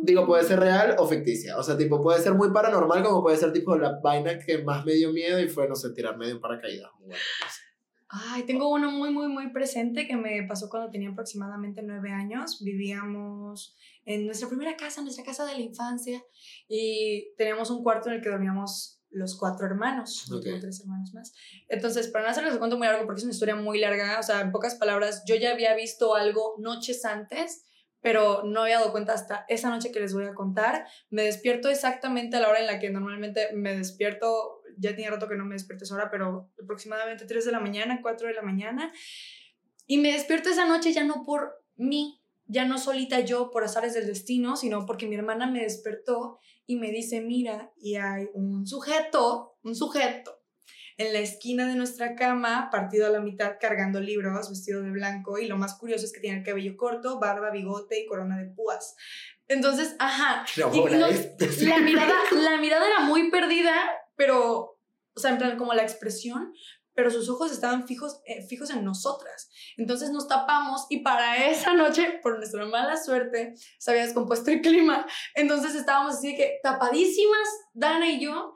[0.03, 1.57] Digo, puede ser real o ficticia.
[1.57, 4.85] O sea, tipo, puede ser muy paranormal, como puede ser, tipo, la vaina que más
[4.85, 6.91] me dio miedo y fue, no sé, tirarme de un paracaídas.
[6.99, 7.61] Bueno, no sé.
[8.09, 12.63] Ay, tengo uno muy, muy, muy presente que me pasó cuando tenía aproximadamente nueve años.
[12.63, 16.23] Vivíamos en nuestra primera casa, nuestra casa de la infancia,
[16.69, 20.25] y teníamos un cuarto en el que dormíamos los cuatro hermanos.
[20.29, 20.43] Yo Ok.
[20.43, 21.33] tengo tres hermanos más.
[21.67, 24.23] Entonces, para no hacerles el cuento muy largo, porque es una historia muy larga, o
[24.23, 27.65] sea, en pocas palabras, yo ya había visto algo noches antes,
[27.99, 30.85] pero no había dado cuenta hasta esa noche que les voy a contar.
[31.09, 34.56] Me despierto exactamente a la hora en la que normalmente me despierto.
[34.77, 37.99] Ya tenía rato que no me despierto esa hora, pero aproximadamente 3 de la mañana,
[38.01, 38.91] 4 de la mañana.
[39.85, 43.93] Y me despierto esa noche ya no por mí, ya no solita yo por azares
[43.93, 48.65] del destino, sino porque mi hermana me despertó y me dice, mira, y hay un
[48.67, 50.33] sujeto, un sujeto,
[50.97, 55.37] en la esquina de nuestra cama, partido a la mitad, cargando libros, vestido de blanco,
[55.37, 58.47] y lo más curioso es que tiene el cabello corto, barba, bigote y corona de
[58.47, 58.95] púas.
[59.47, 61.07] Entonces, ajá, No, y no-
[61.61, 63.73] la mirada, la mirada era muy perdida,
[64.17, 64.77] pero,
[65.15, 66.51] o sea, en plan como la expresión,
[66.93, 69.49] pero sus ojos estaban fijos, eh, fijos en nosotras.
[69.77, 74.61] Entonces nos tapamos y para esa noche, por nuestra mala suerte, se había descompuesto el
[74.61, 75.05] clima.
[75.35, 78.55] Entonces estábamos así de que tapadísimas, Dana y yo.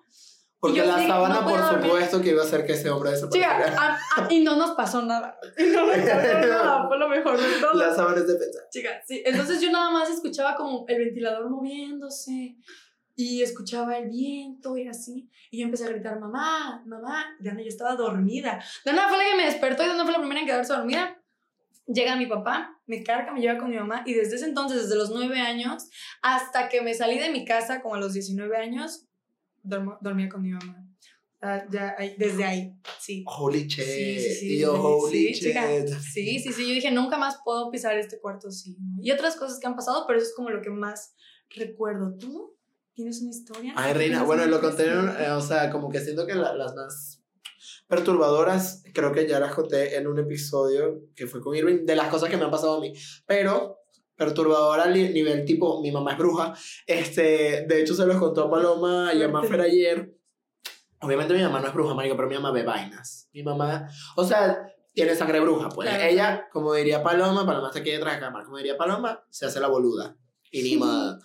[0.60, 1.84] Porque yo la sí, sábana, no por dormir.
[1.86, 3.82] supuesto, que iba a hacer que ese hombre Chica, desapareciera.
[4.18, 5.40] a- a- y no nos pasó nada.
[5.58, 7.74] Y no nos pasó nada, fue lo mejor de todo.
[7.74, 8.60] La sábana es defensa.
[8.72, 9.24] Chica, sí.
[9.26, 12.58] Entonces yo nada más escuchaba como el ventilador moviéndose
[13.22, 15.30] y escuchaba el viento y así.
[15.50, 17.26] Y yo empecé a gritar, mamá, mamá.
[17.40, 18.64] Dana ya estaba dormida.
[18.86, 21.18] Dana fue la que me despertó y Dana fue la primera en quedarse dormida.
[21.88, 24.96] Llega mi papá, me carga, me lleva con mi mamá y desde ese entonces, desde
[24.96, 25.90] los nueve años,
[26.22, 29.06] hasta que me salí de mi casa, como a los 19 años,
[29.64, 30.78] dormo- dormía con mi mamá.
[31.44, 33.24] Ah, ya, desde ahí, sí.
[33.28, 33.84] Holy shit.
[33.84, 35.88] Sí, sí, sí, holy shit.
[36.00, 38.78] Sí, sí, sí, yo dije, nunca más puedo pisar este cuarto sí.
[39.02, 41.16] Y otras cosas que han pasado, pero eso es como lo que más
[41.50, 42.16] recuerdo.
[42.20, 42.54] ¿Tú
[42.94, 43.74] tienes una historia?
[43.76, 45.16] Ay, reina, ¿Tienes bueno, lo historia?
[45.20, 47.22] eh, o sea, como que siento que la- las más
[47.88, 52.08] perturbadoras, creo que ya las conté en un episodio que fue con Irving, de las
[52.10, 52.94] cosas que me han pasado a mí,
[53.26, 53.80] pero
[54.16, 56.54] perturbadora al ni- nivel tipo, mi mamá es bruja,
[56.86, 59.28] este, de hecho se los contó a Paloma y a.
[59.28, 60.14] Mafer ayer,
[61.02, 64.24] obviamente mi mamá no es bruja, marico, pero mi mamá ve vainas, mi mamá, o
[64.24, 66.04] sea, tiene sangre bruja, pues Claro.
[66.04, 69.60] ella, como diría Paloma, Paloma está aquí detrás de cámara, como diría Paloma, se hace
[69.60, 70.16] la boluda,
[70.52, 71.20] y ni modo.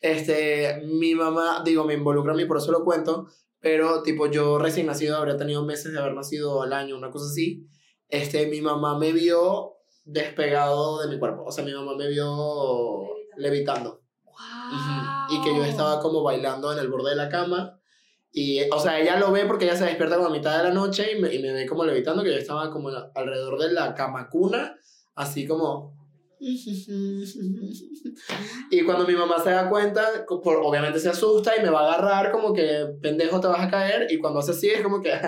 [0.00, 3.28] Este, mi mamá, digo, me involucra a mí, por eso lo cuento,
[3.60, 7.26] pero tipo yo recién nacido, habría tenido meses de haber nacido al año, una cosa
[7.26, 7.66] así,
[8.08, 9.74] este, mi mamá me vio
[10.04, 14.00] despegado de mi cuerpo, o sea, mi mamá me vio levitando,
[15.30, 17.78] y que yo estaba como bailando en el borde de la cama,
[18.32, 20.74] y, o sea, ella lo ve porque ella se despierta como a mitad de la
[20.74, 23.94] noche y me, y me ve como levitando, que yo estaba como alrededor de la
[23.94, 24.78] cama cuna,
[25.14, 25.99] así como...
[28.70, 31.94] Y cuando mi mamá se da cuenta, por, obviamente se asusta y me va a
[31.94, 35.12] agarrar como que pendejo te vas a caer y cuando hace así es como que...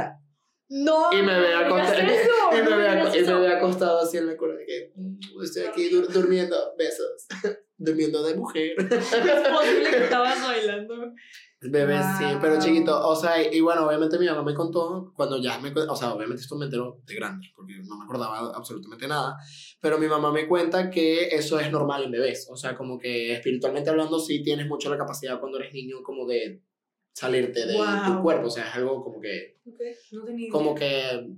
[0.74, 3.98] No, Y me ve no acostado, eso, y me no ve, y me ve acostado
[4.00, 7.26] así en la cola de que "Mm, estoy aquí dur- durmiendo, besos,
[7.76, 8.72] durmiendo de mujer.
[8.78, 11.12] Es posible que estabas bailando.
[11.70, 12.38] Bebé, sí, Wow.
[12.40, 15.70] pero chiquito, o sea, y, y bueno, obviamente mi mamá me contó cuando ya me,
[15.72, 19.36] o sea, obviamente esto me enteró de grande, porque no me acordaba absolutamente nada,
[19.80, 23.32] pero mi mamá me cuenta que eso es normal en bebés, o sea, como que
[23.34, 26.62] espiritualmente hablando sí tienes mucho la capacidad cuando eres niño como de
[27.14, 28.22] salirte de tu Wow.
[28.22, 29.80] cuerpo, o sea, es algo como que, Ok,
[30.12, 31.28] no tenía como que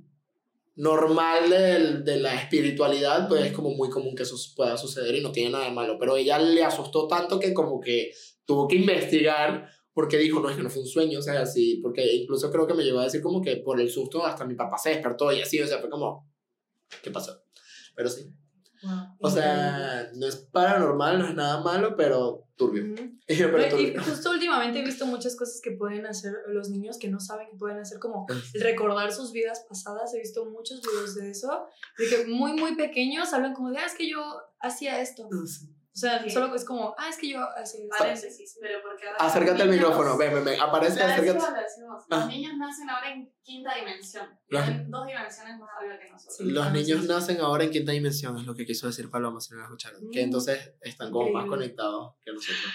[0.76, 5.20] normal del- de, la espiritualidad, pues es como muy común que eso pueda suceder y
[5.22, 8.12] no tiene nada de malo, pero ella le asustó tanto que como que
[8.44, 11.76] tuvo que investigar porque dijo, no, es que no fue un sueño, o sea, así,
[11.82, 14.54] porque incluso creo que me llegó a decir como que por el susto hasta mi
[14.54, 16.28] papá se despertó y así, o sea, fue como,
[17.02, 17.44] ¿qué pasó?
[17.94, 18.34] Pero sí,
[18.84, 22.92] Wow, o sea, no es paranormal, no es nada malo, pero turbio.
[22.92, 23.12] Ujú.
[23.26, 24.02] pero Pero, y turbio.
[24.02, 27.56] justo últimamente he visto muchas cosas que pueden hacer los niños que no saben que
[27.56, 30.12] pueden hacer, como el recordar sus vidas pasadas.
[30.12, 31.66] He visto muchos videos de eso,
[31.96, 34.20] de que muy, muy pequeños hablan como de, ah, es que yo
[34.60, 35.28] hacía esto.
[35.94, 36.30] O sea, Sí.
[36.30, 37.78] solo es como, ah, es que yo esto.
[37.96, 41.22] Paréntesis, pero porque ahora Acércate al los micrófono, ven, ven, ven, aparece, acércate.
[41.34, 42.04] decimos, lo decimos.
[42.10, 42.16] Ah.
[42.16, 44.26] Los niños nacen ahora en quinta dimensión.
[44.48, 46.36] Los- Tienen dos dimensiones más arriba que nosotros.
[46.36, 46.44] Sí.
[46.50, 49.40] Los Ah, niños sí, nacen ahora en quinta dimensión, es lo que quiso decir Paloma,
[49.40, 50.00] si no lo escucharon.
[50.10, 50.24] Que Mm.
[50.24, 52.72] entonces están como más conectados que nosotros.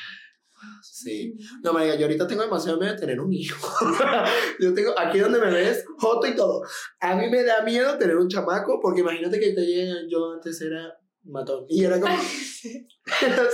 [0.53, 1.35] Wow, Sí.
[1.61, 3.57] No, María, yo ahorita tengo demasiado miedo de tener un hijo.
[4.59, 6.61] yo tengo, aquí donde me ves, joto y todo.
[7.01, 10.59] A mí me da miedo tener un chamaco, porque imagínate que te lleguen, yo antes
[10.61, 11.65] era matón.
[11.69, 12.15] Y era como.
[12.59, 12.85] Sí.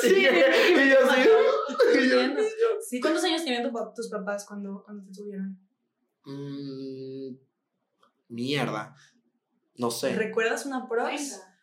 [0.01, 0.29] Sí, y yo
[1.07, 1.21] así.
[1.21, 2.17] y yo-.
[2.81, 5.59] Sí, ¿cuántos años tenían tu tus papás cuando, cuando te tuvieron?
[6.25, 7.35] Mm,
[8.29, 8.95] mierda.
[9.77, 10.15] No sé.
[10.15, 10.87] ¿Recuerdas una?
[10.87, 11.55] Treinta.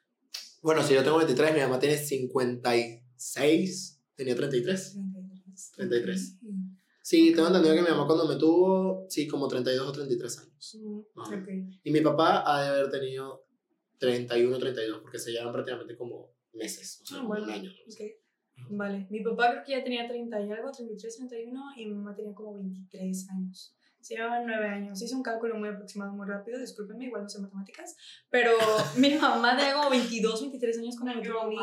[0.62, 4.00] Bueno, si yo tengo 23, mi mamá tiene 56.
[4.14, 4.98] Tenía 33.
[5.74, 6.38] 33.
[7.02, 10.78] Sí, tengo entendido que mi mamá cuando me tuvo, sí, como 32 o 33 años.
[10.80, 11.34] Mm, Ajá.
[11.34, 11.48] ok.
[11.82, 13.44] Y mi papá ha de haber tenido
[14.06, 17.50] 31 o 32, porque se llevan prácticamente como meses, o sea, Ah, como bueno, un
[17.52, 17.70] año.
[17.70, 18.00] ok.
[18.70, 22.14] Vale, mi papá creo que ya tenía 30 y algo, 33, 31, y mi mamá
[22.14, 23.74] tenía como 23 años.
[24.00, 25.00] Se llevaban 9 años.
[25.00, 27.96] Hice un cálculo muy aproximado, muy rápido, discúlpenme, igual no sé matemáticas.
[28.30, 28.50] Pero
[28.96, 31.56] mi mamá tenía como 22, 23 años cuando tuvo a mí.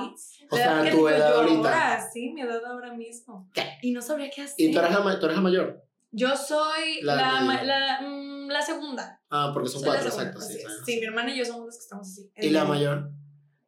[0.49, 1.57] O La sea, tu edad yo ahorita.
[1.57, 3.49] Ahora, sí, mi edad ahora mismo.
[3.53, 3.63] ¿Qué?
[3.81, 4.55] Y no sabría qué hacer.
[4.57, 5.85] ¿Y tú eres, la, tú eres la mayor?
[6.11, 7.63] Yo soy La la, media.
[7.63, 9.21] la, mm, la segunda.
[9.29, 10.41] Ah, porque son Soy cuatro, exacto.
[10.41, 10.57] Sí.
[10.85, 12.31] Sí, mi hermana y yo somos las que estamos así.
[12.35, 13.11] ¿Y la mayor?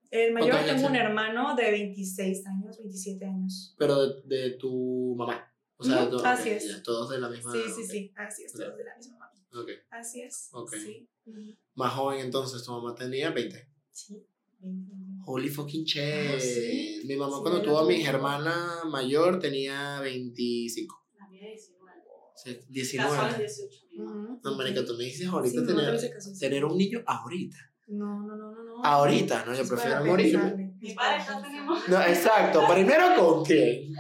[0.10, 3.76] El mayor ¿Cuántos años tengo un hermano de 26 años, 27 años.
[3.78, 5.48] Pero de, de tu mamá.
[5.78, 6.84] O sea, tú- así es.
[6.84, 7.52] todos de la misma.
[7.54, 9.32] Sí, sí, sí, así es, todos de la misma mamá.
[9.90, 10.50] Así es.
[10.72, 11.08] Sí.
[11.76, 13.68] Más joven entonces, tu mamá tenía 20.
[13.90, 14.26] Sí.
[14.62, 15.24] Ujú.
[15.26, 16.02] Holy fucking shit.
[16.04, 17.02] Ah, sí.
[17.06, 21.08] Mi mamá Sí, cuando tuvo a mi hermana mayor tenía 25.
[21.18, 22.02] La mía 19.
[22.36, 23.48] Sí, Casó a los 19.
[23.48, 23.81] 18.
[23.94, 26.40] No, marica, tú me dices ahorita Sí, tener, sí.
[26.40, 27.58] tener un niño ahorita.
[27.88, 28.64] No, no, no, no.
[28.78, 28.86] no.
[28.86, 29.54] Ahorita, ¿no?
[29.54, 30.32] Yo Es prefiero para morir.
[30.34, 30.74] pensarle.
[30.80, 31.88] Mi padre ya tenemos.
[31.90, 32.62] No, exacto.
[32.72, 33.94] Primero con quién.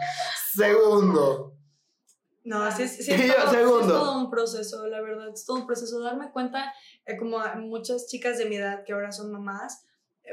[0.55, 1.57] Segundo.
[2.43, 3.87] No, sí, es- sí, es, todo, sí es segundo.
[3.99, 5.99] todo un proceso, la verdad, es todo un proceso.
[6.01, 6.73] Darme cuenta,
[7.05, 9.85] eh, como a muchas chicas de mi edad que ahora son mamás,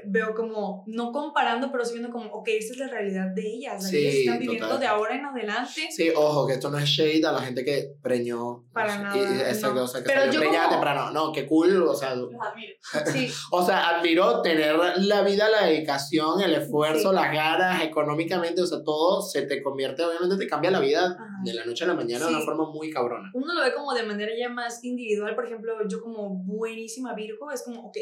[0.07, 3.83] veo como, no comparando, pero sí viendo como, ok, esta es la realidad de ellas,
[3.83, 4.81] la Sí, ellas están viviendo total.
[4.81, 5.89] de ahora en adelante.
[5.91, 8.65] Sí, ojo, que esto no es shade a la gente que preñó.
[8.73, 9.85] Para o sea, nada, exacto, no.
[9.85, 11.11] o sea, que Pero yo preñada como- temprano.
[11.11, 12.75] No, qué cool, o sea, Los admiro.
[13.13, 17.15] Sí, o sea, admiro tener la vida, la dedicación, el esfuerzo, Sí.
[17.15, 21.25] las ganas, económicamente, o sea, todo se te convierte, obviamente te cambia la vida Ajá.
[21.45, 23.31] de la noche a la mañana de una forma muy cabrona.
[23.35, 27.51] uno lo ve como de manera ya más individual, por ejemplo, yo como buenísima Virgo,
[27.51, 27.97] es como, ok,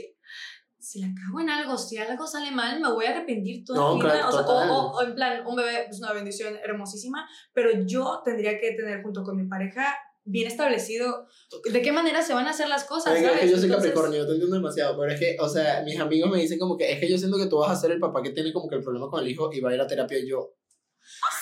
[0.87, 3.95] si la cago en algo, si algo sale mal, me voy a arrepentir toda No,
[3.97, 4.13] mi vida.
[4.13, 8.23] claro, o, sea, o- o- en plan, un bebé es una bendición hermosísima, pero yo
[8.25, 11.27] tendría que tener junto con mi pareja bien establecido
[11.73, 13.41] de qué manera se van a hacer las cosas, Oiga, es ¿sabes?
[13.41, 15.99] que yo soy Entonces, Capricornio, yo te entiendo demasiado, pero es que, o sea, mis
[15.99, 17.99] amigos me dicen como que es que yo siento que tú vas a ser el
[17.99, 19.87] papá que tiene como que el problema con el hijo y va a ir a
[19.89, 20.55] terapia y yo.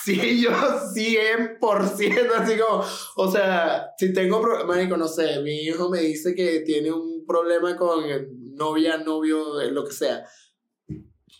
[0.03, 0.51] Sí, yo
[0.93, 2.83] 100%, así como,
[3.15, 7.75] o sea, si tengo problema, no sé, mi hijo me dice que tiene un problema
[7.75, 8.03] con
[8.55, 10.25] novia, novio, lo que sea.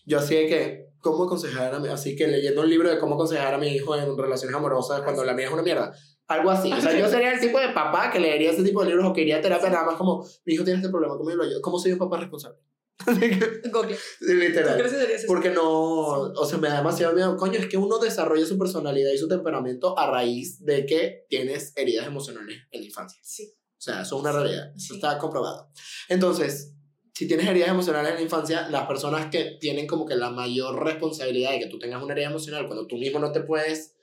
[0.05, 3.15] Yo así de que, ¿cómo aconsejar a mi, así que leyendo un libro de cómo
[3.15, 5.93] aconsejar a mi hijo en relaciones amorosas cuando la mía es una mierda?
[6.27, 6.71] Algo así.
[6.71, 9.13] O sea, yo sería el tipo de papá que leería ese tipo de libros o
[9.13, 11.43] que iría a terapia nada más como, mi hijo tiene este problema, ¿cómo yo lo
[11.43, 11.61] ayudo?
[11.61, 12.59] ¿Cómo soy un papá responsable?
[13.05, 13.97] Google.
[14.19, 14.81] ¿Tú literal.
[15.27, 17.35] Porque no, o sea, me da demasiado miedo.
[17.37, 21.73] Coño, es que uno desarrolla su personalidad y su temperamento a raíz de que tienes
[21.75, 23.19] heridas emocionales en la infancia.
[23.21, 23.53] Sí.
[23.77, 24.71] O sea, eso es una realidad.
[24.75, 24.95] Eso Sí.
[24.95, 25.69] está comprobado.
[26.07, 26.74] Entonces,
[27.15, 30.83] si tienes heridas emocionales en la infancia, las personas que tienen como que la mayor
[30.83, 33.95] responsabilidad de que tú tengas una herida emocional cuando tú mismo no te puedes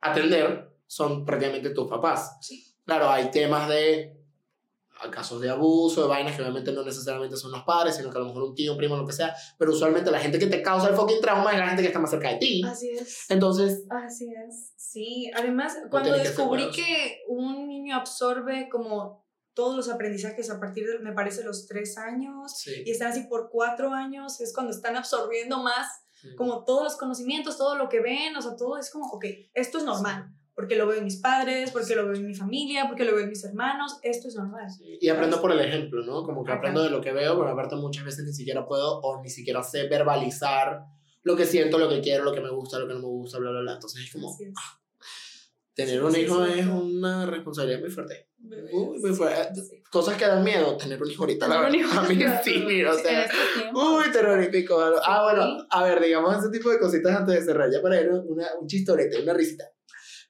[0.00, 2.38] atender son prácticamente tus papás.
[2.40, 2.74] Sí.
[2.86, 4.14] Claro, hay temas de
[5.00, 8.16] a casos de abuso, de vainas que obviamente no necesariamente son los padres, sino que
[8.16, 10.46] a lo mejor un tío, un primo, lo que sea, pero usualmente la gente que
[10.46, 12.62] te causa el fucking trauma es la gente que está más cerca de ti.
[12.66, 13.30] Así es.
[13.30, 14.72] Entonces, Así es.
[14.76, 16.82] Sí, además, cuando que descubrí cuidadoso.
[16.82, 19.27] que un niño absorbe como
[19.58, 23.24] todos los aprendizajes a partir de, me parece, los tres años, sí, y están así
[23.28, 26.28] por cuatro años, es cuando están absorbiendo más sí.
[26.36, 29.24] como todos los conocimientos, todo lo que ven, o sea, todo es como, ok,
[29.54, 32.86] esto es normal, porque lo veo en mis padres, porque lo veo en mi familia,
[32.86, 34.68] porque lo veo en mis hermanos, esto es normal.
[35.00, 36.22] Y aprendo por el ejemplo, ¿no?
[36.22, 39.20] Como que aprendo de lo que veo, pero aparte muchas veces ni siquiera puedo o
[39.20, 40.84] ni siquiera sé verbalizar
[41.24, 43.38] lo que siento, lo que quiero, lo que me gusta, lo que no me gusta,
[43.38, 43.72] bla, bla, bla.
[43.74, 44.54] Entonces es como, es.
[45.74, 46.70] tener Sí, un sí, hijo sí, es sí.
[46.70, 48.27] una responsabilidad muy fuerte.
[48.40, 49.82] Uy, Sí, sí.
[49.90, 51.98] Cosas que dan miedo, tener un hijo ahorita, la verdad.
[51.98, 53.28] A mí sí, mira, o sea...
[53.74, 54.78] Uy, terrorífico.
[55.04, 58.08] Ah, bueno, a ver, digamos ese tipo de cositas antes de cerrar, ya para ir
[58.10, 59.64] una, un chistorete, una risita.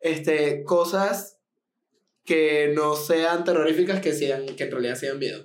[0.01, 1.39] Este, cosas
[2.25, 5.45] que no sean terroríficas, que, sean, que en realidad sean miedo.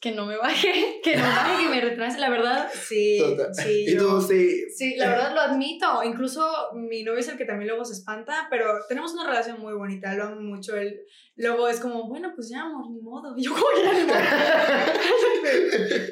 [0.00, 3.54] Que no me baje, que no baje, que me retrase, la verdad, sí, Total.
[3.54, 6.02] sí, Y yo- tú sí, Sí, la verdad lo admito.
[6.02, 9.74] Incluso mi novio es el que también luego se espanta, pero tenemos una relación muy
[9.74, 10.74] bonita, lo amo mucho.
[10.74, 11.00] Él
[11.36, 13.34] luego es como, bueno, pues ya, amor, ni modo.
[13.36, 14.20] Y yo, como que ya ni modo.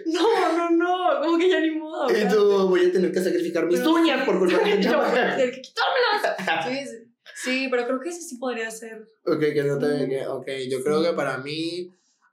[0.06, 2.10] No, no, no, como que ya ni modo.
[2.10, 5.02] y tú voy a tener que sacrificar mis Pero uñas por culpa de yo.
[5.36, 6.66] "Tienes que quitármelas.
[6.66, 9.06] Sí, sí, sí, pero creo que ese sí podría ser.
[9.24, 11.90] Ok, que no te que, ok, yo creo que para mí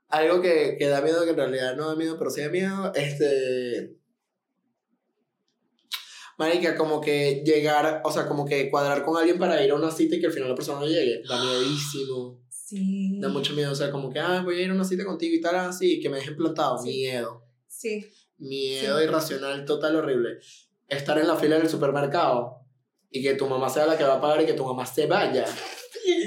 [0.08, 2.92] algo que, que da miedo, que en realidad no da miedo, pero sí da miedo,
[2.94, 3.96] este...
[6.38, 9.90] Marica, como que llegar, o sea, como que cuadrar con alguien para ir a una
[9.90, 13.18] cita y que al final la persona no llegue, da miedísimo, Sí.
[13.20, 15.34] da mucho miedo, o sea, como que, ah, voy a ir a una cita contigo
[15.34, 16.88] y tal, así, que me dejen plantado, Sí.
[16.90, 18.04] miedo, Sí.
[18.38, 19.04] miedo Sí.
[19.04, 20.38] irracional, total, horrible.
[20.88, 22.60] Estar en la fila del supermercado
[23.10, 25.06] y que tu mamá sea la que va a pagar y que tu mamá se
[25.06, 25.46] vaya.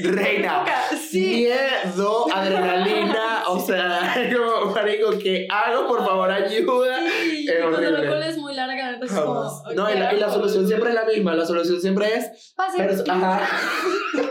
[0.04, 0.66] Reina,
[1.10, 1.48] Sí.
[1.86, 5.88] Miedo, adrenalina, o sea, como, marico, ¿qué hago?
[5.88, 7.00] Por favor, ayuda.
[7.24, 8.08] Sí, Es la horrible.
[8.08, 9.64] cola es muy larga, entonces como.
[9.76, 10.36] No, y ¿qué la, y la hago?
[10.36, 12.54] solución siempre es la misma, la solución siempre es...
[12.56, 13.04] Pase.
[13.10, 13.48] ajá.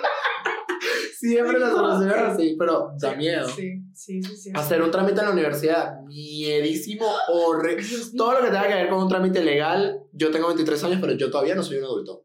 [1.19, 3.49] siempre la solución es así, pero da miedo.
[3.49, 4.37] Sí, sí, sí.
[4.37, 4.53] sí.
[4.55, 7.85] Hacer un trámite en la universidad, miedísimo, horrible.
[8.17, 11.13] Todo lo que tenga que ver con un trámite legal, yo tengo 23 años, pero
[11.15, 12.25] yo todavía no soy un adulto.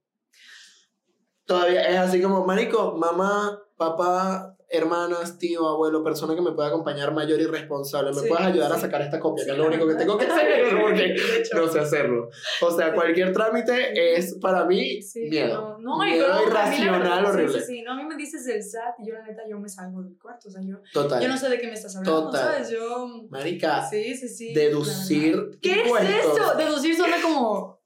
[1.45, 7.13] Todavía es así como, marico, mamá, papá, hermanas, tío, abuelo, persona que me pueda acompañar
[7.13, 8.81] mayor y responsable, ¿me Sí, puedes ayudar a sí.
[8.81, 9.43] sacar esta copia?
[9.43, 11.15] Sí, que es lo único que tengo que hacer, porque
[11.53, 12.29] no sé hacerlo.
[12.61, 14.99] O sea, cualquier trámite es para mí
[15.29, 15.77] miedo.
[15.79, 17.61] No, no miedo a la irracional horrible.
[17.61, 17.83] Sí.
[17.83, 20.17] No, a mí me dices del SAT y yo, la neta, yo me salgo del
[20.17, 20.47] cuarto.
[20.47, 21.21] O sea, yo, Total.
[21.21, 22.41] yo no sé de qué me estás hablando, Total.
[22.53, 22.69] ¿sabes?
[22.71, 23.07] Yo.
[23.29, 24.53] Marica, Sí, sí, sí.
[24.55, 25.59] deducir.
[25.61, 26.09] ¿Qué impuestos.
[26.09, 26.55] es eso?
[26.57, 27.82] Deducir suena como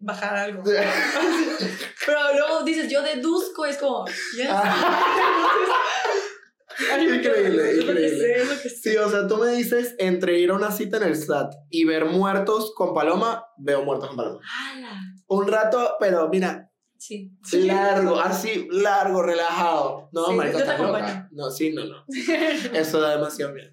[0.00, 0.62] bajar algo.
[2.06, 4.06] Pero luego dices, yo deduzco, es como.
[4.06, 4.48] yes.
[6.92, 8.08] Ay, Increíble, lo increíble.
[8.10, 8.54] sé, lo.
[8.70, 11.84] Sí, o sea, tú me dices entre ir a una cita en el SAT y
[11.84, 14.40] ver muertos con paloma, veo muertos con paloma.
[14.42, 14.98] ¡Hala!
[15.26, 16.69] Un rato, pero mira,
[17.02, 17.32] Sí.
[17.66, 20.10] largo, así, largo, relajado.
[20.12, 21.28] No, Sí, marica, estás loca.
[21.32, 22.04] No, sí, no, no.
[22.74, 23.70] Eso da demasiado miedo.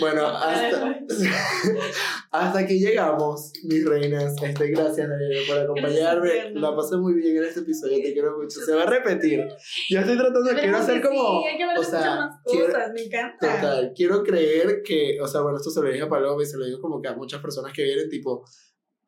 [0.00, 0.98] Bueno, hasta,
[2.30, 4.34] hasta aquí llegamos, mis reinas.
[4.42, 6.30] Este, gracias, Daniela, por acompañarme.
[6.30, 6.60] tierna.
[6.60, 8.60] La pasé muy bien en este episodio, te quiero mucho.
[8.60, 9.48] Se va a repetir.
[9.88, 11.40] Yo estoy tratando, quiero hacer que como.
[11.42, 13.54] Sí, hay que o sea, más quiero- cosas, me encanta.
[13.56, 16.58] Total, quiero creer que, o sea, bueno, esto se lo dije a Paloma y se
[16.58, 18.44] lo digo como que a muchas personas que vienen, tipo,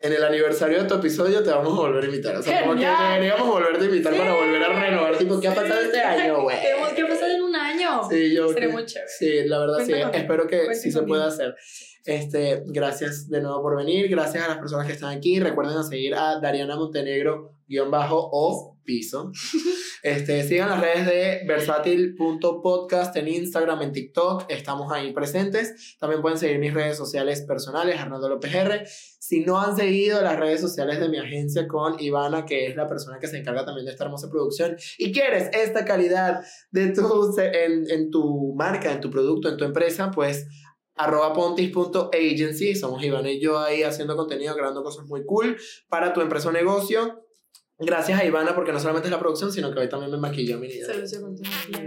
[0.03, 2.37] en el aniversario de tu episodio te vamos a volver a invitar.
[2.37, 5.55] O sea, como que deberíamos volverte a invitar para volver a renovar, tipo, ¿qué ha
[5.55, 6.61] pasado este año, güey?
[6.61, 8.01] ¿Qué, hemos- ¿Qué ha pasado en un año?
[8.11, 8.49] Sí, yo.
[8.53, 9.09] Sería muy chévere.
[9.19, 9.87] Sí, la verdad sí.
[9.93, 11.55] Cuenta conmigo, Espero que sí se pueda hacer.
[12.07, 14.09] Este, gracias de nuevo por venir.
[14.09, 15.39] Gracias a las personas que están aquí.
[15.39, 19.31] Recuerden a seguir a Dariana Montenegro guion bajo o piso.
[20.03, 24.45] Este, sigan las redes de versátil.podcast en Instagram, en TikTok.
[24.49, 25.97] Estamos ahí presentes.
[25.99, 28.85] También pueden seguir mis redes sociales personales, Arnaldo López R.
[29.31, 32.89] Si no han seguido las redes sociales de mi agencia con Ivana, que es la
[32.89, 36.41] persona que se encarga también de esta hermosa producción, y quieres esta calidad
[36.73, 40.49] de tu, en, en tu marca, en tu producto, en tu empresa, pues
[40.97, 45.57] arroba pontis.agency, somos Ivana y yo ahí haciendo contenido, grabando cosas muy cool
[45.89, 47.25] para tu empresa o negocio.
[47.81, 50.59] Gracias a Ivana porque no solamente es la producción, sino que hoy también me maquilló
[50.59, 50.87] mi niña.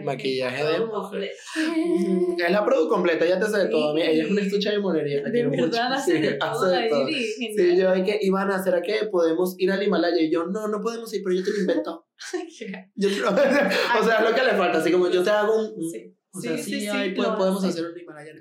[0.04, 0.64] Maquillaje.
[0.64, 1.32] De mujer.
[1.56, 3.94] Mm, Es la produ completa, ya te sé de todo.
[3.94, 5.22] Mira, Ella es una estucha de monería.
[5.24, 5.64] De mucho.
[5.64, 7.54] verdad, hace Sí, de todo hace de.
[7.56, 10.20] Sí, yo hay que, Ivana, ¿será que podemos ir al Himalaya?
[10.22, 12.08] Y yo, no, no podemos ir, pero yo te lo invento.
[12.96, 15.58] Yo te lo- o sea, es lo que le falta, así como yo te hago
[15.68, 15.90] un...
[15.92, 17.68] Sí, O sea, sí, sí, sí, podemos hace.
[17.82, 18.32] hacer un Himalaya.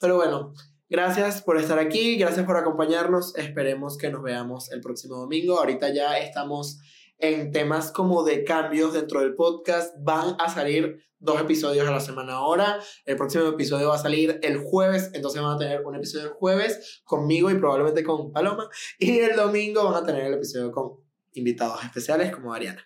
[0.00, 0.52] Pero bueno,
[0.88, 3.36] gracias por estar aquí, gracias por acompañarnos.
[3.36, 5.58] Esperemos que nos veamos el próximo domingo.
[5.58, 6.80] Ahorita ya estamos
[7.18, 9.94] en temas como de cambios dentro del podcast.
[9.98, 12.78] Van a salir dos episodios a la semana ahora.
[13.04, 16.32] El próximo episodio va a salir el jueves, entonces van a tener un episodio el
[16.32, 18.68] jueves conmigo y probablemente con Paloma.
[18.98, 21.03] Y el domingo van a tener el episodio con
[21.34, 22.84] invitados especiales como Ariana.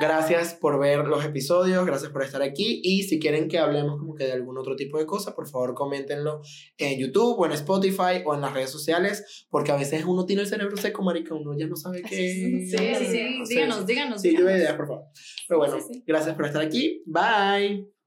[0.00, 4.14] Gracias por ver los episodios, gracias por estar aquí y si quieren que hablemos como
[4.14, 6.40] que de algún otro tipo de cosa, por favor coméntenlo
[6.78, 10.42] en YouTube o en Spotify o en las redes sociales, porque a veces uno tiene
[10.42, 12.16] el cerebro seco, marica, uno ya no sabe qué...
[12.16, 12.76] Sí, sí, sí.
[13.46, 13.54] sé.
[13.54, 14.20] Díganos, díganos.
[14.22, 14.50] Sí, díganos.
[14.52, 15.04] ideas, por favor.
[15.48, 16.04] Pero bueno, Sí, sí.
[16.06, 17.02] gracias por estar aquí.
[17.06, 18.01] Bye.